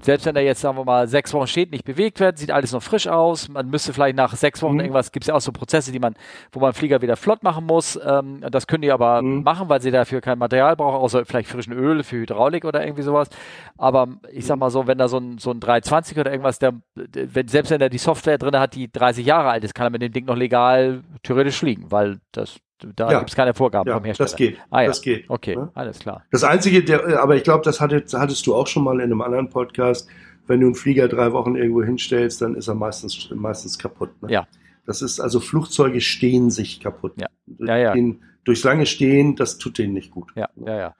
[0.00, 2.72] selbst wenn er jetzt, sagen wir mal, sechs Wochen steht, nicht bewegt wird, sieht alles
[2.72, 3.48] noch frisch aus.
[3.48, 4.80] Man müsste vielleicht nach sechs Wochen mhm.
[4.80, 6.14] irgendwas, gibt es ja auch so Prozesse, die man,
[6.52, 7.98] wo man Flieger wieder flott machen muss.
[8.04, 9.42] Ähm, das können die aber mhm.
[9.42, 13.02] machen, weil sie dafür kein Material brauchen, außer vielleicht frischen Öl für Hydraulik oder irgendwie
[13.02, 13.28] sowas.
[13.76, 16.74] Aber ich sag mal so, wenn da so ein, so ein 320 oder irgendwas, der,
[16.94, 19.90] wenn, selbst wenn er die Software drin hat, die 30 Jahre alt ist, kann er
[19.90, 22.60] mit dem Ding noch legal theoretisch fliegen, weil das
[22.96, 23.18] da ja.
[23.18, 24.28] gibt es keine Vorgaben ja, vom Hersteller.
[24.28, 24.58] Das geht.
[24.70, 24.88] Ah, ja.
[24.88, 25.28] Das geht.
[25.28, 25.70] Okay, ja?
[25.74, 26.24] alles klar.
[26.30, 29.20] Das Einzige, der, aber ich glaube, das hattest, hattest du auch schon mal in einem
[29.20, 30.08] anderen Podcast.
[30.46, 34.10] Wenn du einen Flieger drei Wochen irgendwo hinstellst, dann ist er meistens, meistens kaputt.
[34.22, 34.32] Ne?
[34.32, 34.46] Ja.
[34.86, 37.12] Das ist also Flugzeuge stehen sich kaputt.
[37.16, 37.26] Ja.
[37.58, 37.92] Ja, ja.
[37.92, 40.30] Den, durchs lange Stehen, das tut denen nicht gut.
[40.34, 40.94] Ja, ja, ja.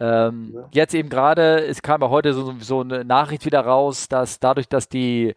[0.00, 0.68] Ähm, ja.
[0.72, 4.68] Jetzt eben gerade, es kam ja heute so, so, eine Nachricht wieder raus, dass dadurch,
[4.68, 5.34] dass die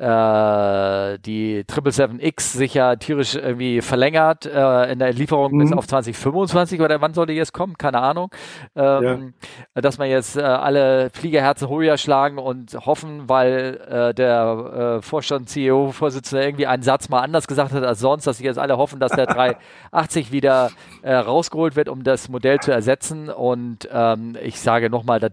[0.00, 5.58] äh, die 777X sich ja tierisch irgendwie verlängert äh, in der Lieferung mhm.
[5.58, 7.76] bis auf 2025 oder wann soll die jetzt kommen?
[7.76, 8.30] Keine Ahnung.
[8.74, 9.34] Ähm,
[9.74, 9.82] ja.
[9.82, 15.50] Dass man jetzt äh, alle Fliegerherzen höher schlagen und hoffen, weil äh, der äh, Vorstand,
[15.50, 18.78] CEO, Vorsitzende irgendwie einen Satz mal anders gesagt hat als sonst, dass sie jetzt alle
[18.78, 19.26] hoffen, dass der
[19.92, 20.70] 380 wieder
[21.02, 25.28] äh, rausgeholt wird, um das Modell zu ersetzen und ähm, ich sage nochmal, da,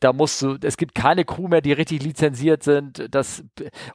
[0.00, 3.08] da musst du, es gibt keine Crew mehr, die richtig lizenziert sind.
[3.10, 3.44] Das,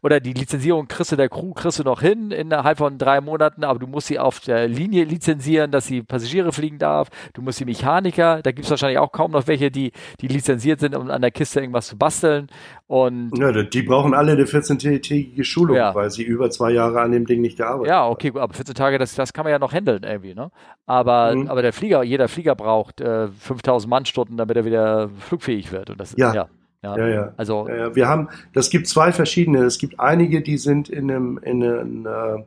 [0.01, 3.63] oder die Lizenzierung kriegst du der Crew, kriegst du noch hin innerhalb von drei Monaten,
[3.63, 7.09] aber du musst sie auf der Linie lizenzieren, dass sie Passagiere fliegen darf.
[7.33, 9.91] Du musst die Mechaniker, da gibt es wahrscheinlich auch kaum noch welche, die,
[10.21, 12.47] die lizenziert sind, um an der Kiste irgendwas zu basteln.
[12.87, 15.93] Und ja, die brauchen alle eine 14-tägige Schulung, ja.
[15.93, 18.05] weil sie über zwei Jahre an dem Ding nicht gearbeitet haben.
[18.05, 20.51] Ja, okay, gut, aber 14 Tage, das, das kann man ja noch handeln irgendwie, ne?
[20.85, 21.47] Aber, mhm.
[21.49, 25.89] aber der Flieger, jeder Flieger braucht äh, 5000 Mannstunden, damit er wieder flugfähig wird.
[25.89, 26.33] Und das, ja.
[26.33, 26.47] ja.
[26.83, 27.33] Ja, ja, ja.
[27.37, 29.63] Also, ja, wir haben, das gibt zwei verschiedene.
[29.63, 32.43] Es gibt einige, die sind in einem, in einem, äh,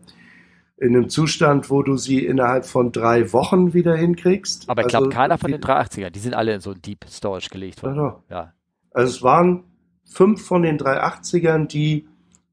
[0.76, 4.68] in einem Zustand, wo du sie innerhalb von drei Wochen wieder hinkriegst.
[4.68, 7.04] Aber ich glaube, also, keiner von den 380ern, die sind alle in so ein Deep
[7.08, 8.14] Storage gelegt worden.
[8.30, 8.54] Ja.
[8.92, 9.64] Also es waren
[10.04, 12.08] fünf von den 380ern, die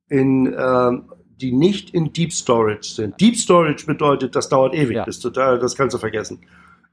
[0.09, 0.91] in, äh,
[1.37, 3.19] die nicht in Deep Storage sind.
[3.21, 5.05] Deep Storage bedeutet, das dauert ewig, ja.
[5.05, 6.41] das, total, das kannst du vergessen.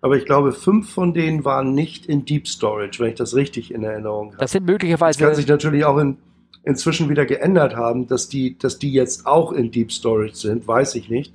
[0.05, 3.73] Aber ich glaube, fünf von denen waren nicht in Deep Storage, wenn ich das richtig
[3.73, 4.37] in Erinnerung habe.
[4.37, 5.19] Das sind möglicherweise.
[5.19, 6.19] Das kann sich natürlich auch in,
[6.63, 10.97] inzwischen wieder geändert haben, dass die, dass die jetzt auch in Deep Storage sind, weiß
[10.97, 11.33] ich nicht.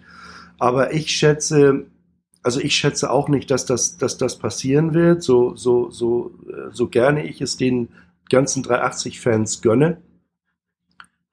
[0.59, 1.87] Aber ich schätze,
[2.43, 6.69] also ich schätze auch nicht, dass das, dass das passieren wird, so, so, so, äh,
[6.71, 7.89] so gerne ich es den
[8.29, 9.97] ganzen 380-Fans gönne.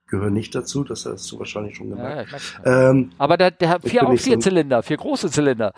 [0.08, 2.30] Gehöre nicht dazu, das hast du wahrscheinlich schon gemerkt.
[2.64, 5.74] Ja, ähm, aber der, der hat vier, auch vier so Zylinder, vier große Zylinder.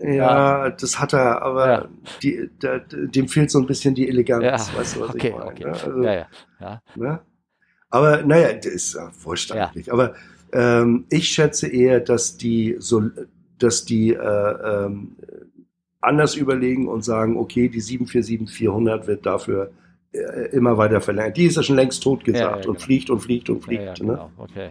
[0.00, 1.88] Ja, ja, das hat er, aber ja.
[2.22, 4.78] die, der, dem fehlt so ein bisschen die Eleganz, ja.
[4.78, 5.50] weißt du, was okay, ich meine.
[5.50, 5.64] Okay.
[5.64, 5.70] Ne?
[5.72, 6.26] Also, ja,
[6.60, 6.82] ja.
[6.94, 7.20] Ne?
[7.90, 9.10] Aber naja, das ist ja
[9.66, 9.92] eigentlich.
[9.92, 10.14] Aber
[10.52, 13.02] ähm, ich schätze eher, dass die so,
[13.58, 15.16] dass die äh, ähm,
[16.00, 19.72] anders überlegen und sagen, okay, die 747-400 wird dafür
[20.12, 21.36] äh, immer weiter verlängert.
[21.36, 22.70] Die ist ja schon längst tot gesagt ja, genau.
[22.70, 24.00] und fliegt und fliegt und fliegt.
[24.00, 24.12] Ne?
[24.12, 24.30] genau.
[24.36, 24.70] Okay.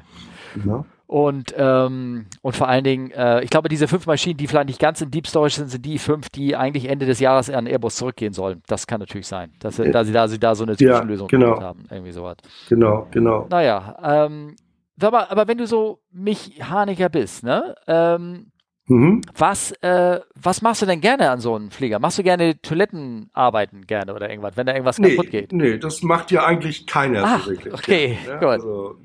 [1.07, 4.79] Und, ähm, und vor allen Dingen, äh, ich glaube, diese fünf Maschinen, die vielleicht nicht
[4.79, 7.95] ganz in Deep Storage sind, sind die fünf, die eigentlich Ende des Jahres an Airbus
[7.95, 8.61] zurückgehen sollen.
[8.67, 11.37] Das kann natürlich sein, dass, äh, da, sie, da sie da so eine Zwischenlösung ja,
[11.39, 11.61] genau.
[11.61, 11.85] haben.
[11.89, 12.35] Irgendwie sowas.
[12.67, 13.47] Genau, genau.
[13.49, 14.57] Naja, ähm,
[15.01, 17.75] aber, aber wenn du so Mechaniker bist, ne?
[17.87, 18.51] Ähm,
[18.89, 19.21] Mhm.
[19.35, 21.99] Was, äh, was machst du denn gerne an so einem Flieger?
[21.99, 25.51] Machst du gerne Toilettenarbeiten gerne oder irgendwas, wenn da irgendwas nee, kaputt geht?
[25.51, 27.73] Nee, das macht ja eigentlich keiner Ach, so wirklich.
[27.73, 28.47] Okay, ja, gut.
[28.47, 28.95] Also,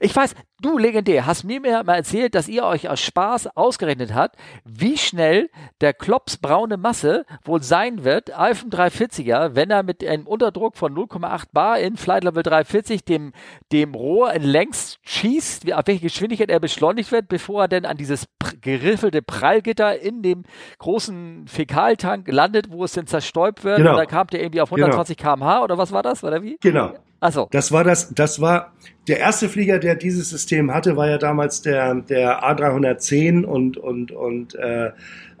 [0.00, 4.36] ich weiß, du legendär, hast mir mal erzählt, dass ihr euch aus Spaß ausgerechnet habt,
[4.64, 8.30] wie schnell der Klops braune Masse wohl sein wird
[8.62, 13.32] dem 340er, wenn er mit einem Unterdruck von 0,8 Bar in Flight Level 340 dem,
[13.72, 17.96] dem Rohr in längs schießt, auf welche Geschwindigkeit er beschleunigt wird, bevor er dann an
[17.96, 18.26] dieses
[18.60, 20.44] geriffelte Prallgitter in dem
[20.78, 23.78] großen Fäkaltank landet, wo es dann zerstäubt wird.
[23.78, 23.92] Genau.
[23.92, 25.34] Und da kam der irgendwie auf 120 genau.
[25.34, 26.24] km/h oder was war das?
[26.24, 26.56] Oder wie?
[26.60, 26.92] Genau.
[27.20, 27.48] Achso.
[27.50, 28.72] Das war das, das war
[29.08, 34.12] der erste Flieger, der dieses System hatte, war ja damals der, der A310 und, und,
[34.12, 34.88] und äh,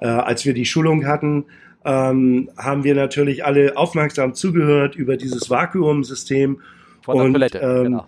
[0.00, 1.46] äh, als wir die Schulung hatten,
[1.84, 6.60] ähm, haben wir natürlich alle aufmerksam zugehört über dieses Vakuumsystem.
[7.02, 8.06] Von der und, Toilette, ähm, genau.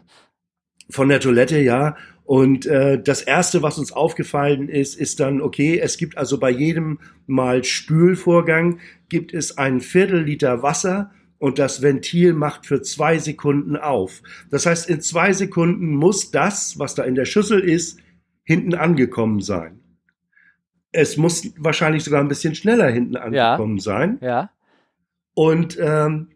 [0.90, 1.96] Von der Toilette, ja.
[2.24, 6.50] Und äh, das Erste, was uns aufgefallen ist, ist dann, okay, es gibt also bei
[6.50, 13.18] jedem Mal Spülvorgang, gibt es ein Viertel Liter Wasser und das Ventil macht für zwei
[13.18, 14.22] Sekunden auf.
[14.50, 18.00] Das heißt, in zwei Sekunden muss das, was da in der Schüssel ist,
[18.44, 19.80] hinten angekommen sein.
[20.90, 23.82] Es muss wahrscheinlich sogar ein bisschen schneller hinten angekommen ja.
[23.82, 24.18] sein.
[24.20, 24.50] Ja.
[25.34, 26.28] Und ähm,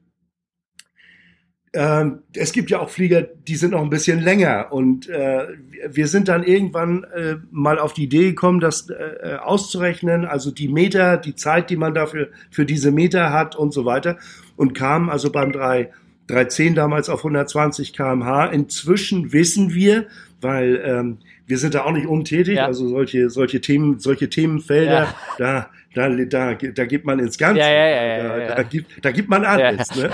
[1.74, 4.69] ähm, es gibt ja auch Flieger, die sind noch ein bisschen länger.
[4.73, 5.47] Und äh,
[5.89, 10.69] wir sind dann irgendwann äh, mal auf die Idee gekommen, das äh, auszurechnen, also die
[10.69, 14.19] Meter, die Zeit, die man dafür für diese Meter hat und so weiter.
[14.57, 15.90] Und kamen also beim 3,
[16.27, 18.47] 310 damals auf 120 kmh.
[18.47, 20.07] Inzwischen wissen wir,
[20.43, 22.66] weil ähm, wir sind da auch nicht untätig, ja.
[22.66, 25.15] also solche, solche Themen, solche Themenfelder, ja.
[25.39, 27.60] da, da, da, da gibt man ins Ganze.
[27.60, 29.94] Ja, ja, ja, da, da, da, gibt, da gibt man alles.
[29.94, 30.10] Ne?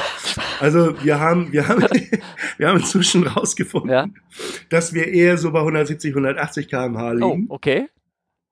[0.60, 1.86] Also wir haben, wir haben,
[2.58, 4.14] wir haben inzwischen rausgefunden,
[4.70, 7.46] dass wir eher so bei 170, 180 kmh liegen.
[7.48, 7.86] Oh, okay.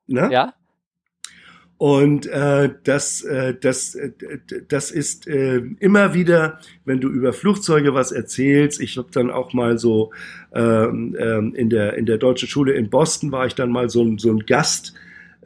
[0.06, 0.28] Ne?
[0.32, 0.54] Ja.
[1.78, 4.10] Und äh, das, äh, das, äh,
[4.66, 8.80] das ist äh, immer wieder, wenn du über Flugzeuge was erzählst.
[8.80, 10.10] Ich habe dann auch mal so
[10.54, 14.02] ähm, ähm, in der in der deutschen Schule in Boston war ich dann mal so
[14.02, 14.94] ein so ein Gast.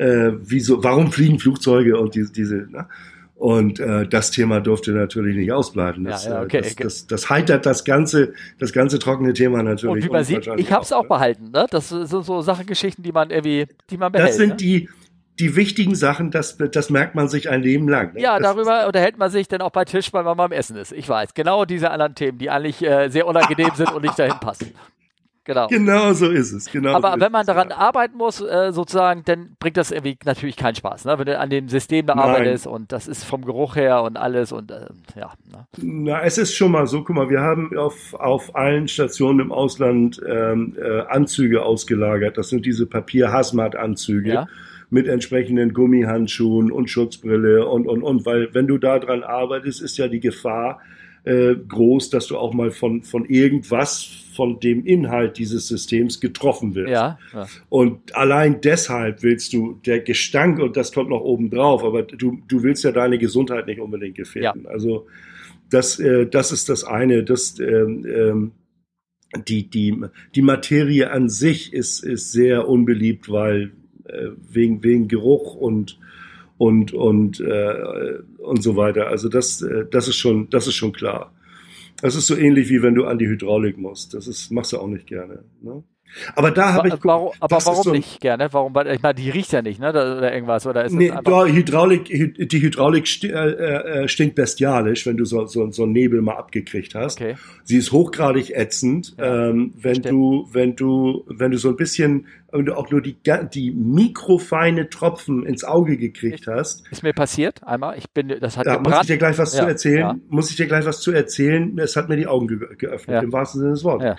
[0.00, 2.66] Äh, wieso, warum fliegen Flugzeuge und diese diese.
[2.70, 2.86] Ne?
[3.34, 6.04] Und äh, das Thema durfte natürlich nicht ausbleiben.
[6.04, 9.62] Das, ja, ja, äh, okay, das, das, das, heitert das ganze, das ganze trockene Thema
[9.62, 10.04] natürlich.
[10.04, 11.08] Und wie man sieht, ich habe es auch, ne?
[11.08, 11.50] behalten.
[11.50, 11.66] Ne?
[11.70, 14.30] Das sind so Sachen, Geschichten, die man irgendwie, die man behält.
[14.30, 14.56] Das sind ne?
[14.56, 14.88] die,
[15.38, 18.14] die wichtigen Sachen, das, das merkt man sich ein Leben lang.
[18.14, 18.20] Ne?
[18.20, 20.92] Ja, das darüber unterhält man sich dann auch bei Tisch, weil man beim Essen ist.
[20.92, 21.34] Ich weiß.
[21.34, 24.72] Genau diese anderen Themen, die eigentlich äh, sehr unangenehm sind und nicht dahin passen.
[25.50, 25.66] Genau.
[25.68, 26.70] Genau so ist es.
[26.70, 27.76] Genau Aber so wenn man es, daran ja.
[27.76, 31.18] arbeiten muss, äh, sozusagen, dann bringt das irgendwie natürlich keinen Spaß, ne?
[31.18, 32.24] wenn du an dem System da Nein.
[32.24, 34.86] arbeitest und das ist vom Geruch her und alles und äh,
[35.16, 35.32] ja.
[35.50, 35.66] Ne?
[35.78, 39.52] Na, es ist schon mal so, guck mal, wir haben auf, auf allen Stationen im
[39.52, 42.38] Ausland ähm, äh, Anzüge ausgelagert.
[42.38, 44.32] Das sind diese Papier-Hazmat-Anzüge.
[44.32, 44.46] Ja.
[44.92, 48.26] mit entsprechenden Gummihandschuhen und Schutzbrille und, und, und.
[48.26, 50.80] Weil wenn du da dran arbeitest, ist ja die Gefahr
[51.24, 56.74] äh, groß, dass du auch mal von, von irgendwas, von dem Inhalt dieses Systems getroffen
[56.74, 56.90] wirst.
[56.90, 57.46] Ja, ja.
[57.68, 62.38] Und allein deshalb willst du, der Gestank, und das kommt noch oben drauf, aber du,
[62.48, 64.66] du willst ja deine Gesundheit nicht unbedingt gefährden.
[64.66, 65.06] Also
[65.68, 67.22] das, äh, das ist das eine.
[67.22, 68.52] Das, ähm, ähm,
[69.46, 69.96] die, die,
[70.34, 73.72] die Materie an sich ist, ist sehr unbeliebt, weil
[74.04, 75.98] äh, wegen, wegen Geruch und
[76.66, 79.06] und und äh, und so weiter.
[79.08, 81.32] Also das äh, das ist schon das ist schon klar.
[82.02, 84.12] Das ist so ähnlich wie wenn du an die Hydraulik musst.
[84.12, 85.44] Das ist machst du auch nicht gerne.
[85.62, 85.82] Ne?
[86.34, 88.48] Aber da habe ich warum, aber warum so nicht gerne?
[88.52, 88.74] Warum?
[88.74, 89.90] Weil, Ich meine, die riecht ja nicht, ne?
[89.90, 95.16] Oder irgendwas oder ist Nee, da, Hydraulik, Hy- die Hydraulik äh, äh, stinkt bestialisch, wenn
[95.16, 97.20] du so, so, so einen Nebel mal abgekriegt hast.
[97.20, 97.36] Okay.
[97.62, 100.10] Sie ist hochgradig ätzend, Ja, ähm, wenn stimmt.
[100.10, 103.16] du, wenn du, wenn du so ein bisschen, wenn du auch nur die,
[103.54, 107.96] die mikrofeine Tropfen ins Auge gekriegt hast, Ist mir passiert einmal.
[107.98, 109.98] Ich bin, das hat da muss ich dir gleich was Ja, zu erzählen.
[109.98, 110.16] ja.
[110.28, 111.78] Muss ich dir gleich was zu erzählen?
[111.78, 113.20] Es hat mir die Augen ge geöffnet, Ja.
[113.22, 114.16] im wahrsten Sinne des Wortes.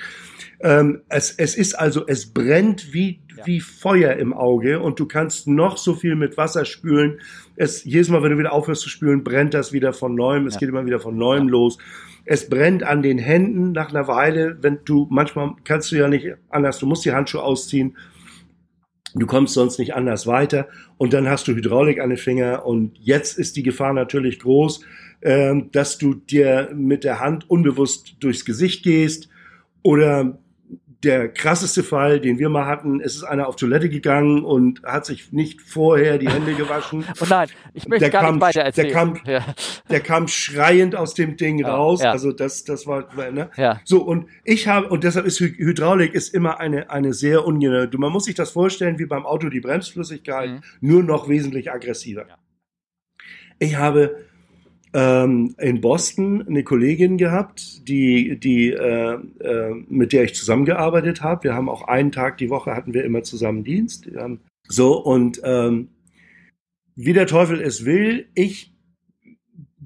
[0.61, 0.79] Ja.
[0.79, 3.45] Ähm, es, es ist also, es brennt wie, Ja.
[3.45, 7.19] wie Feuer im Auge und du kannst noch so viel mit Wasser spülen.
[7.55, 10.47] Es, jedes Mal, wenn du wieder aufhörst zu spülen, brennt das wieder von neuem.
[10.47, 10.59] Es Ja.
[10.61, 11.77] geht immer wieder von neuem los.
[12.23, 16.27] Es brennt an den Händen nach einer Weile, wenn du, manchmal kannst du ja nicht
[16.49, 17.97] anders, du musst die Handschuhe ausziehen.
[19.13, 20.67] Du kommst sonst nicht anders weiter.
[20.97, 22.65] Und dann hast du Hydraulik an den Finger.
[22.65, 24.81] Und jetzt ist die Gefahr natürlich groß,
[25.21, 29.29] ähm, dass du dir mit der Hand unbewusst durchs Gesicht gehst
[29.83, 30.37] oder
[31.03, 35.05] der krasseste Fall, den wir mal hatten, es ist einer auf Toilette gegangen und hat
[35.05, 37.03] sich nicht vorher die Hände gewaschen.
[37.21, 38.93] Oh nein, ich möchte Der gar kam- nicht weiter der erzählen.
[38.93, 39.45] kam- ja.
[39.89, 42.01] Der kam schreiend aus dem Ding Ja, raus.
[42.03, 42.11] ja.
[42.11, 43.49] Also das, das war, ne?
[43.57, 43.81] ja.
[43.83, 47.87] So, und ich habe, und deshalb ist Hy- Hydraulik ist immer eine, eine sehr ungenau.
[47.97, 50.61] Man muss sich das vorstellen, wie beim Auto die Bremsflüssigkeit, Mhm.
[50.81, 52.25] nur noch wesentlich aggressiver.
[53.59, 54.15] Ich habe
[54.93, 61.45] ähm, in Boston eine Kollegin gehabt, die, die, äh, äh, mit der ich zusammengearbeitet habe.
[61.45, 64.09] Wir haben auch einen Tag die Woche hatten wir immer zusammen Dienst.
[64.67, 65.89] So, und ähm,
[66.95, 68.71] wie der Teufel es will, ich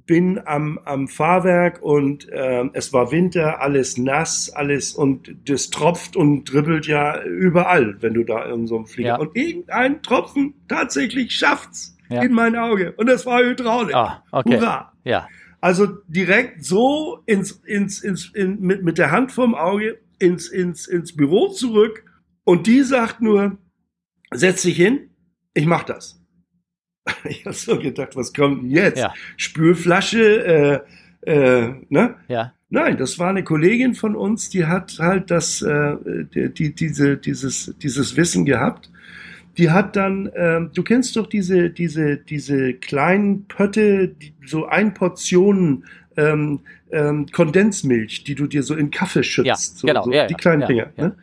[0.08, 6.16] bin am, am Fahrwerk und ähm, es war Winter, alles nass, alles und das tropft
[6.16, 9.10] und dribbelt ja überall, wenn du da in so einem Flieger.
[9.10, 9.18] Ja.
[9.18, 12.22] Und irgendein Tropfen tatsächlich schafft's Ja.
[12.22, 12.94] in mein Auge.
[12.98, 13.96] Und das war Hydraulik.
[13.96, 14.58] Ah, okay.
[14.60, 14.92] Hurra!
[15.06, 15.30] Ja.
[15.62, 20.86] Also direkt so ins, ins, ins, in, mit, mit der Hand vorm Auge ins, ins,
[20.88, 22.04] ins Büro zurück
[22.44, 23.58] und die sagt nur,
[24.32, 25.10] setz dich hin,
[25.54, 26.22] ich mach das.
[27.24, 29.00] Ich habe so gedacht, was kommt denn jetzt?
[29.00, 29.14] Ja.
[29.38, 30.86] Spülflasche,
[31.24, 32.16] äh, äh, ne?
[32.28, 32.54] Ja.
[32.70, 35.96] Nein, das war eine Kollegin von uns, die hat halt das, äh,
[36.34, 38.92] die, die, diese, dieses, dieses Wissen gehabt.
[39.58, 44.94] Die hat dann, ähm, du kennst doch diese, diese, diese kleinen Pötte, die, so ein
[44.94, 45.86] Portionen
[46.18, 46.62] ähm,
[46.92, 49.46] ähm, Kondensmilch, die du dir so in Kaffee schützt.
[49.46, 50.92] Ja, so, genau, so ja, die kleinen ja, Dinger.
[50.98, 51.16] Ne?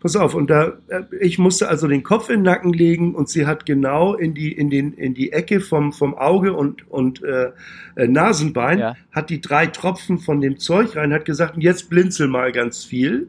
[0.00, 3.28] Pass auf, und da, äh, ich musste also den Kopf in den Nacken legen und
[3.28, 7.22] sie hat genau in die, in den, in die Ecke vom, vom Auge und, und
[7.24, 7.50] äh,
[7.96, 12.52] äh, Nasenbein, hat die drei Tropfen von dem Zeug rein, hat gesagt, jetzt blinzel mal
[12.52, 13.28] ganz viel.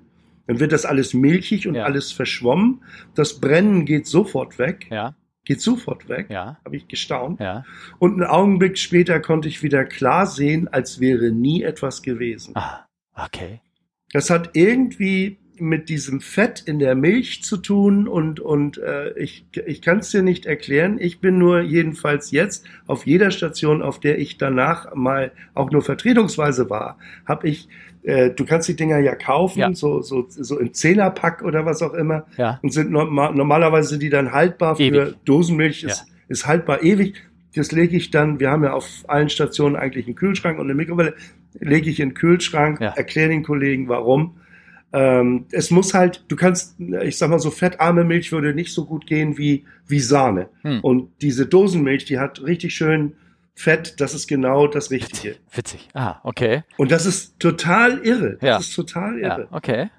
[0.49, 1.83] Dann wird das alles milchig und Ja.
[1.83, 2.81] alles verschwommen.
[3.13, 4.87] Das Brennen geht sofort weg.
[4.89, 5.13] Ja.
[5.45, 6.25] Geht sofort weg.
[6.31, 6.57] Ja.
[6.65, 7.39] Habe ich gestaunt.
[7.39, 7.65] Ja.
[7.99, 12.55] Und einen Augenblick später konnte ich wieder klar sehen, als wäre nie etwas gewesen.
[12.55, 13.61] Ah, okay.
[14.11, 19.45] Das hat irgendwie mit diesem Fett in der Milch zu tun und, und äh, ich,
[19.67, 20.97] ich kann es dir nicht erklären.
[20.99, 25.83] Ich bin nur jedenfalls jetzt auf jeder Station, auf der ich danach mal auch nur
[25.83, 26.97] vertretungsweise war,
[27.27, 27.67] habe ich,
[28.03, 29.73] äh, du kannst die Dinger ja kaufen, Ja.
[29.73, 32.59] So, so, so im Zehnerpack oder was auch immer Ja.
[32.61, 35.15] und sind norma normalerweise sind die dann haltbar für Ewig.
[35.25, 37.15] Dosenmilch ist, ist haltbar ewig.
[37.55, 40.75] Das lege ich dann, wir haben ja auf allen Stationen eigentlich einen Kühlschrank und eine
[40.75, 41.15] Mikrowelle,
[41.59, 42.93] lege ich in den Kühlschrank, Ja.
[42.95, 44.35] erkläre den Kollegen warum.
[44.91, 48.85] Ähm, es muss halt, du kannst, ich sag mal so, fettarme Milch würde nicht so
[48.85, 50.49] gut gehen wie, wie Sahne.
[50.61, 50.79] Hm.
[50.81, 53.13] Und diese Dosenmilch, die hat richtig schön
[53.59, 55.35] Fett, das ist genau das Richtige.
[55.51, 55.57] Witzig.
[55.57, 55.87] Witzig.
[55.93, 56.63] Ah, okay.
[56.77, 58.37] Und das ist total irre.
[58.39, 58.57] Das Ja.
[58.59, 59.47] ist total Ja, irre.
[59.51, 59.89] okay.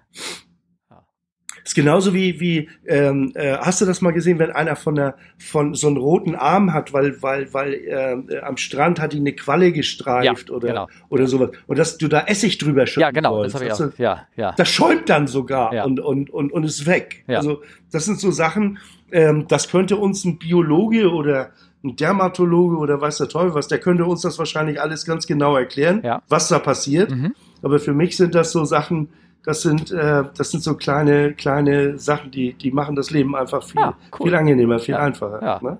[1.62, 5.16] Ist genauso wie, wie ähm, äh, hast du das mal gesehen, wenn einer von der
[5.36, 9.34] von so einen roten Arm hat, weil, weil, weil äh, am Strand hat ihn eine
[9.34, 10.88] Qualle gestreift Ja, oder, genau.
[11.10, 11.50] oder sowas.
[11.66, 13.54] Und dass du da Essig drüber schütten Ja, genau, sollst.
[13.56, 13.94] das habe ich auch.
[13.96, 14.02] du?
[14.02, 14.52] Ja, ja.
[14.56, 15.84] Das schäumt dann sogar Ja.
[15.84, 17.24] und, und, und, und ist weg.
[17.28, 17.38] Ja.
[17.38, 17.60] Also
[17.92, 18.78] das sind so Sachen,
[19.12, 21.50] ähm, das könnte uns ein Biologe oder
[21.82, 25.56] ein Dermatologe oder weiß der Teufel was, der könnte uns das wahrscheinlich alles ganz genau
[25.56, 26.22] erklären, Ja.
[26.28, 27.10] was da passiert.
[27.10, 27.34] Mhm.
[27.62, 29.08] Aber für mich sind das so Sachen,
[29.44, 33.62] das sind, äh, das sind so kleine, kleine Sachen, die, die machen das Leben einfach
[33.62, 34.26] viel, Ja, cool.
[34.26, 35.42] viel angenehmer, viel Ja, einfacher.
[35.42, 35.58] ja.
[35.62, 35.78] Ne?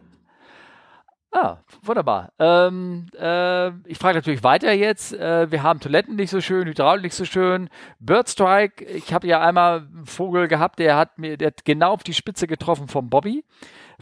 [1.33, 2.33] Ah, wunderbar.
[2.41, 5.13] Ähm, äh, ich frage natürlich weiter jetzt.
[5.13, 7.69] Äh, wir haben Toiletten nicht so schön, Hydraulik nicht so schön.
[8.01, 12.03] Birdstrike, ich habe ja einmal einen Vogel gehabt, der hat mir, der hat genau auf
[12.03, 13.45] die Spitze getroffen vom Bobby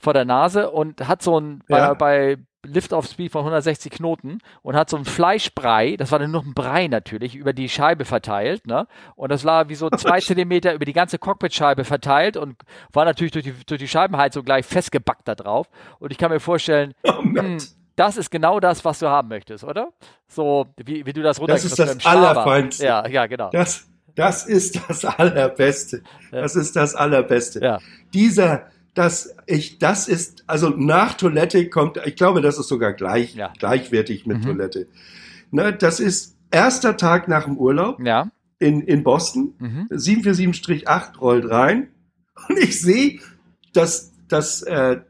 [0.01, 1.95] vor der Nase und hat so ein Ja.
[1.95, 6.43] bei, bei Lift-Off-Speed von 160 Knoten und hat so ein Fleischbrei, das war dann nur
[6.43, 8.87] ein Brei natürlich, über die Scheibe verteilt, ne?
[9.15, 12.57] Und das war wie so zwei Zentimeter über die ganze Cockpitscheibe verteilt und
[12.93, 15.69] war natürlich durch die, durch die Scheibenheizung gleich festgebackt da drauf.
[16.01, 17.69] Und ich kann mir vorstellen, Oh, hm, Gott.
[17.95, 19.91] das ist genau das, was du haben möchtest, oder?
[20.27, 22.05] So, wie, wie du das Das ist das.
[22.05, 22.85] Allerfeinste.
[22.85, 23.51] Ja, ja, genau.
[23.51, 26.03] Das, das ist das Allerbeste.
[26.33, 26.41] Ja.
[26.43, 27.61] Das ist das Allerbeste.
[27.63, 27.79] Ja.
[28.13, 28.67] Dieser,
[28.99, 33.53] das, ich, das ist, also nach Toilette kommt, ich glaube, das ist sogar gleich, Ja.
[33.59, 34.43] gleichwertig mit Mhm.
[34.43, 34.89] Toilette.
[35.51, 38.31] Ne, das ist erster Tag nach dem Urlaub Ja.
[38.59, 39.55] in, in Boston.
[39.59, 39.87] Mhm.
[39.91, 41.89] 747-8 rollt rein
[42.49, 43.21] und ich sehe,
[43.73, 45.01] dass das äh,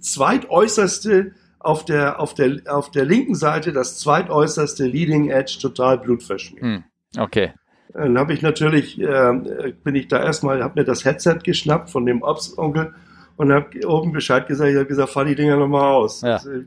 [0.00, 6.62] zweitäußerste auf der, auf, der, auf der linken Seite, das zweitäußerste Leading Edge total blutverschmiert.
[6.64, 6.84] Hm.
[7.18, 7.52] Okay.
[7.92, 12.04] Dann habe ich natürlich, äh, bin ich da erstmal, habe mir das Headset geschnappt von
[12.06, 12.94] dem Ops-Onkel
[13.36, 14.70] und habe oben Bescheid gesagt.
[14.70, 16.22] Ich habe gesagt, fahr die Dinger nochmal aus.
[16.22, 16.32] Ja.
[16.34, 16.64] Das, äh,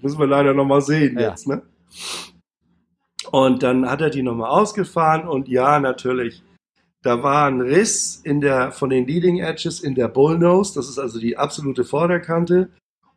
[0.00, 1.30] müssen wir leider nochmal sehen Ja.
[1.30, 1.46] jetzt.
[1.48, 1.62] Ne?
[3.30, 6.42] Und dann hat er die nochmal ausgefahren und ja, natürlich,
[7.02, 10.98] da war ein Riss in der, von den Leading Edges in der Bullnose, das ist
[10.98, 12.68] also die absolute Vorderkante.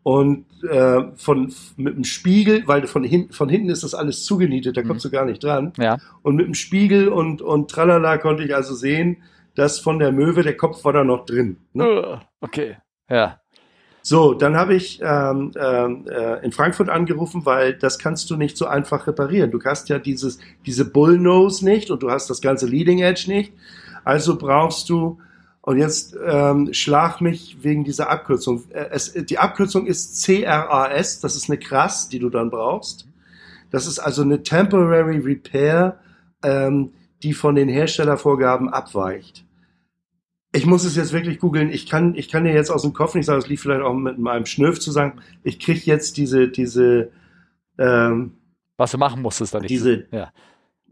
[0.04, 4.78] Und äh, von, mit dem Spiegel, weil von, hin, von hinten ist das alles zugenietet,
[4.78, 4.88] da Mhm.
[4.90, 5.74] kommst du gar nicht dran.
[5.80, 5.98] Ja.
[6.22, 9.18] Und mit dem Spiegel und, und tralala konnte ich also sehen,
[9.56, 11.58] dass von der Möwe der Kopf war da noch drin.
[11.74, 11.84] Ne?
[11.84, 12.78] Uh, Okay.
[13.10, 13.40] Ja.
[14.02, 18.56] So, dann habe ich ähm, ähm, äh, in Frankfurt angerufen, weil das kannst du nicht
[18.56, 19.50] so einfach reparieren.
[19.50, 23.54] Du hast ja dieses, diese Bullnose nicht und du hast das ganze Leading Edge nicht.
[24.04, 25.18] Also brauchst du,
[25.62, 28.66] und jetzt ähm, schlag mich wegen dieser Abkürzung.
[28.70, 33.08] Äh, Es, die Abkürzung ist CRAS, das ist eine Krass, die du dann brauchst.
[33.72, 35.98] Das ist also eine Temporary Repair,
[36.44, 39.46] ähm, die von den Herstellervorgaben abweicht.
[40.56, 41.70] Ich muss es jetzt wirklich googeln.
[41.70, 43.94] Ich kann, ich kann dir jetzt aus dem Kopf nicht sagen, es lief vielleicht auch
[43.94, 45.22] mit meinem Schnöf zusammen.
[45.44, 47.12] Ich kriege jetzt diese, diese,
[47.78, 48.38] ähm,
[48.78, 49.70] Was du machen musstest da nicht.
[49.70, 50.32] diese, Ja.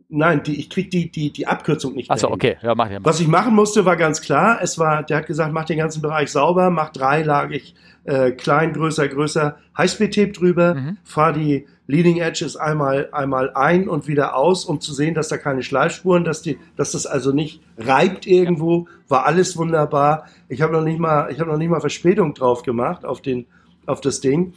[0.10, 2.10] Nein, die, ich krieg die, die, die Abkürzung nicht.
[2.12, 2.58] Achso, okay.
[2.62, 3.06] Ja, mach dir mal.
[3.06, 4.60] Was ich machen musste, war ganz klar.
[4.62, 7.76] Es war, der hat gesagt, mach den ganzen Bereich sauber, mach dreilagig,
[8.06, 10.98] äh, klein, größer, größer, Highspeed-Tape drüber, Mhm.
[11.04, 15.38] fahr die Leading Edges einmal, einmal ein und wieder aus, um zu sehen, dass da
[15.38, 20.26] keine Schleifspuren, dass die, dass das also nicht reibt irgendwo, war alles wunderbar.
[20.48, 23.46] Ich habe noch nicht mal, ich habe noch nicht mal Verspätung drauf gemacht auf den,
[23.86, 24.54] auf das Ding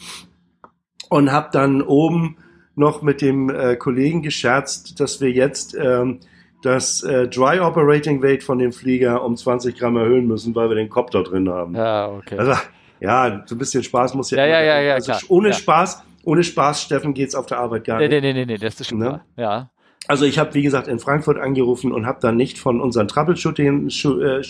[1.08, 2.36] und habe dann oben
[2.76, 6.20] noch mit dem äh, Kollegen gescherzt, dass wir jetzt ähm,
[6.62, 10.76] das äh, Dry Operating Weight von dem Flieger um 20 Gramm erhöhen müssen, weil wir
[10.76, 11.74] den Kopf da drin haben.
[11.74, 12.38] Ja, okay.
[12.38, 12.52] Also,
[13.00, 14.38] ja, so ein bisschen Spaß muss ja.
[14.38, 15.20] Ja, ja, ja, ja, also klar.
[15.28, 15.54] ohne Ja.
[15.54, 18.22] Spaß, ohne Spaß, Steffen, geht's auf der Arbeit gar nee, nicht.
[18.22, 19.04] nee, nee, nee, nee, das ist schon Ne?
[19.06, 19.24] klar.
[19.36, 19.70] Ja.
[20.08, 23.90] Also ich habe, wie gesagt, in Frankfurt angerufen und habe dann nicht von unseren Troubleshooting
[23.90, 24.40] Schu- äh,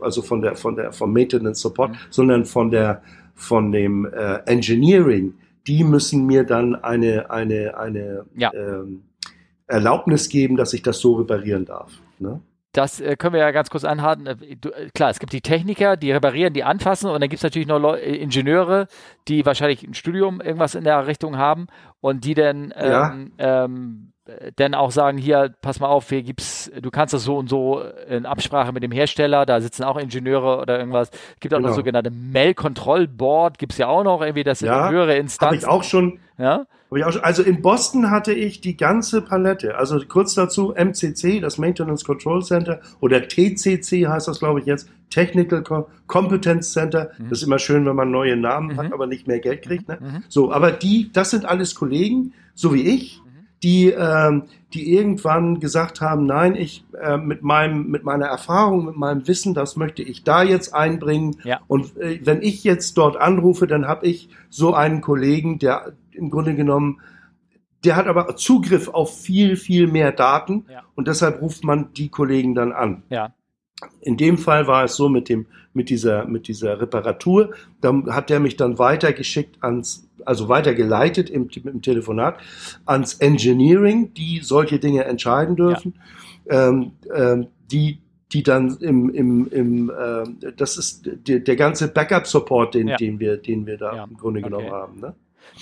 [0.00, 1.96] also von der von der vom Maintenance Support, Mhm.
[2.10, 3.02] sondern von der
[3.34, 5.34] von dem äh, Engineering.
[5.66, 8.52] Die müssen mir dann eine eine eine Ja.
[8.54, 9.04] ähm,
[9.66, 11.92] Erlaubnis geben, dass ich das so reparieren darf.
[12.18, 12.40] Ne?
[12.72, 14.26] Das äh, können wir ja ganz kurz anhalten.
[14.26, 17.42] Äh, äh, klar, es gibt die Techniker, die reparieren, die anfassen und dann gibt es
[17.42, 18.86] natürlich noch Leu Ingenieure,
[19.28, 21.66] die wahrscheinlich ein Studium irgendwas in der Richtung haben
[22.00, 23.12] und die dann, Ja.
[23.12, 24.19] ähm, ähm, äh,
[24.56, 27.82] dann auch sagen, hier, pass mal auf, hier gibt's, du kannst das so und so
[28.08, 31.10] in Absprache mit dem Hersteller, da sitzen auch Ingenieure oder irgendwas.
[31.34, 31.76] Es gibt auch noch Genau.
[31.76, 35.20] sogenannte Mail Control Board, gibt es ja auch noch, irgendwie, das sind Ja, höhere Habe
[35.20, 35.58] Instanzen.
[35.58, 36.66] ich auch schon Ja?
[36.90, 39.76] Hab ich auch schon, also in Boston hatte ich die ganze Palette.
[39.76, 44.88] Also kurz dazu MCC, das Maintenance Control Center, oder TCC heißt das, glaube ich, jetzt,
[45.10, 47.10] Technical Co Competence Center.
[47.18, 47.28] Mhm.
[47.28, 48.76] Das ist immer schön, wenn man neue Namen Mhm.
[48.78, 49.86] hat, aber nicht mehr Geld kriegt.
[49.88, 49.98] Ne?
[50.00, 50.24] Mhm.
[50.28, 53.20] So, aber die, das sind alles Kollegen, so wie ich.
[53.62, 58.96] Die, ähm, die irgendwann gesagt haben, nein, ich äh, mit meinem, mit meiner Erfahrung, mit
[58.96, 61.36] meinem Wissen, das möchte ich da jetzt einbringen.
[61.44, 61.60] Ja.
[61.66, 66.30] Und äh, wenn ich jetzt dort anrufe, dann habe ich so einen Kollegen, der im
[66.30, 67.00] Grunde genommen,
[67.84, 70.82] der hat aber Zugriff auf viel, viel mehr Daten Ja.
[70.94, 73.02] und deshalb ruft man die Kollegen dann an.
[73.10, 73.34] Ja.
[74.02, 77.54] In dem Fall war es so mit dem, mit dieser, mit dieser Reparatur.
[77.80, 82.38] Da hat der mich dann weitergeschickt ans, also weitergeleitet im, im Telefonat
[82.86, 85.94] ans Engineering, die solche Dinge entscheiden dürfen.
[86.46, 86.68] Ja.
[86.68, 87.98] Ähm, ähm, die,
[88.32, 92.96] die dann im, im, im äh, das ist der, der ganze Backup-Support, den, ja.
[92.96, 94.04] den, wir, den wir da ja.
[94.04, 94.48] im Grunde okay.
[94.48, 95.00] genommen haben.
[95.00, 95.14] Ne?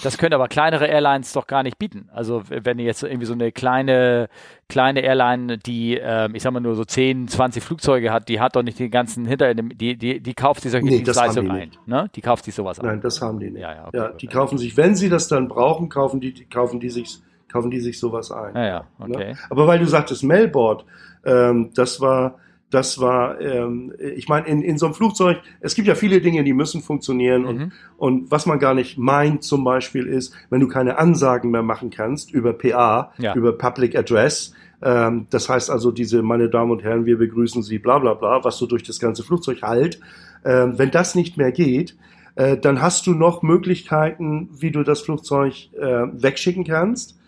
[0.03, 2.09] Das können aber kleinere Airlines doch gar nicht bieten.
[2.13, 4.29] Also wenn jetzt irgendwie so eine kleine,
[4.69, 8.57] kleine Airline, die, äh, ich sag mal nur so 10, 20 Flugzeuge hat, die hat
[8.57, 11.71] doch nicht den ganzen hinter, die, die, die kauft sich solche nee, Dienstleistungen ein.
[11.87, 12.11] Ne?
[12.15, 12.87] Die kauft sich sowas ein.
[12.87, 13.63] Nein, das haben die nicht.
[13.63, 14.35] Ja, ja, okay, ja die gut.
[14.35, 17.21] kaufen sich, wenn sie das dann brauchen, kaufen die, kaufen die sich,
[17.51, 18.55] kaufen die sich sowas ein.
[18.55, 19.15] Ja, ja, ne?
[19.15, 19.33] okay.
[19.33, 19.39] Ne?
[19.51, 20.85] Aber weil du sagtest Mailboard,
[21.25, 22.37] ähm, das war,
[22.71, 26.45] das war, ähm, ich meine, in, in so einem Flugzeug, es gibt ja viele Dinge,
[26.45, 27.73] die müssen funktionieren und, mhm.
[27.97, 31.91] und was man gar nicht meint zum Beispiel ist, wenn du keine Ansagen mehr machen
[31.91, 33.35] kannst über PA, ja.
[33.35, 37.79] über Public Address, ähm, das heißt also diese, meine Damen und Herren, wir begrüßen Sie,
[37.79, 40.01] bla bla bla, was so durch das ganze Flugzeug halt,
[40.45, 41.97] ähm, wenn das nicht mehr geht,
[42.35, 47.19] äh, dann hast du noch Möglichkeiten, wie du das Flugzeug äh, wegschicken kannst.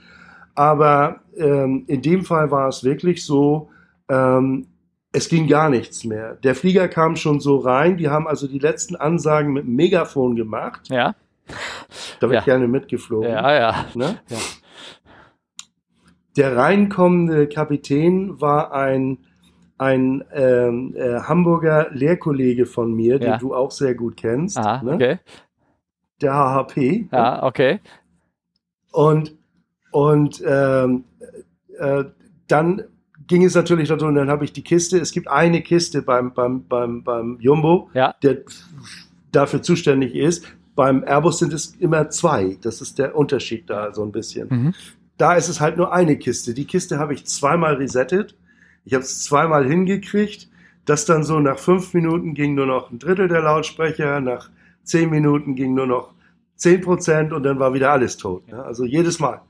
[0.54, 3.70] Aber ähm, in dem Fall war es wirklich so,
[4.08, 4.66] ähm,
[5.12, 6.36] es ging gar nichts mehr.
[6.36, 10.88] Der Flieger kam schon so rein, die haben also die letzten Ansagen mit Megafon gemacht.
[10.88, 11.14] Ja.
[12.20, 12.38] Da wäre ja.
[12.40, 13.30] ich gerne mitgeflogen.
[13.30, 13.86] Ja, ja.
[13.94, 14.20] Ne?
[14.28, 14.36] ja.
[16.36, 19.18] Der reinkommende Kapitän war ein,
[19.78, 23.38] ein ähm, äh, Hamburger Lehrkollege von mir, den ja.
[23.38, 24.58] du auch sehr gut kennst.
[24.58, 24.94] Aha, ne?
[24.94, 25.18] okay.
[26.22, 27.08] Der HHP.
[27.10, 27.80] Ja, okay.
[28.92, 29.36] Und,
[29.90, 31.04] und ähm,
[31.78, 32.04] äh,
[32.46, 32.84] dann
[33.30, 34.98] ging es natürlich darum, dann habe ich die Kiste.
[34.98, 38.12] Es gibt eine Kiste beim, beim, beim, beim Jumbo, ja.
[38.24, 38.38] der
[39.30, 40.44] dafür zuständig ist.
[40.74, 42.58] Beim Airbus sind es immer zwei.
[42.60, 44.48] Das ist der Unterschied da so ein bisschen.
[44.50, 44.74] Mhm.
[45.16, 46.54] Da ist es halt nur eine Kiste.
[46.54, 48.34] Die Kiste habe ich zweimal resettet.
[48.84, 50.48] Ich habe es zweimal hingekriegt.
[50.84, 54.50] Das dann so nach fünf Minuten ging nur noch ein Drittel der Lautsprecher, nach
[54.82, 56.14] zehn Minuten ging nur noch
[56.56, 58.48] zehn Prozent und dann war wieder alles tot.
[58.48, 58.60] Ne?
[58.60, 59.40] Also jedes Mal.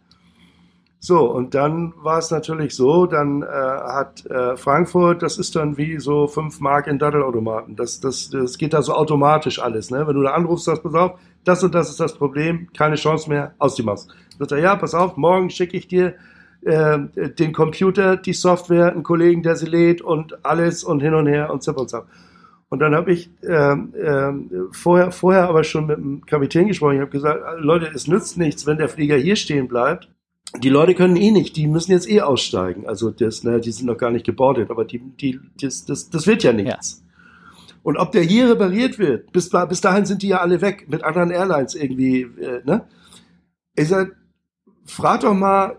[1.03, 5.79] So, und dann war es natürlich so, dann äh, hat äh, Frankfurt, das ist dann
[5.79, 7.75] wie so fünf Mark in Dattelautomaten.
[7.75, 9.91] Das, das, das geht da so automatisch alles.
[9.91, 10.07] Ne?
[10.07, 13.31] Wenn du da anrufst, sagst, pass auf, das und das ist das Problem, keine Chance
[13.31, 14.09] mehr, aus die Maus.
[14.39, 16.17] Sagt er, ja, pass auf, morgen schicke ich dir
[16.61, 16.99] äh,
[17.39, 21.51] den Computer, die Software, einen Kollegen, der sie lädt und alles und hin und her
[21.51, 22.09] und zip und zap.
[22.69, 24.33] Und dann habe ich äh, äh,
[24.73, 26.97] vorher, vorher aber schon mit dem Kapitän gesprochen.
[26.97, 30.11] Ich habe gesagt, Leute, es nützt nichts, wenn der Flieger hier stehen bleibt
[30.59, 32.87] die Leute können eh nicht, die müssen jetzt eh aussteigen.
[32.89, 36.27] Also das, ne, die sind noch gar nicht gebordet, aber die, die, das, das, das
[36.27, 37.03] wird ja nichts.
[37.03, 37.11] Ja.
[37.83, 41.03] Und ob der hier repariert wird, bis, bis dahin sind die ja alle weg mit
[41.03, 42.23] anderen Airlines irgendwie.
[42.23, 42.85] Äh, ne?
[43.75, 44.17] Ich sag,
[44.85, 45.79] frag doch mal,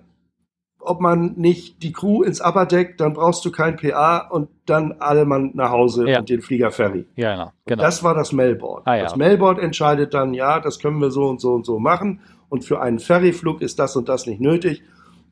[0.79, 4.93] ob man nicht die Crew ins Upper Deck, dann brauchst du kein PA und dann
[4.93, 6.19] alle Mann nach Hause ja.
[6.19, 7.05] und den Flieger Ferry.
[7.15, 7.51] Ja, genau.
[7.67, 7.83] genau.
[7.83, 8.87] Das war das Mailboard.
[8.87, 9.03] Ah, ja.
[9.03, 12.21] Das Mailboard entscheidet dann, ja, das können wir so und so und so machen
[12.51, 14.83] und für einen Ferryflug ist das und das nicht nötig.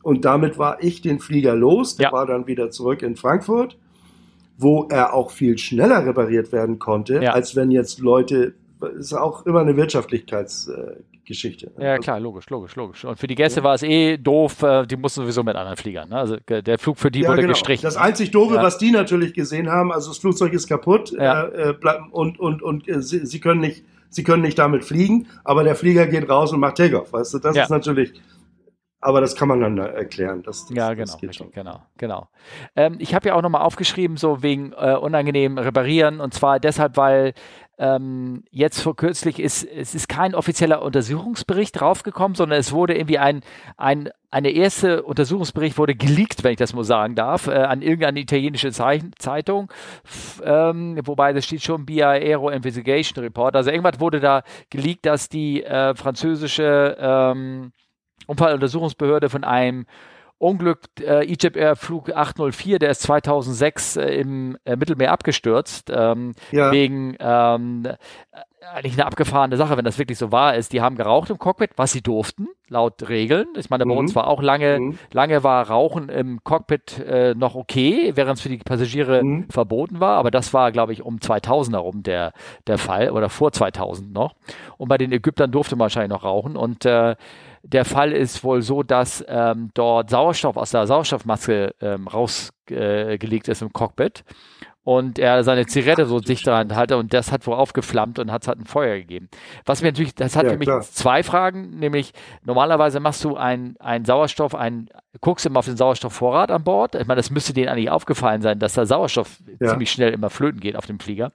[0.01, 1.97] Und damit war ich den Flieger los.
[1.97, 2.13] Der ja.
[2.13, 3.77] war dann wieder zurück in Frankfurt,
[4.57, 7.33] wo er auch viel schneller repariert werden konnte, ja.
[7.33, 8.53] als wenn jetzt Leute,
[8.97, 11.71] ist auch immer eine Wirtschaftlichkeitsgeschichte.
[11.77, 13.03] Äh, ja, klar, logisch, logisch, logisch.
[13.03, 13.65] Und für die Gäste ja.
[13.65, 16.07] war es eh doof, äh, die mussten sowieso mit anderen Fliegern.
[16.07, 16.15] Ne?
[16.15, 17.49] Also der Flug für die wurde genau.
[17.49, 17.83] gestrichen.
[17.83, 21.75] Das einzig Doofe, was die natürlich gesehen haben, also das Flugzeug ist kaputt äh, äh
[22.11, 25.75] und, und, und äh, sie, sie können nicht sie können nicht damit fliegen, aber der
[25.75, 27.13] Flieger geht raus und macht Takeoff.
[27.13, 27.63] Weißt du, das ja.
[27.63, 28.21] ist natürlich,
[28.99, 30.43] aber das kann man dann erklären.
[30.43, 32.27] Das, das, ja, genau, das genau, genau.
[32.75, 36.97] Ähm, ich habe ja auch nochmal aufgeschrieben, so wegen äh, unangenehm reparieren und zwar deshalb,
[36.97, 37.33] weil
[37.79, 43.19] ähm, jetzt vor kürzlich ist, es ist kein offizieller Untersuchungsbericht draufgekommen, sondern es wurde irgendwie
[43.19, 43.41] ein,
[43.77, 48.19] ein, eine erste Untersuchungsbericht wurde geleakt, wenn ich das mal sagen darf, äh, an irgendeine
[48.19, 49.71] italienische Zeitung,
[50.43, 53.55] ähm, wobei das steht schon BI Aero Investigation Report.
[53.55, 57.71] Also irgendwas wurde da geleakt, dass die äh, französische ähm,
[58.27, 59.85] Unfalluntersuchungsbehörde von einem
[60.39, 66.33] Unglück äh, Egypt Air Flug 804, der ist 2006 äh, im äh, Mittelmeer abgestürzt, ähm,
[66.51, 66.71] ja.
[66.71, 67.95] wegen ähm, äh,
[68.73, 70.73] eigentlich eine abgefahrene Sache, wenn das wirklich so wahr ist.
[70.73, 73.47] Die haben geraucht im Cockpit, was sie durften, laut Regeln.
[73.57, 73.99] Ich meine, bei mhm.
[73.99, 74.99] uns war auch lange, mhm.
[75.11, 79.49] lange war Rauchen im Cockpit äh, noch okay, während es für die Passagiere mhm.
[79.49, 80.17] verboten war.
[80.17, 82.33] Aber das war, glaube ich, um 2000 herum der,
[82.67, 84.35] der Fall oder vor 2000 noch.
[84.77, 86.55] Und bei den Ägyptern durfte man wahrscheinlich noch rauchen.
[86.55, 87.15] Und äh,
[87.63, 93.51] der Fall ist wohl so, dass ähm, dort Sauerstoff aus der Sauerstoffmaske ähm, rausgelegt äh,
[93.51, 94.23] ist im Cockpit
[94.89, 98.47] und er seine Zigarette so dicht daran hatte und das hat wohl aufgeflammt und hat,
[98.47, 99.29] hat ein Feuer gegeben.
[99.65, 100.81] Was mir natürlich, das hat ja, für mich klar.
[100.81, 102.11] zwei Fragen, nämlich
[102.43, 104.89] normalerweise machst du ein, ein Sauerstoff, ein,
[105.21, 106.95] guckst immer auf den Sauerstoffvorrat an Bord.
[106.95, 109.69] Ich meine, das müsste denen eigentlich aufgefallen sein, dass der Sauerstoff ja.
[109.69, 111.33] ziemlich schnell immer flöten geht auf dem Flieger.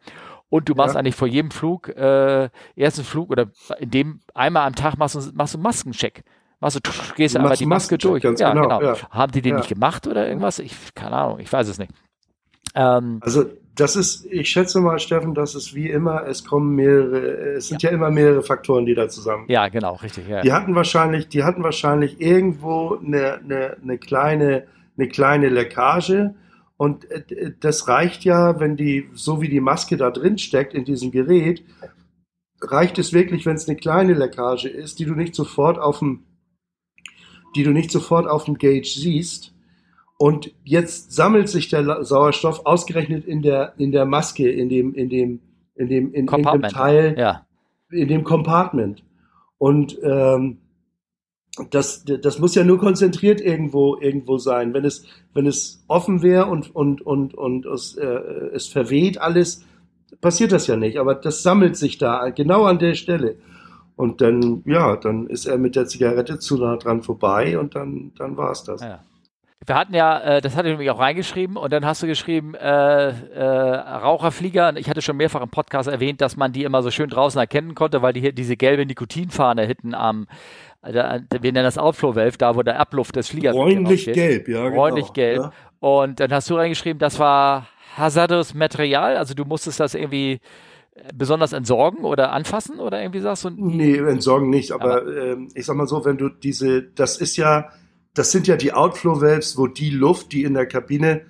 [0.55, 1.01] Und du machst ja.
[1.01, 3.49] eigentlich vor jedem Flug, äh, ersten Flug oder
[3.81, 6.23] in dem einmal am Tag machst du, machst du Maskencheck.
[6.61, 8.23] Machst du, gehst du einfach die Maske durch.
[8.23, 8.79] Ja, genau.
[8.79, 8.95] genau.
[9.11, 10.61] Haben die den nicht gemacht oder irgendwas?
[10.61, 11.91] Ich, keine Ahnung, ich weiß es nicht.
[12.77, 17.57] Ähm, also das ist, ich schätze mal, Steffen, dass es wie immer, es kommen mehrere,
[17.57, 19.47] es sind ja, ja immer mehrere Faktoren, die da zusammen.
[19.49, 20.29] Ja, genau, richtig.
[20.29, 20.43] Ja.
[20.43, 26.33] Die hatten wahrscheinlich, die hatten wahrscheinlich irgendwo eine, eine, eine kleine, eine kleine Leckage.
[26.77, 30.85] Und äh, das reicht ja, wenn die, so wie die Maske da drin steckt in
[30.85, 31.65] diesem Gerät,
[32.61, 36.25] reicht es wirklich, wenn es eine kleine Leckage ist, die du nicht sofort auf dem,
[37.57, 39.55] die du nicht sofort auf dem Gauge siehst
[40.17, 45.09] und jetzt sammelt sich der Sauerstoff ausgerechnet in der, in der Maske, in dem, in
[45.09, 45.41] dem,
[45.75, 47.47] in dem, in, in dem Teil, ja.
[47.91, 49.03] in dem Compartment.
[49.59, 50.59] Und ähm,
[51.71, 54.75] das, das muss ja nur konzentriert irgendwo, irgendwo sein.
[54.75, 55.05] Wenn es,
[55.35, 58.07] wenn es offen wäre und, und, und, und es, äh,
[58.53, 59.65] es verweht alles,
[60.21, 60.99] passiert das ja nicht.
[60.99, 63.37] Aber das sammelt sich da genau an der Stelle.
[63.97, 68.11] Und dann, ja, dann ist er mit der Zigarette zu nah dran vorbei und dann,
[68.19, 68.81] dann war es das.
[68.81, 69.01] Ja.
[69.67, 72.55] Wir hatten ja, äh, das hatte ich nämlich auch reingeschrieben und dann hast du geschrieben,
[72.55, 74.77] äh, äh, Raucherflieger.
[74.77, 77.75] Ich hatte schon mehrfach im Podcast erwähnt, dass man die immer so schön draußen erkennen
[77.75, 80.27] konnte, weil die hier diese gelbe Nikotinfahne hinten am,
[80.83, 84.65] da, wir nennen das Outflow Valve, da wo der Abluft des Fliegers Bräunlich gelb, ja.
[84.65, 84.77] Genau.
[84.77, 85.39] Bräunlich gelb.
[85.39, 85.53] Ja.
[85.81, 90.41] Und dann hast du reingeschrieben, das war hazardous Material, also du musstest das irgendwie
[90.95, 93.51] äh, besonders entsorgen oder anfassen oder irgendwie sagst du?
[93.51, 97.37] Nee, entsorgen nicht, aber, aber äh, ich sag mal so, wenn du diese, das ist
[97.37, 97.71] ja,
[98.15, 101.23] das sind ja die Outflow Valves, wo die Luft, die in der Kabine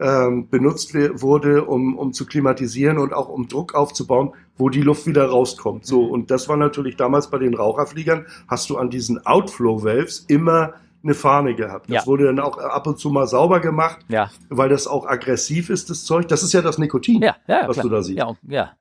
[0.00, 5.06] ähm, benutzt wurde, um, um zu klimatisieren und auch um Druck aufzubauen, wo die Luft
[5.06, 5.84] wieder rauskommt.
[5.84, 6.10] So, mhm.
[6.10, 10.74] und das war natürlich damals bei den Raucherfliegern, hast du an diesen Outflow Valves immer
[11.02, 11.88] eine Fahne gehabt.
[11.88, 12.06] Das ja.
[12.06, 14.30] wurde dann auch ab und zu mal sauber gemacht, ja.
[14.48, 16.28] weil das auch aggressiv ist, das Zeug.
[16.28, 17.82] Das ist ja das Nikotin, ja, was klar.
[17.84, 18.18] du da siehst.
[18.18, 18.72] Ja, ja.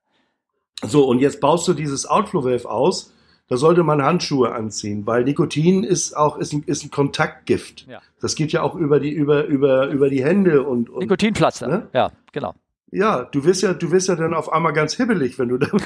[0.83, 3.13] So, und jetzt baust du dieses Outflow Valve aus
[3.49, 7.87] da sollte man Handschuhe anziehen, weil Nikotin ist auch ist ein, ist ein Kontaktgift.
[7.87, 8.01] Ja.
[8.19, 11.67] Das geht ja auch über die über über über die Hände und, und Nikotinpflaster.
[11.67, 11.87] Ne?
[11.93, 12.53] Ja, genau.
[12.89, 15.83] Ja, du wirst ja, du wirst ja dann auf einmal ganz hibbelig, wenn du damit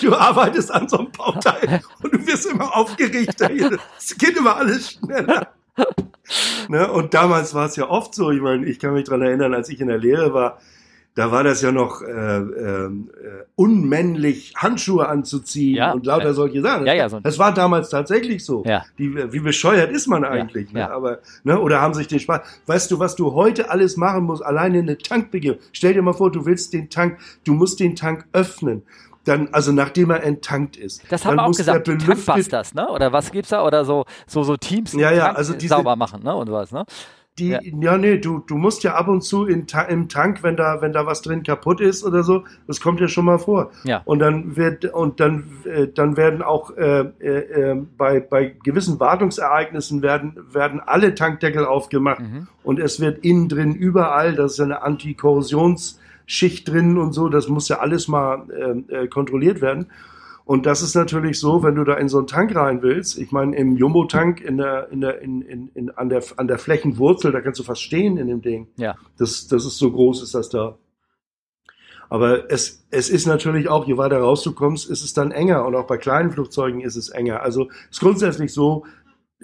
[0.00, 3.50] Du arbeitest an so einem Bauteil und du wirst immer aufgeregter.
[3.98, 5.48] Es geht immer alles schneller.
[6.68, 6.92] ne?
[6.92, 9.68] Und damals war es ja oft so, ich meine, ich kann mich dran erinnern, als
[9.68, 10.58] ich in der Lehre war,
[11.14, 12.90] da war das ja noch äh, äh,
[13.54, 16.86] unmännlich, Handschuhe anzuziehen ja, und lauter äh, solche Sachen.
[16.86, 18.62] Ja, ja, so das war damals tatsächlich so.
[18.64, 18.84] Ja.
[18.98, 20.68] Die, wie bescheuert ist man eigentlich?
[20.68, 20.80] Ja, ne?
[20.80, 20.90] ja.
[20.90, 21.60] Aber, ne?
[21.60, 22.40] Oder haben sich den Spaß.
[22.66, 25.58] Weißt du, was du heute alles machen musst, alleine eine Tankbegehung.
[25.72, 28.82] Stell dir mal vor, du willst den Tank, du musst den Tank öffnen
[29.24, 31.02] dann, also nachdem er enttankt ist.
[31.08, 32.88] Das haben wir auch gesagt, Tankbusters, ne?
[32.88, 33.64] Oder was gibt's da?
[33.64, 36.34] Oder so, so, so Teams, die ja, ja, also diese, sauber machen, ne?
[36.34, 36.84] Und was, ne?
[37.38, 37.60] Die, ja.
[37.62, 40.92] ja, nee, du, du musst ja ab und zu in, im Tank, wenn da, wenn
[40.92, 43.70] da was drin kaputt ist oder so, das kommt ja schon mal vor.
[43.84, 44.02] Ja.
[44.04, 49.00] Und dann wird, und dann, äh, dann werden auch äh, äh, äh, bei, bei gewissen
[49.00, 52.48] Wartungsereignissen werden, werden alle Tankdeckel aufgemacht mhm.
[52.64, 57.66] und es wird innen drin überall, das ist eine Antikorrosionsschicht drin und so, das muss
[57.66, 59.86] ja alles mal äh, äh kontrolliert werden.
[60.44, 63.18] Und das ist natürlich so, wenn du da in so einen Tank rein willst.
[63.18, 66.58] Ich meine, im Jumbo-Tank in der, in der, in, in, in, an der, an der
[66.58, 68.68] Flächenwurzel, da kannst du fast stehen in dem Ding.
[68.76, 68.96] Ja.
[69.18, 70.78] Das, das ist so groß, ist das da.
[72.08, 75.64] Aber es, es ist natürlich auch, je weiter raus du kommst, ist es dann enger.
[75.64, 77.42] Und auch bei kleinen Flugzeugen ist es enger.
[77.42, 78.84] Also ist grundsätzlich so,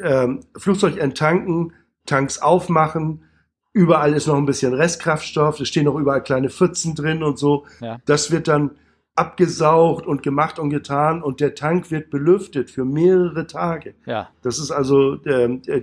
[0.02, 1.72] ähm, Flugzeug enttanken,
[2.06, 3.24] Tanks aufmachen,
[3.72, 7.64] überall ist noch ein bisschen Restkraftstoff, es stehen noch überall kleine Pfützen drin und so.
[7.80, 7.98] Ja.
[8.06, 8.72] Das wird dann,
[9.18, 13.94] abgesaugt und gemacht und getan und der Tank wird belüftet für mehrere Tage.
[14.06, 14.30] Ja.
[14.42, 15.82] Das ist also ähm, äh,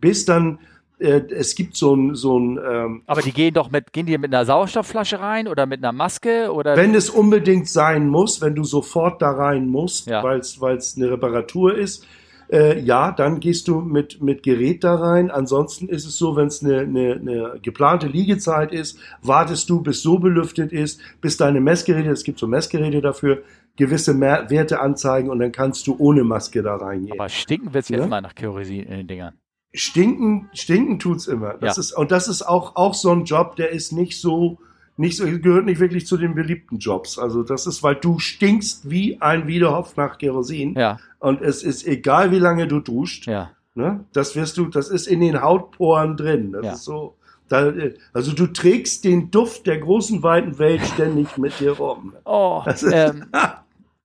[0.00, 0.58] bis dann
[0.98, 4.16] äh, es gibt so ein so ein ähm, Aber die gehen doch mit gehen die
[4.18, 8.54] mit einer Sauerstoffflasche rein oder mit einer Maske oder Wenn es unbedingt sein muss, wenn
[8.54, 10.22] du sofort da rein musst, ja.
[10.22, 12.06] weil es weil es eine Reparatur ist,
[12.50, 15.30] äh, ja, dann gehst du mit, mit Gerät da rein.
[15.30, 20.02] Ansonsten ist es so, wenn es eine, eine, eine geplante Liegezeit ist, wartest du, bis
[20.02, 23.42] so belüftet ist, bis deine Messgeräte, es gibt so Messgeräte dafür,
[23.76, 27.18] gewisse Mehr Werte anzeigen und dann kannst du ohne Maske da reingehen.
[27.18, 28.02] Aber stinken wird's ja?
[28.02, 29.34] immer nach Kerosin in den Dingern.
[29.74, 31.54] Stinken, stinken tut's immer.
[31.54, 31.80] Das ja.
[31.80, 34.58] ist, und das ist auch, auch so ein Job, der ist nicht so,
[34.96, 37.18] nicht so, gehört nicht wirklich zu den beliebten Jobs.
[37.18, 40.74] Also das ist, weil du stinkst wie ein Wiederhopf nach Kerosin.
[40.74, 40.98] Ja.
[41.18, 43.26] Und es ist egal, wie lange du duscht.
[43.26, 43.50] Ja.
[43.74, 44.04] Ne?
[44.12, 46.52] Das wirst du, das ist in den Hautporen drin.
[46.52, 46.72] Das Ja.
[46.72, 47.16] ist so.
[47.48, 47.72] Da,
[48.12, 52.12] also du trägst den Duft der großen weiten Welt ständig mit dir rum.
[52.24, 53.24] Oh, Das ist, ähm,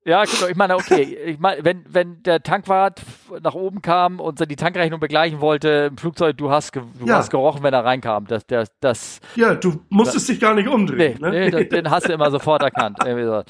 [0.06, 0.48] ja, genau.
[0.48, 3.02] Ich meine, okay, ich meine, wenn, wenn der Tankwart
[3.44, 7.18] nach oben kam und die Tankrechnung begleichen wollte im Flugzeug, du hast, du Ja.
[7.18, 8.26] hast gerochen, wenn er reinkam.
[8.28, 11.18] Das, das, das, ja, du musstest dich gar nicht nee, umdrehen.
[11.22, 11.30] ne?
[11.32, 12.98] nee, das, den hast du immer sofort erkannt.
[13.06, 13.44] So.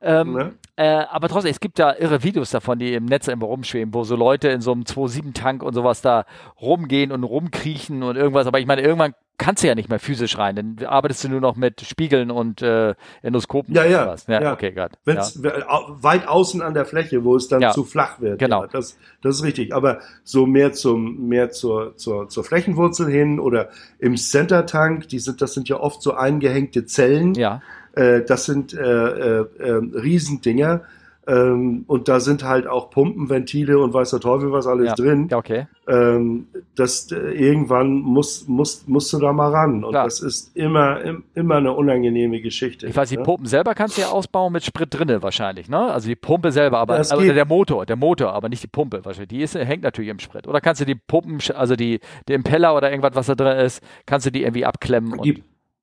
[0.00, 0.52] Ähm, Ne?
[0.76, 4.04] äh, aber trotzdem, es gibt ja irre Videos davon, die im Netz immer rumschweben, wo
[4.04, 6.24] so Leute in so einem 2.7-Tank und sowas da
[6.60, 8.46] rumgehen und rumkriechen und irgendwas.
[8.46, 10.56] Aber ich meine, irgendwann kannst du ja nicht mehr physisch rein.
[10.56, 14.26] Dann arbeitest du nur noch mit Spiegeln und äh, Endoskopen Ja, und ja, sowas.
[14.28, 14.52] Ja, ja.
[14.52, 14.72] okay.
[14.76, 14.88] Ja.
[15.04, 17.70] Wenn's, au- weit außen an der Fläche, wo es dann Ja.
[17.70, 18.38] zu flach wird.
[18.38, 18.62] Genau.
[18.62, 19.72] Ja, das, das ist richtig.
[19.74, 25.40] Aber so mehr zum, mehr zur, zur, zur Flächenwurzel hin oder im Center-Tank, die sind,
[25.40, 27.34] das sind ja oft so eingehängte Zellen.
[27.34, 27.62] ja.
[27.94, 30.82] Äh, das sind äh, äh, äh, Riesendinger.
[31.28, 34.94] Ähm, und da sind halt auch Pumpen, Ventile und weiß der Teufel was alles Ja.
[34.94, 35.28] drin.
[35.30, 35.66] Ja, okay.
[35.86, 39.84] Ähm, das äh, irgendwann muss, muss, musst du da mal ran.
[39.84, 40.04] Und Klar.
[40.04, 42.86] das ist immer, im, immer eine unangenehme Geschichte.
[42.86, 43.24] Ich weiß, die ne?
[43.24, 45.92] Pumpen selber kannst du ja ausbauen mit Sprit drinne wahrscheinlich, ne?
[45.92, 49.28] Also die Pumpe selber, aber, aber der Motor, der Motor, aber nicht die Pumpe wahrscheinlich.
[49.28, 50.48] Die ist, hängt natürlich im Sprit.
[50.48, 53.82] Oder kannst du die Pumpen, also die, die Impeller oder irgendwas, was da drin ist,
[54.06, 55.42] kannst du die irgendwie abklemmen und, Die,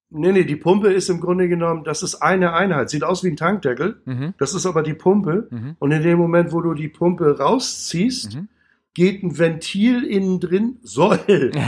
[0.09, 2.89] nee, nee, die Pumpe ist im Grunde genommen, das ist eine Einheit.
[2.89, 4.01] Sieht aus wie ein Tankdeckel.
[4.05, 5.47] mhm, Das ist aber die Pumpe.
[5.49, 8.47] mhm, Und in dem Moment, wo du die Pumpe rausziehst, mhm.
[8.93, 11.19] geht ein Ventil innen drin, soll,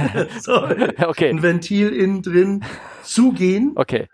[0.40, 2.64] soll okay, ein Ventil innen drin
[3.04, 4.08] zugehen, okay,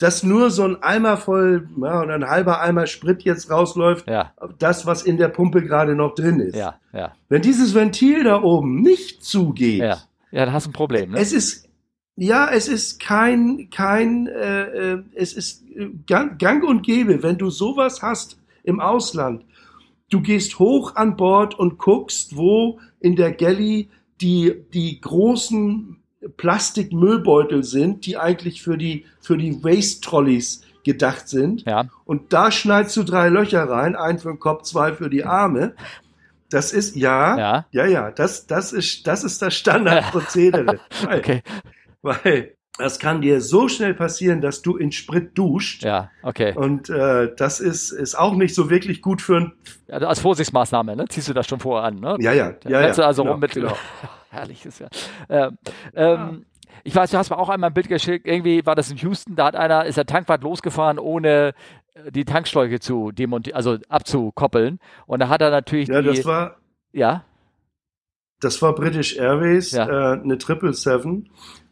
[0.00, 4.32] dass nur so ein Eimer voll, ja, und ein halber Eimer Sprit jetzt rausläuft, ja,
[4.60, 6.54] das, was in der Pumpe gerade noch drin ist.
[6.56, 9.98] ja, ja, Wenn dieses Ventil da oben nicht zugeht, ja.
[10.30, 11.18] Ja, dann hast du ein Problem, ne?
[11.18, 11.67] es ist,
[12.20, 17.38] ja, es ist kein, kein, äh, äh, es ist äh, gang, gang und gäbe, wenn
[17.38, 19.44] du sowas hast im Ausland.
[20.10, 23.88] Du gehst hoch an Bord und guckst, wo in der Galley
[24.20, 25.96] die, die großen
[26.36, 31.62] Plastikmüllbeutel sind, die eigentlich für die, für die Waste-Trolleys gedacht sind.
[31.66, 35.24] Ja, Und da schneidest du drei Löcher rein, einen für den Kopf, zwei für die
[35.24, 35.74] Arme.
[36.50, 40.80] Das ist, ja, ja, ja, ja, das, das ist, das ist das Standardprozedere.
[41.04, 41.42] Okay,
[42.02, 45.82] weil das kann dir so schnell passieren, dass du in Sprit duscht.
[45.82, 46.54] ja, okay.
[46.54, 49.52] Und äh, das ist, ist auch nicht so wirklich gut für ein.
[49.88, 51.06] Also als Vorsichtsmaßnahme, ne?
[51.08, 52.16] Ziehst du das schon vorher an, ne?
[52.20, 52.80] Ja, ja, ja.
[52.80, 53.52] ja also genau, rum mit.
[53.52, 53.76] Genau.
[54.30, 54.88] Herrlich ist ja.
[55.28, 55.58] Ähm,
[55.94, 56.46] ähm,
[56.84, 59.34] ich weiß, du hast mir auch einmal ein Bild geschickt, irgendwie war das in Houston,
[59.34, 61.54] da hat einer, ist der Tankwart losgefahren, ohne
[61.94, 64.78] äh, die Tankschläuche zu demontieren, also abzukoppeln.
[65.06, 66.56] Und da hat er natürlich Ja, die, das war,
[66.92, 67.24] ja,
[68.40, 69.88] das war British Airways, Ja.
[69.88, 71.28] äh, eine 777.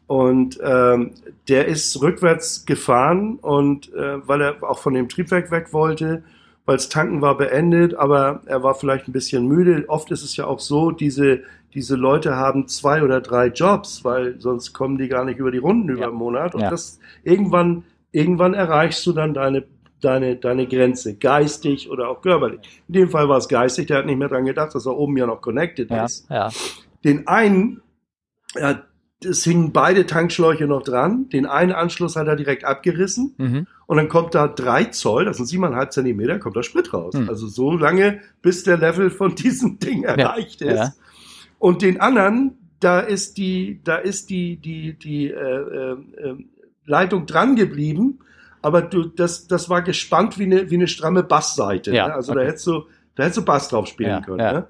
[0.07, 1.11] Und ähm,
[1.49, 6.23] der ist rückwärts gefahren und äh, weil er auch von dem Triebwerk weg wollte,
[6.65, 9.83] weil das Tanken war beendet, aber er war vielleicht ein bisschen müde.
[9.89, 11.41] Oft ist es ja auch so, diese,
[11.73, 15.57] diese Leute haben zwei oder drei Jobs, weil sonst kommen die gar nicht über die
[15.57, 16.07] Runden über Ja.
[16.07, 16.55] den Monat.
[16.55, 16.69] Und Ja.
[16.69, 19.65] das irgendwann, irgendwann erreichst du dann deine,
[20.01, 22.61] deine, deine Grenze, geistig oder auch körperlich.
[22.87, 25.17] In dem Fall war es geistig, der hat nicht mehr dran gedacht, dass er oben
[25.17, 26.49] ja noch connected ja, ist ja,
[27.03, 27.81] den einen,
[28.55, 28.81] ja,
[29.25, 31.29] es hingen beide Tankschläuche noch dran.
[31.29, 33.33] Den einen Anschluss hat er direkt abgerissen.
[33.37, 33.67] mhm.
[33.87, 37.13] Und dann kommt da drei Zoll, das sind siebeneinhalb Zentimeter, kommt da Sprit raus.
[37.15, 37.29] Hm.
[37.29, 40.75] Also so lange, bis der Level von diesem Ding erreicht ist.
[40.75, 40.93] ja.
[41.57, 45.97] Und den anderen, da ist die, da ist die, die, die äh, äh,
[46.85, 48.19] Leitung dran geblieben.
[48.61, 51.93] Aber du, das, das war gespannt wie eine, wie eine stramme Bassseite.
[51.93, 52.15] Ja, ne?
[52.15, 52.41] Also okay.
[52.41, 52.83] da hättest du,
[53.15, 54.39] da hättest du Bass drauf spielen Ja, können.
[54.39, 54.51] ja.
[54.51, 54.67] Ne?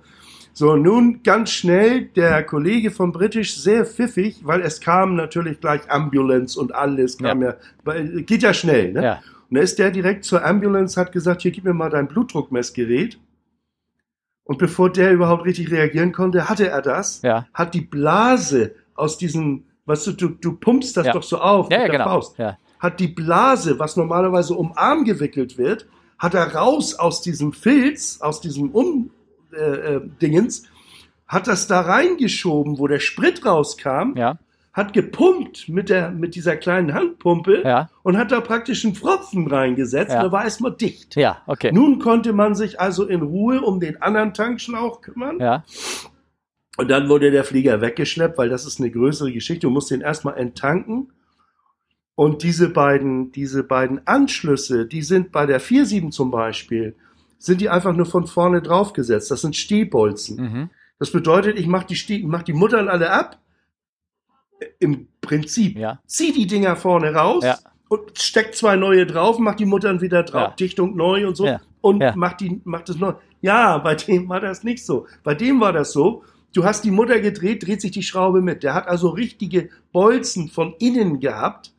[0.57, 5.81] So, nun ganz schnell der Kollege von British sehr pfiffig, weil es kam natürlich gleich
[5.87, 9.03] Ambulance und alles kam ja, weil- geht ja schnell, ne?
[9.03, 9.19] ja,
[9.51, 13.19] Und da ist der direkt zur Ambulance, hat gesagt, hier gib mir mal dein Blutdruckmessgerät.
[14.45, 19.19] Und bevor der überhaupt richtig reagieren konnte, hatte er das, ja, hat die Blase aus
[19.19, 21.13] diesem, weißt du, du, du pumpst das Ja.
[21.13, 24.55] doch so auf ja, ja mit der genau, Faust, ja, hat die Blase, was normalerweise
[24.55, 29.11] um Arm gewickelt wird, hat er raus aus diesem Filz, aus diesem Um,
[29.53, 30.63] äh, äh, Dingens,
[31.27, 34.37] hat das da reingeschoben, wo der Sprit rauskam, ja,
[34.73, 39.47] hat gepumpt mit der, mit dieser kleinen Handpumpe ja, und hat da praktisch einen Pfropfen
[39.47, 40.21] reingesetzt Ja.
[40.23, 41.15] da war erstmal dicht.
[41.15, 45.39] ja, okay, Nun konnte man sich also in Ruhe um den anderen Tankschlauch kümmern.
[45.39, 45.63] ja,
[46.77, 49.65] Und dann wurde der Flieger weggeschleppt, weil das ist eine größere Geschichte.
[49.65, 51.11] Du musst den erstmal enttanken.
[52.13, 56.95] Und diese beiden, diese beiden Anschlüsse, die sind bei der 47 zum Beispiel,
[57.37, 59.29] sind die einfach nur von vorne draufgesetzt.
[59.31, 60.37] Das sind Stehbolzen.
[60.37, 60.69] mhm.
[60.99, 63.39] Das bedeutet, ich mache die, Steh- mach die Muttern alle ab.
[64.79, 67.59] Im Prinzip ja, zieh die Dinger vorne raus Ja.
[67.89, 70.55] und steckt zwei neue drauf, macht die Muttern wieder drauf, ja.
[70.55, 71.61] Dichtung neu und so ja.
[71.81, 72.15] und ja.
[72.15, 73.13] macht die macht es neu.
[73.41, 75.05] Ja, bei dem war das nicht so.
[75.23, 76.23] Bei dem war das so.
[76.55, 78.63] Du hast die Mutter gedreht, dreht sich die Schraube mit.
[78.63, 81.71] Der hat also richtige Bolzen von innen gehabt,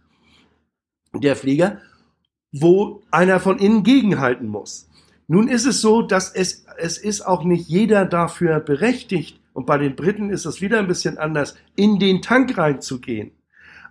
[1.13, 1.79] der Flieger,
[2.53, 4.88] wo einer von innen gegenhalten muss.
[5.29, 9.77] Nun ist es so, dass es, es ist auch nicht jeder dafür berechtigt, und bei
[9.77, 13.33] den Briten ist es wieder ein bisschen anders, in den Tank reinzugehen.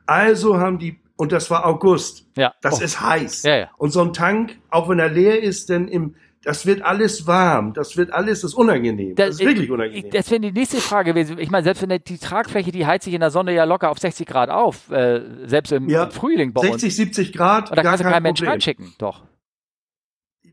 [0.05, 2.25] Also haben die und das war August.
[2.37, 2.53] Ja.
[2.61, 2.83] Das oh.
[2.83, 3.43] ist heiß.
[3.43, 3.71] Ja, ja.
[3.77, 7.73] Und so ein Tank, auch wenn er leer ist, denn im, das wird alles warm.
[7.73, 9.15] Das wird alles, das ist unangenehm.
[9.15, 10.11] Das, das ist wirklich unangenehm.
[10.11, 11.39] Das wäre die nächste Frage gewesen.
[11.39, 13.99] Ich meine, selbst wenn die Tragfläche, die heizt sich in der Sonne ja locker auf
[13.99, 16.95] 60 Grad auf, äh, selbst im ja, Frühling bei 60, uns.
[16.95, 17.71] 70 Grad.
[17.71, 19.23] Und da kannst du keinen Mensch reinschicken, doch.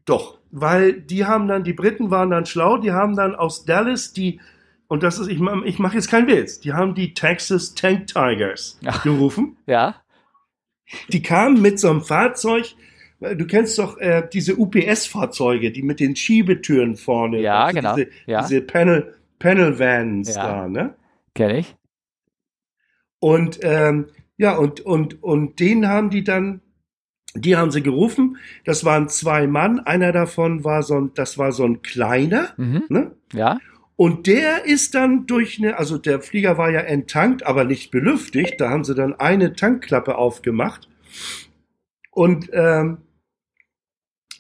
[0.07, 4.13] Doch, weil die haben dann, die Briten waren dann schlau, die haben dann aus Dallas
[4.13, 4.41] die,
[4.87, 8.79] und das ist, ich, ich mache jetzt keinen Witz, die haben die Texas Tank Tigers
[9.03, 9.57] gerufen.
[9.67, 9.97] Ja.
[11.09, 12.77] Die kamen mit so einem Fahrzeug,
[13.19, 17.41] du kennst doch äh, diese UPS-Fahrzeuge, die mit den Schiebetüren vorne.
[17.41, 17.97] Ja, also genau.
[17.97, 18.43] Diese, ja.
[18.43, 20.47] diese Panel, Panel Vans ja.
[20.47, 20.95] da, ne?
[21.35, 21.75] Kenn ich.
[23.19, 26.61] Und ähm, ja, und, und, und den haben die dann,
[27.35, 28.39] die haben sie gerufen.
[28.65, 29.81] Das waren zwei Mann.
[29.81, 32.85] Einer davon war so ein, das war so ein kleiner, mhm.
[32.89, 33.13] ne?
[33.33, 33.59] Ja.
[33.97, 38.61] Und der ist dann durch eine, also der Flieger war ja enttankt, aber nicht belüftigt.
[38.61, 40.89] Da haben sie dann eine Tankklappe aufgemacht
[42.11, 42.99] und ähm,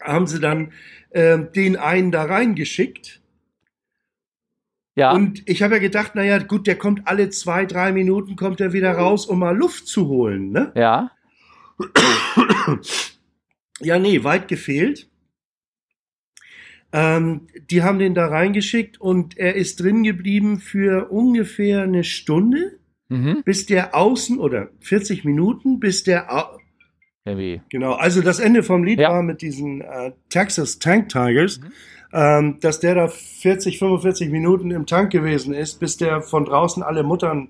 [0.02, 0.72] haben sie dann
[1.12, 3.20] ähm, den einen da reingeschickt.
[4.96, 5.12] Ja.
[5.12, 8.72] Und ich habe ja gedacht, naja, gut, der kommt alle zwei, drei Minuten, kommt er
[8.72, 10.72] wieder raus, um mal Luft zu holen, ne?
[10.74, 11.10] Ja.
[13.80, 15.09] Ja, nee, weit gefehlt.
[16.92, 22.78] Ähm, die haben den da reingeschickt und er ist drin geblieben für ungefähr eine Stunde,
[23.09, 23.42] mhm.
[23.44, 26.30] bis der außen oder 40 Minuten, bis der
[27.24, 27.62] Irgendwie.
[27.68, 29.10] Genau, also das Ende vom Lied ja.
[29.10, 31.72] war mit diesen äh, Texas Tank Tigers, mhm.
[32.12, 36.84] ähm, dass der da 40, 45 Minuten im Tank gewesen ist, bis der von draußen
[36.84, 37.48] alle Muttern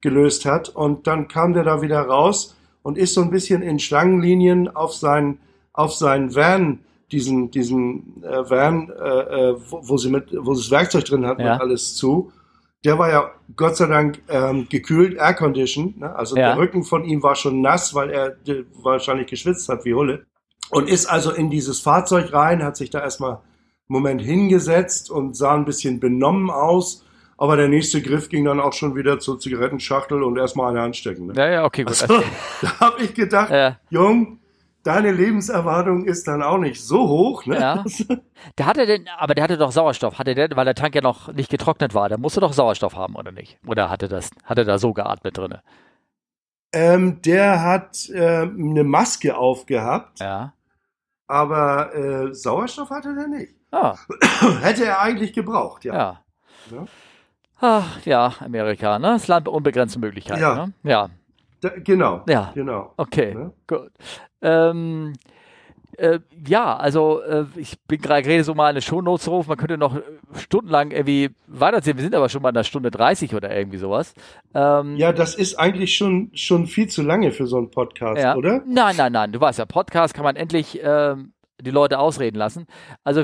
[0.00, 2.55] gelöst hat und dann kam der da wieder raus
[2.86, 5.38] und ist so ein bisschen in Schlangenlinien auf sein
[5.72, 6.78] auf sein Van
[7.10, 11.26] diesen, diesen äh, Van, äh, äh, wo, wo sie mit, wo sie das Werkzeug drin
[11.26, 11.54] hatten ja.
[11.54, 12.30] und alles zu.
[12.84, 15.98] Der war ja Gott sei Dank ähm, gekühlt, air-conditioned.
[15.98, 16.14] Ne?
[16.14, 16.50] Also ja.
[16.54, 18.36] der Rücken von ihm war schon nass, weil er
[18.80, 20.24] wahrscheinlich geschwitzt hat wie Hulle.
[20.70, 23.40] Und ist also in dieses Fahrzeug rein, hat sich da erstmal einen
[23.88, 27.04] Moment hingesetzt und sah ein bisschen benommen aus.
[27.38, 31.26] Aber der nächste Griff ging dann auch schon wieder zur Zigarettenschachtel und erstmal eine anstecken.
[31.26, 31.34] Ne?
[31.36, 32.02] Ja, ja, okay, gut.
[32.02, 32.22] Also,
[32.62, 33.78] da habe ich gedacht, ja.
[33.90, 34.40] Jung,
[34.82, 37.60] deine Lebenserwartung ist dann auch nicht so hoch, ne?
[37.60, 37.84] Ja.
[38.58, 41.32] Der hatte denn, aber der hatte doch Sauerstoff, hatte der, weil der Tank ja noch
[41.32, 43.58] nicht getrocknet war, der musste doch Sauerstoff haben, oder nicht?
[43.66, 45.62] Oder hatte das, hatte da so geatmet drinne?
[46.72, 50.20] Ähm, der hat äh, eine Maske aufgehabt.
[50.20, 50.52] Ja.
[51.26, 53.54] Aber äh, Sauerstoff hatte der nicht.
[53.72, 53.96] Ah.
[54.60, 55.94] Hätte er eigentlich gebraucht, ja.
[55.94, 56.22] Ja.
[56.70, 56.86] ja.
[57.60, 59.08] Ach, ja, Amerika, ne?
[59.08, 60.40] Das Land mit unbegrenzten Möglichkeiten.
[60.40, 60.66] Ja.
[60.66, 60.72] Ne?
[60.82, 61.08] ja.
[61.60, 62.22] Da, genau.
[62.28, 62.52] Ja.
[62.54, 62.92] Genau.
[62.96, 63.34] Okay.
[63.34, 63.50] Ja?
[63.66, 63.90] Gut.
[64.42, 65.14] Ähm,
[65.96, 69.46] äh, ja, also äh, ich bin gerade so mal eine Shownotes drauf.
[69.46, 69.98] Man könnte noch
[70.34, 71.96] stundenlang irgendwie weiterziehen.
[71.96, 74.12] Wir sind aber schon bei einer Stunde 30 oder irgendwie sowas.
[74.54, 78.36] Ähm, ja, das ist eigentlich schon, schon viel zu lange für so einen Podcast, ja.
[78.36, 78.62] oder?
[78.66, 79.32] Nein, nein, nein.
[79.32, 82.66] Du weißt ja, Podcast kann man endlich ähm, die Leute ausreden lassen.
[83.02, 83.22] Also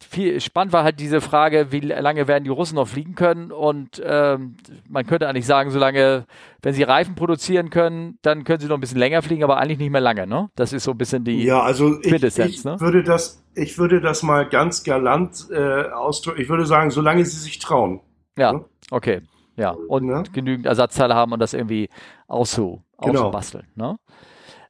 [0.00, 3.50] viel spannend war halt diese Frage, wie lange werden die Russen noch fliegen können?
[3.50, 4.56] Und ähm,
[4.88, 6.26] man könnte eigentlich sagen, solange,
[6.62, 9.78] wenn sie Reifen produzieren können, dann können sie noch ein bisschen länger fliegen, aber eigentlich
[9.78, 10.48] nicht mehr lange, ne?
[10.54, 12.80] Das ist so ein bisschen die ja, also ich, ich ne?
[12.80, 16.40] würde das, ich würde das mal ganz galant äh, ausdrücken.
[16.40, 18.00] Ich würde sagen, solange sie sich trauen.
[18.38, 18.64] Ja, ne?
[18.90, 19.22] okay.
[19.56, 20.22] Ja, und ne?
[20.32, 21.88] genügend Ersatzteile haben und das irgendwie
[22.26, 23.20] auszu, genau.
[23.20, 23.66] auszubasteln.
[23.74, 23.96] Ne?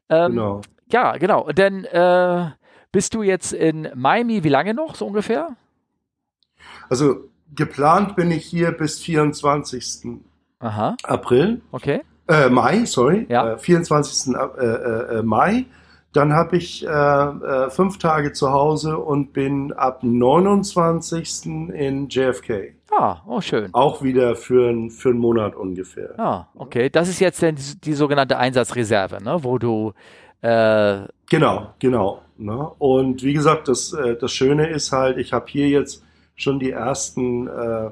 [0.08, 0.60] Ähm, genau.
[0.90, 1.48] Ja, genau.
[1.52, 2.50] Denn äh,
[2.92, 5.56] bist du jetzt in Miami, wie lange noch so ungefähr?
[6.88, 10.20] Also geplant bin ich hier bis 24.
[10.60, 10.96] Aha.
[11.02, 11.62] April.
[11.72, 12.02] Okay.
[12.28, 13.26] Äh, Mai, sorry.
[13.28, 13.54] Ja.
[13.54, 14.34] Äh, 24.
[14.34, 15.64] Äh, äh, äh, Mai.
[16.12, 21.46] Dann habe ich äh, fünf Tage zu Hause und bin ab 29.
[21.46, 22.74] in JFK.
[22.90, 23.72] Ah, oh schön.
[23.72, 26.18] Auch wieder für, ein, für einen Monat ungefähr.
[26.20, 26.90] Ah, okay.
[26.90, 29.42] Das ist jetzt die, die sogenannte Einsatzreserve, ne?
[29.42, 29.94] wo du
[30.42, 32.21] genau, genau.
[32.42, 32.70] Ne?
[32.78, 36.04] Und wie gesagt, das, äh, das Schöne ist halt, ich habe hier jetzt
[36.34, 37.86] schon die ersten äh,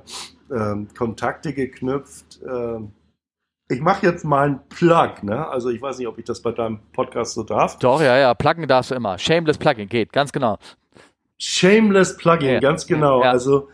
[0.50, 2.40] äh, Kontakte geknüpft.
[2.42, 2.80] Äh,
[3.68, 5.46] ich mache jetzt mal einen Plug, ne?
[5.46, 7.78] Also ich weiß nicht, ob ich das bei deinem Podcast so darf.
[7.78, 9.16] Doch, ja, ja, pluggen darfst du immer.
[9.18, 10.58] Shameless Plugging geht, ganz genau.
[11.38, 12.60] Shameless Plugging, ja.
[12.60, 13.22] ganz genau.
[13.22, 13.30] Ja.
[13.30, 13.68] Also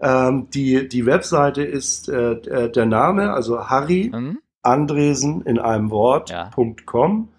[0.00, 4.38] ähm, die, die Webseite ist äh, der Name, also Harry mhm.
[4.62, 7.28] Andresen in einem Wort.com.
[7.30, 7.31] Ja.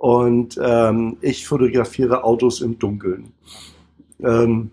[0.00, 3.34] Und ähm, ich fotografiere Autos im Dunkeln.
[4.18, 4.70] Ähm,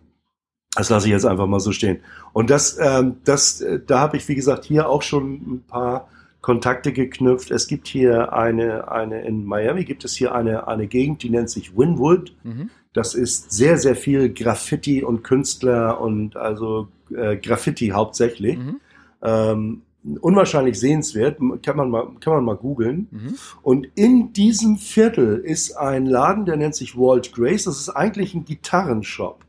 [0.73, 1.99] das lasse ich jetzt einfach mal so stehen.
[2.31, 6.07] Und das, ähm, das, äh, da habe ich, wie gesagt, hier auch schon ein paar
[6.39, 7.51] Kontakte geknüpft.
[7.51, 11.49] Es gibt hier eine, eine in Miami gibt es hier eine, eine Gegend, die nennt
[11.49, 12.33] sich Winwood.
[12.45, 12.69] Mhm.
[12.93, 18.57] Das ist sehr, sehr viel Graffiti und Künstler und also äh, Graffiti hauptsächlich.
[18.57, 18.79] Mhm.
[19.21, 19.81] Ähm,
[20.21, 23.07] unwahrscheinlich sehenswert, kann man mal, kann man mal googeln.
[23.11, 23.35] Mhm.
[23.61, 27.65] Und in diesem Viertel ist ein Laden, der nennt sich Walt Grace.
[27.65, 29.43] Das ist eigentlich ein Gitarrenshop.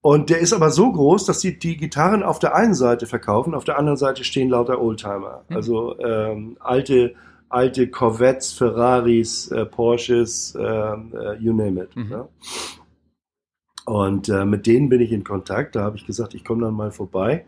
[0.00, 3.54] Und der ist aber so groß, dass sie die Gitarren auf der einen Seite verkaufen,
[3.54, 5.44] auf der anderen Seite stehen lauter Oldtimer.
[5.48, 5.56] Mhm.
[5.56, 7.14] Also ähm, alte,
[7.48, 11.96] alte Corvettes, Ferraris, äh, Porsches, äh, äh, you name it.
[11.96, 12.10] Mhm.
[12.10, 12.28] Ja?
[13.84, 15.74] Und äh, mit denen bin ich in Kontakt.
[15.76, 17.44] Da habe ich gesagt, ich komme dann mal vorbei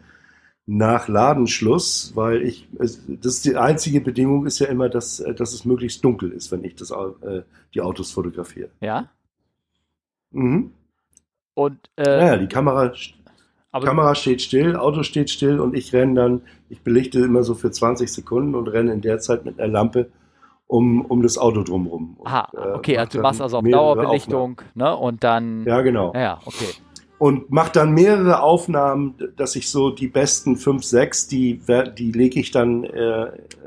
[0.70, 5.54] nach Ladenschluss, weil ich, das ist die einzige Bedingung ist ja immer, dass, äh, dass
[5.54, 7.42] es möglichst dunkel ist, wenn ich das, äh,
[7.72, 8.68] die Autos fotografiere.
[8.80, 9.08] Ja.
[10.30, 10.72] Mhm.
[11.54, 12.92] Und, äh, ja, die Kamera,
[13.72, 17.70] Kamera steht still, Auto steht still und ich renne dann, ich belichte immer so für
[17.70, 20.10] 20 Sekunden und renne in der Zeit mit einer Lampe
[20.66, 22.18] um, um das Auto drumherum.
[22.24, 24.94] Aha, okay, äh, also du machst also auf Dauerbelichtung, ne?
[24.94, 25.64] Und dann.
[25.64, 26.12] Ja, genau.
[26.14, 26.74] Ja, okay.
[27.18, 31.60] Und mach dann mehrere Aufnahmen, dass ich so die besten fünf, sechs, die,
[31.98, 33.26] die lege ich dann äh,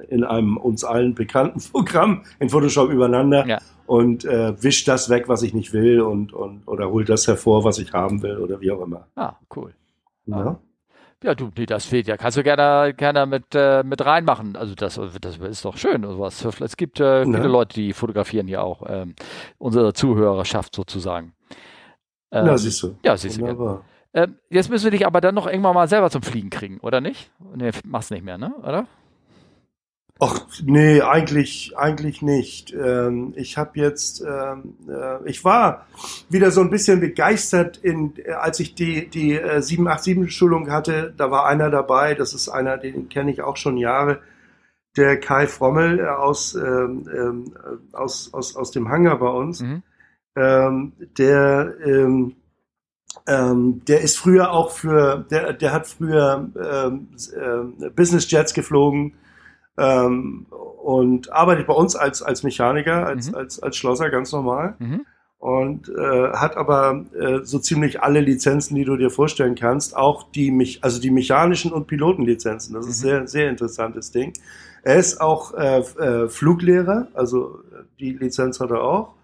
[0.09, 3.45] in einem uns allen bekannten Programm in Photoshop übereinander.
[3.47, 3.59] Ja
[3.91, 7.65] und äh, wischt das weg, was ich nicht will und, und oder holt das hervor,
[7.65, 9.05] was ich haben will oder wie auch immer.
[9.17, 9.73] Ah, cool.
[10.27, 10.57] Ja.
[11.23, 12.15] Ja, du, nee, das fehlt ja.
[12.15, 14.55] Kannst du gerne, gerne mit, äh, mit reinmachen.
[14.55, 16.03] Also das, das ist doch schön.
[16.03, 16.43] Sowas.
[16.61, 17.45] Es gibt äh, viele ja.
[17.45, 18.83] Leute, die fotografieren hier auch.
[18.87, 19.13] Ähm,
[19.59, 21.33] unsere Zuhörerschaft sozusagen.
[22.31, 22.95] Ähm, ja, siehst du.
[23.03, 23.81] Ja, siehst du.
[24.13, 26.99] Ähm, jetzt müssen wir dich aber dann noch irgendwann mal selber zum Fliegen kriegen, oder
[26.99, 27.31] nicht?
[27.55, 28.53] Nee, machst nicht mehr, ne?
[28.61, 28.87] Oder?
[30.23, 32.71] Ach, nee, eigentlich, eigentlich nicht.
[32.73, 35.87] Ähm, ich habe jetzt, ähm, äh, ich war
[36.29, 41.11] wieder so ein bisschen begeistert, in, äh, als ich die, die äh, 787-Schulung hatte.
[41.17, 44.19] Da war einer dabei, das ist einer, den kenne ich auch schon Jahre,
[44.95, 47.53] der Kai Frommel äh, aus, ähm, ähm,
[47.93, 49.61] aus, aus, aus dem Hangar bei uns.
[49.61, 49.81] Mhm.
[50.35, 52.35] Ähm, der, ähm,
[53.27, 59.13] ähm, der ist früher auch für, der, der hat früher ähm, äh, Business Jets geflogen
[59.77, 63.35] ähm, und arbeitet bei uns als, als Mechaniker, als, mhm.
[63.35, 64.75] als, als Schlosser ganz normal.
[64.79, 65.05] Mhm.
[65.37, 70.31] Und äh, hat aber äh, so ziemlich alle Lizenzen, die du dir vorstellen kannst, auch
[70.31, 72.75] die mich, also die mechanischen und Pilotenlizenzen.
[72.75, 73.07] Das ist mhm.
[73.07, 74.33] sehr, sehr interessantes Ding.
[74.83, 77.59] Er ist auch äh, äh, Fluglehrer, also
[77.99, 79.15] die Lizenz hat er auch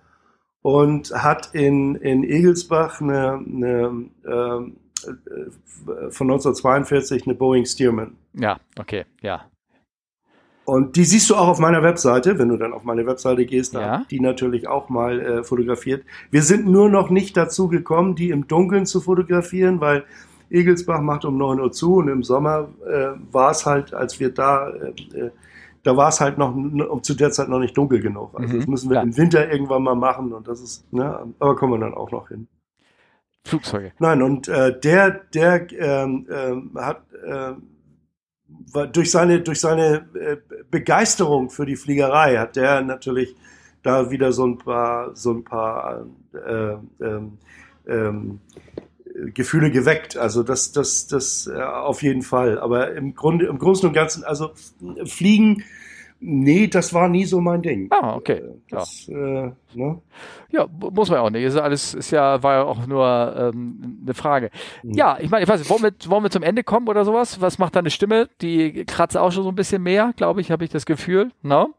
[0.67, 4.75] und hat in, in Egelsbach eine, eine ähm,
[5.05, 8.17] äh, von 1942 eine Boeing Stearman.
[8.33, 9.45] Ja, okay, ja.
[10.65, 13.75] Und die siehst du auch auf meiner Webseite, wenn du dann auf meine Webseite gehst,
[13.75, 14.05] da ja.
[14.11, 16.03] die natürlich auch mal äh, fotografiert.
[16.31, 20.03] Wir sind nur noch nicht dazu gekommen, die im Dunkeln zu fotografieren, weil
[20.49, 24.33] Egelsbach macht um 9 Uhr zu und im Sommer äh, war es halt, als wir
[24.33, 25.31] da, äh, äh
[25.83, 26.53] da war es halt noch
[27.01, 28.37] zu der Zeit noch nicht dunkel genug.
[28.39, 29.03] Also mhm, das müssen wir klar.
[29.03, 32.27] im Winter irgendwann mal machen und das ist, ne, aber kommen wir dann auch noch
[32.29, 32.47] hin.
[33.45, 33.93] Flugzeuge.
[33.99, 37.53] Nein, und äh, der, der ähm, äh, hat äh,
[38.91, 40.37] durch seine, durch seine äh,
[40.69, 43.35] Begeisterung für die Fliegerei hat der natürlich
[43.83, 47.37] da wieder so ein paar, so ein paar äh, ähm,
[47.87, 48.39] ähm,
[49.33, 50.17] Gefühle geweckt.
[50.17, 52.59] Also das, das, das äh, auf jeden Fall.
[52.59, 54.51] Aber im Grunde, im Großen und Ganzen, also
[55.05, 55.63] Fliegen
[56.19, 57.87] Nee, das war nie so mein Ding.
[57.91, 58.37] Ah, okay.
[58.37, 59.45] Äh, das, ja.
[59.45, 60.01] Äh, ne?
[60.49, 61.43] ja, muss man auch nicht.
[61.43, 64.49] Ist alles ist ja, war ja auch nur ähm, eine Frage.
[64.81, 64.93] Mhm.
[64.93, 67.39] Ja, ich meine, ich weiß nicht, wollen wir, wollen wir zum Ende kommen oder sowas?
[67.39, 68.29] Was macht deine Stimme?
[68.41, 71.31] Die kratzt auch schon so ein bisschen mehr, glaube ich, habe ich das Gefühl.
[71.43, 71.75] No?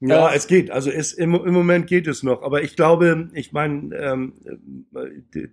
[0.00, 0.70] Ja, äh, es geht.
[0.70, 2.42] Also es, im, im Moment geht es noch.
[2.42, 4.34] Aber ich glaube, ich meine, ähm,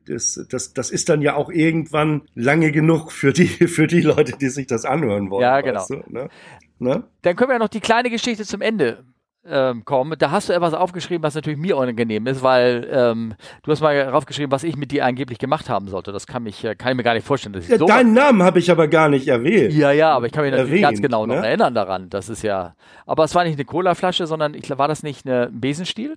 [0.08, 4.34] das, das, das ist dann ja auch irgendwann lange genug für die, für die Leute,
[4.40, 5.44] die sich das anhören wollen.
[5.44, 5.86] Ja, genau.
[5.88, 6.30] Du, ne?
[6.78, 7.04] Ne?
[7.22, 9.06] Dann können wir ja noch die kleine Geschichte zum Ende
[9.48, 10.18] ähm, kommen.
[10.18, 14.06] Da hast du etwas aufgeschrieben, was natürlich mir unangenehm ist, weil ähm, du hast mal
[14.08, 16.12] draufgeschrieben, was ich mit dir angeblich gemacht haben sollte.
[16.12, 17.54] Das kann, mich, kann ich mir gar nicht vorstellen.
[17.54, 19.74] Dass ja, so deinen Namen habe ich aber gar nicht erwähnt.
[19.74, 21.36] Ja, ja, aber ich kann mich natürlich erwähnt, ganz genau ne?
[21.36, 22.10] noch erinnern daran.
[22.10, 22.76] Das ist ja.
[23.06, 26.16] Aber es war nicht eine Colaflasche, sondern ich, war das nicht ein Besenstiel?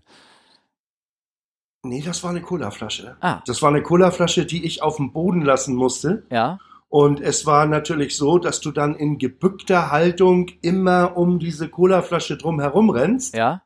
[1.84, 3.16] Nee, das war eine Colaflasche.
[3.20, 3.40] Ah.
[3.46, 6.24] Das war eine Colaflasche, die ich auf dem Boden lassen musste.
[6.30, 6.58] Ja.
[6.88, 12.36] Und es war natürlich so, dass du dann in gebückter Haltung immer um diese Colaflasche
[12.38, 13.36] drum herum rennst.
[13.36, 13.62] Ja.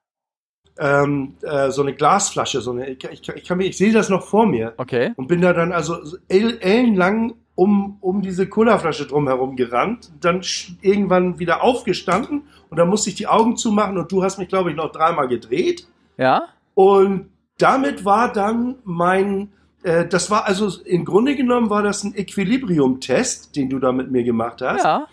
[0.78, 4.08] Ähm, äh, so eine Glasflasche, so eine, ich, ich, ich, kann mir, ich sehe das
[4.08, 4.74] noch vor mir.
[4.78, 5.12] Okay.
[5.16, 10.40] Und bin da dann also ellenlang um, um diese Colaflasche drum herum gerannt, dann
[10.80, 14.70] irgendwann wieder aufgestanden und dann musste ich die Augen zumachen und du hast mich, glaube
[14.70, 15.86] ich, noch dreimal gedreht
[16.16, 16.44] Ja.
[16.74, 17.28] Und
[17.58, 19.52] damit war dann mein,
[19.82, 24.10] äh, das war also im Grunde genommen war das ein Equilibrium-Test, den du da mit
[24.10, 24.84] mir gemacht hast.
[24.84, 25.06] Ja.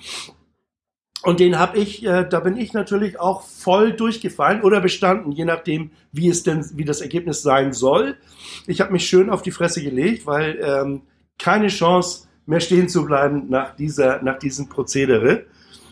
[1.22, 5.44] Und den habe ich, äh, da bin ich natürlich auch voll durchgefallen oder bestanden, je
[5.44, 8.16] nachdem, wie es denn, wie das Ergebnis sein soll.
[8.68, 11.02] Ich habe mich schön auf die Fresse gelegt, weil ähm,
[11.38, 15.46] keine Chance mehr stehen zu bleiben nach dieser, nach diesem Prozedere.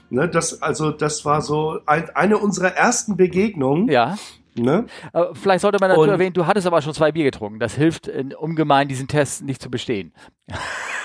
[0.10, 3.90] Ne, das, also, das war so ein, eine unserer ersten Begegnungen.
[3.90, 4.18] Ja.
[4.58, 4.86] Ne?
[5.14, 7.60] Aber vielleicht sollte man dazu Und- erwähnen, du hattest aber schon zwei Bier getrunken.
[7.60, 10.14] Das hilft in, ungemein, diesen Test nicht zu bestehen.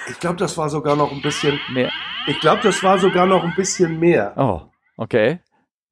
[0.08, 1.90] Ich glaube, das war sogar noch ein bisschen, Mehr.
[2.26, 4.32] ich glaube, das war sogar noch ein bisschen mehr.
[4.36, 4.60] Oh,
[4.96, 5.40] okay.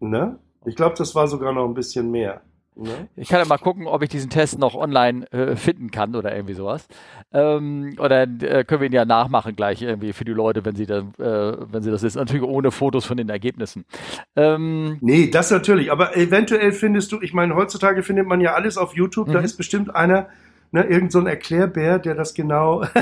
[0.01, 0.39] Ne?
[0.67, 2.43] Ich glaube, das war sogar noch ein bisschen mehr.
[2.81, 3.09] Ne?
[3.17, 6.35] Ich kann ja mal gucken, ob ich diesen Test noch online äh, finden kann oder
[6.35, 6.87] irgendwie sowas.
[7.33, 10.87] Ähm, oder äh, können wir ihn ja nachmachen gleich irgendwie für die Leute, wenn sie
[10.87, 11.23] dann, äh,
[11.73, 12.17] wenn sie das ist.
[12.17, 13.85] Natürlich ohne Fotos von den Ergebnissen.
[14.37, 15.93] Ähm, Nee, das natürlich.
[15.93, 19.31] Aber eventuell findest du, ich meine, heutzutage findet man ja alles auf YouTube.
[19.33, 19.45] Da Mhm.
[19.45, 20.29] ist bestimmt einer,
[20.73, 22.85] ne, irgend so ein Erklärbär, der das genau.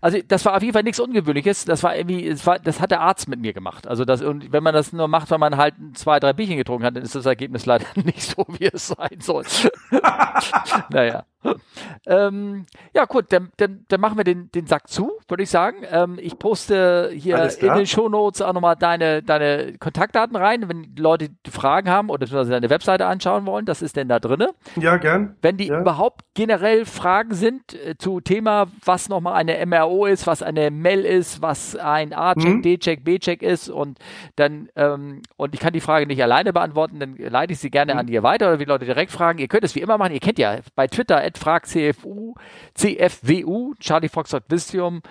[0.00, 1.64] Also das war auf jeden Fall nichts Ungewöhnliches.
[1.64, 3.86] Das war irgendwie, es war, das hat der Arzt mit mir gemacht.
[3.86, 6.84] Also das, und wenn man das nur macht, wenn man halt zwei, drei Bierchen getrunken
[6.84, 9.44] hat, dann ist das Ergebnis leider nicht so, wie es sein soll.
[10.90, 11.24] naja.
[12.08, 15.78] Ähm, ja, gut, dann, dann, dann machen wir den, den Sack zu, würde ich sagen.
[15.90, 21.02] Ähm, ich poste hier in den Shownotes auch nochmal deine, deine Kontaktdaten rein, wenn die
[21.02, 23.66] Leute Fragen haben oder deine Webseite anschauen wollen.
[23.66, 24.50] Das ist denn da drinne.
[24.76, 25.36] ja, gern.
[25.42, 25.80] Wenn die Ja.
[25.80, 31.04] überhaupt generell Fragen sind äh, zu Thema, was nochmal eine MRO ist, was eine MEL
[31.04, 32.62] ist, was ein A-Check, Mhm.
[32.62, 33.98] D-Check, B-Check ist und
[34.36, 37.94] dann, ähm, und ich kann die Frage nicht alleine beantworten, dann leite ich sie gerne
[37.94, 37.98] Mhm.
[38.00, 39.38] an dir weiter oder die Leute direkt fragen.
[39.40, 40.12] Ihr könnt es wie immer machen.
[40.12, 42.34] Ihr kennt ja bei Twitter fragcfu,
[42.74, 45.02] CFWU, Charlie Foxtrot Visium,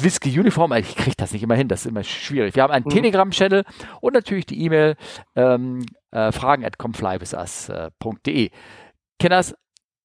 [0.00, 0.72] Whisky Uniform.
[0.74, 2.54] Ich kriege das nicht immer hin, das ist immer schwierig.
[2.56, 2.90] Wir haben einen Mhm.
[2.90, 3.64] Telegram-Channel
[4.00, 4.96] und natürlich die E-Mail
[5.36, 8.50] ähm, äh, fragen at comflywisus.de.
[9.18, 9.54] Kenners,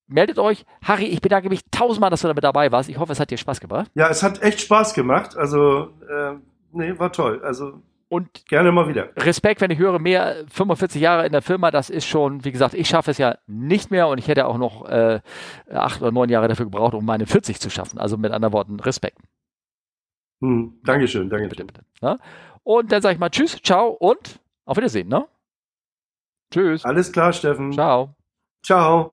[0.08, 0.64] meldet euch.
[0.84, 2.90] Harry, ich bedanke mich tausendmal, dass du damit dabei warst.
[2.90, 3.92] Ich hoffe, es hat dir Spaß gebracht.
[3.96, 5.36] Ja, es hat echt Spaß gemacht.
[5.36, 6.36] Also, äh,
[6.72, 7.42] nee, war toll.
[7.44, 9.10] Also, Und gerne mal wieder.
[9.18, 12.74] Respekt, wenn ich höre, mehr 45 Jahre in der Firma, das ist schon, wie gesagt,
[12.74, 15.20] ich schaffe es ja nicht mehr und ich hätte auch noch äh,
[15.70, 18.00] acht oder neun Jahre dafür gebraucht, um meine 40 zu schaffen.
[18.00, 19.18] Also mit anderen Worten, Respekt.
[20.42, 21.68] Hm, Dankeschön, Bitte, Dankeschön.
[21.68, 21.82] bitte.
[22.02, 22.18] Ne?
[22.64, 25.10] Und dann sage ich mal Tschüss, ciao und auf Wiedersehen.
[25.10, 25.26] Ne?
[26.52, 26.86] Tschüss.
[26.86, 27.74] Alles klar, Steffen.
[27.74, 28.16] Ciao.
[28.64, 29.06] Ciao.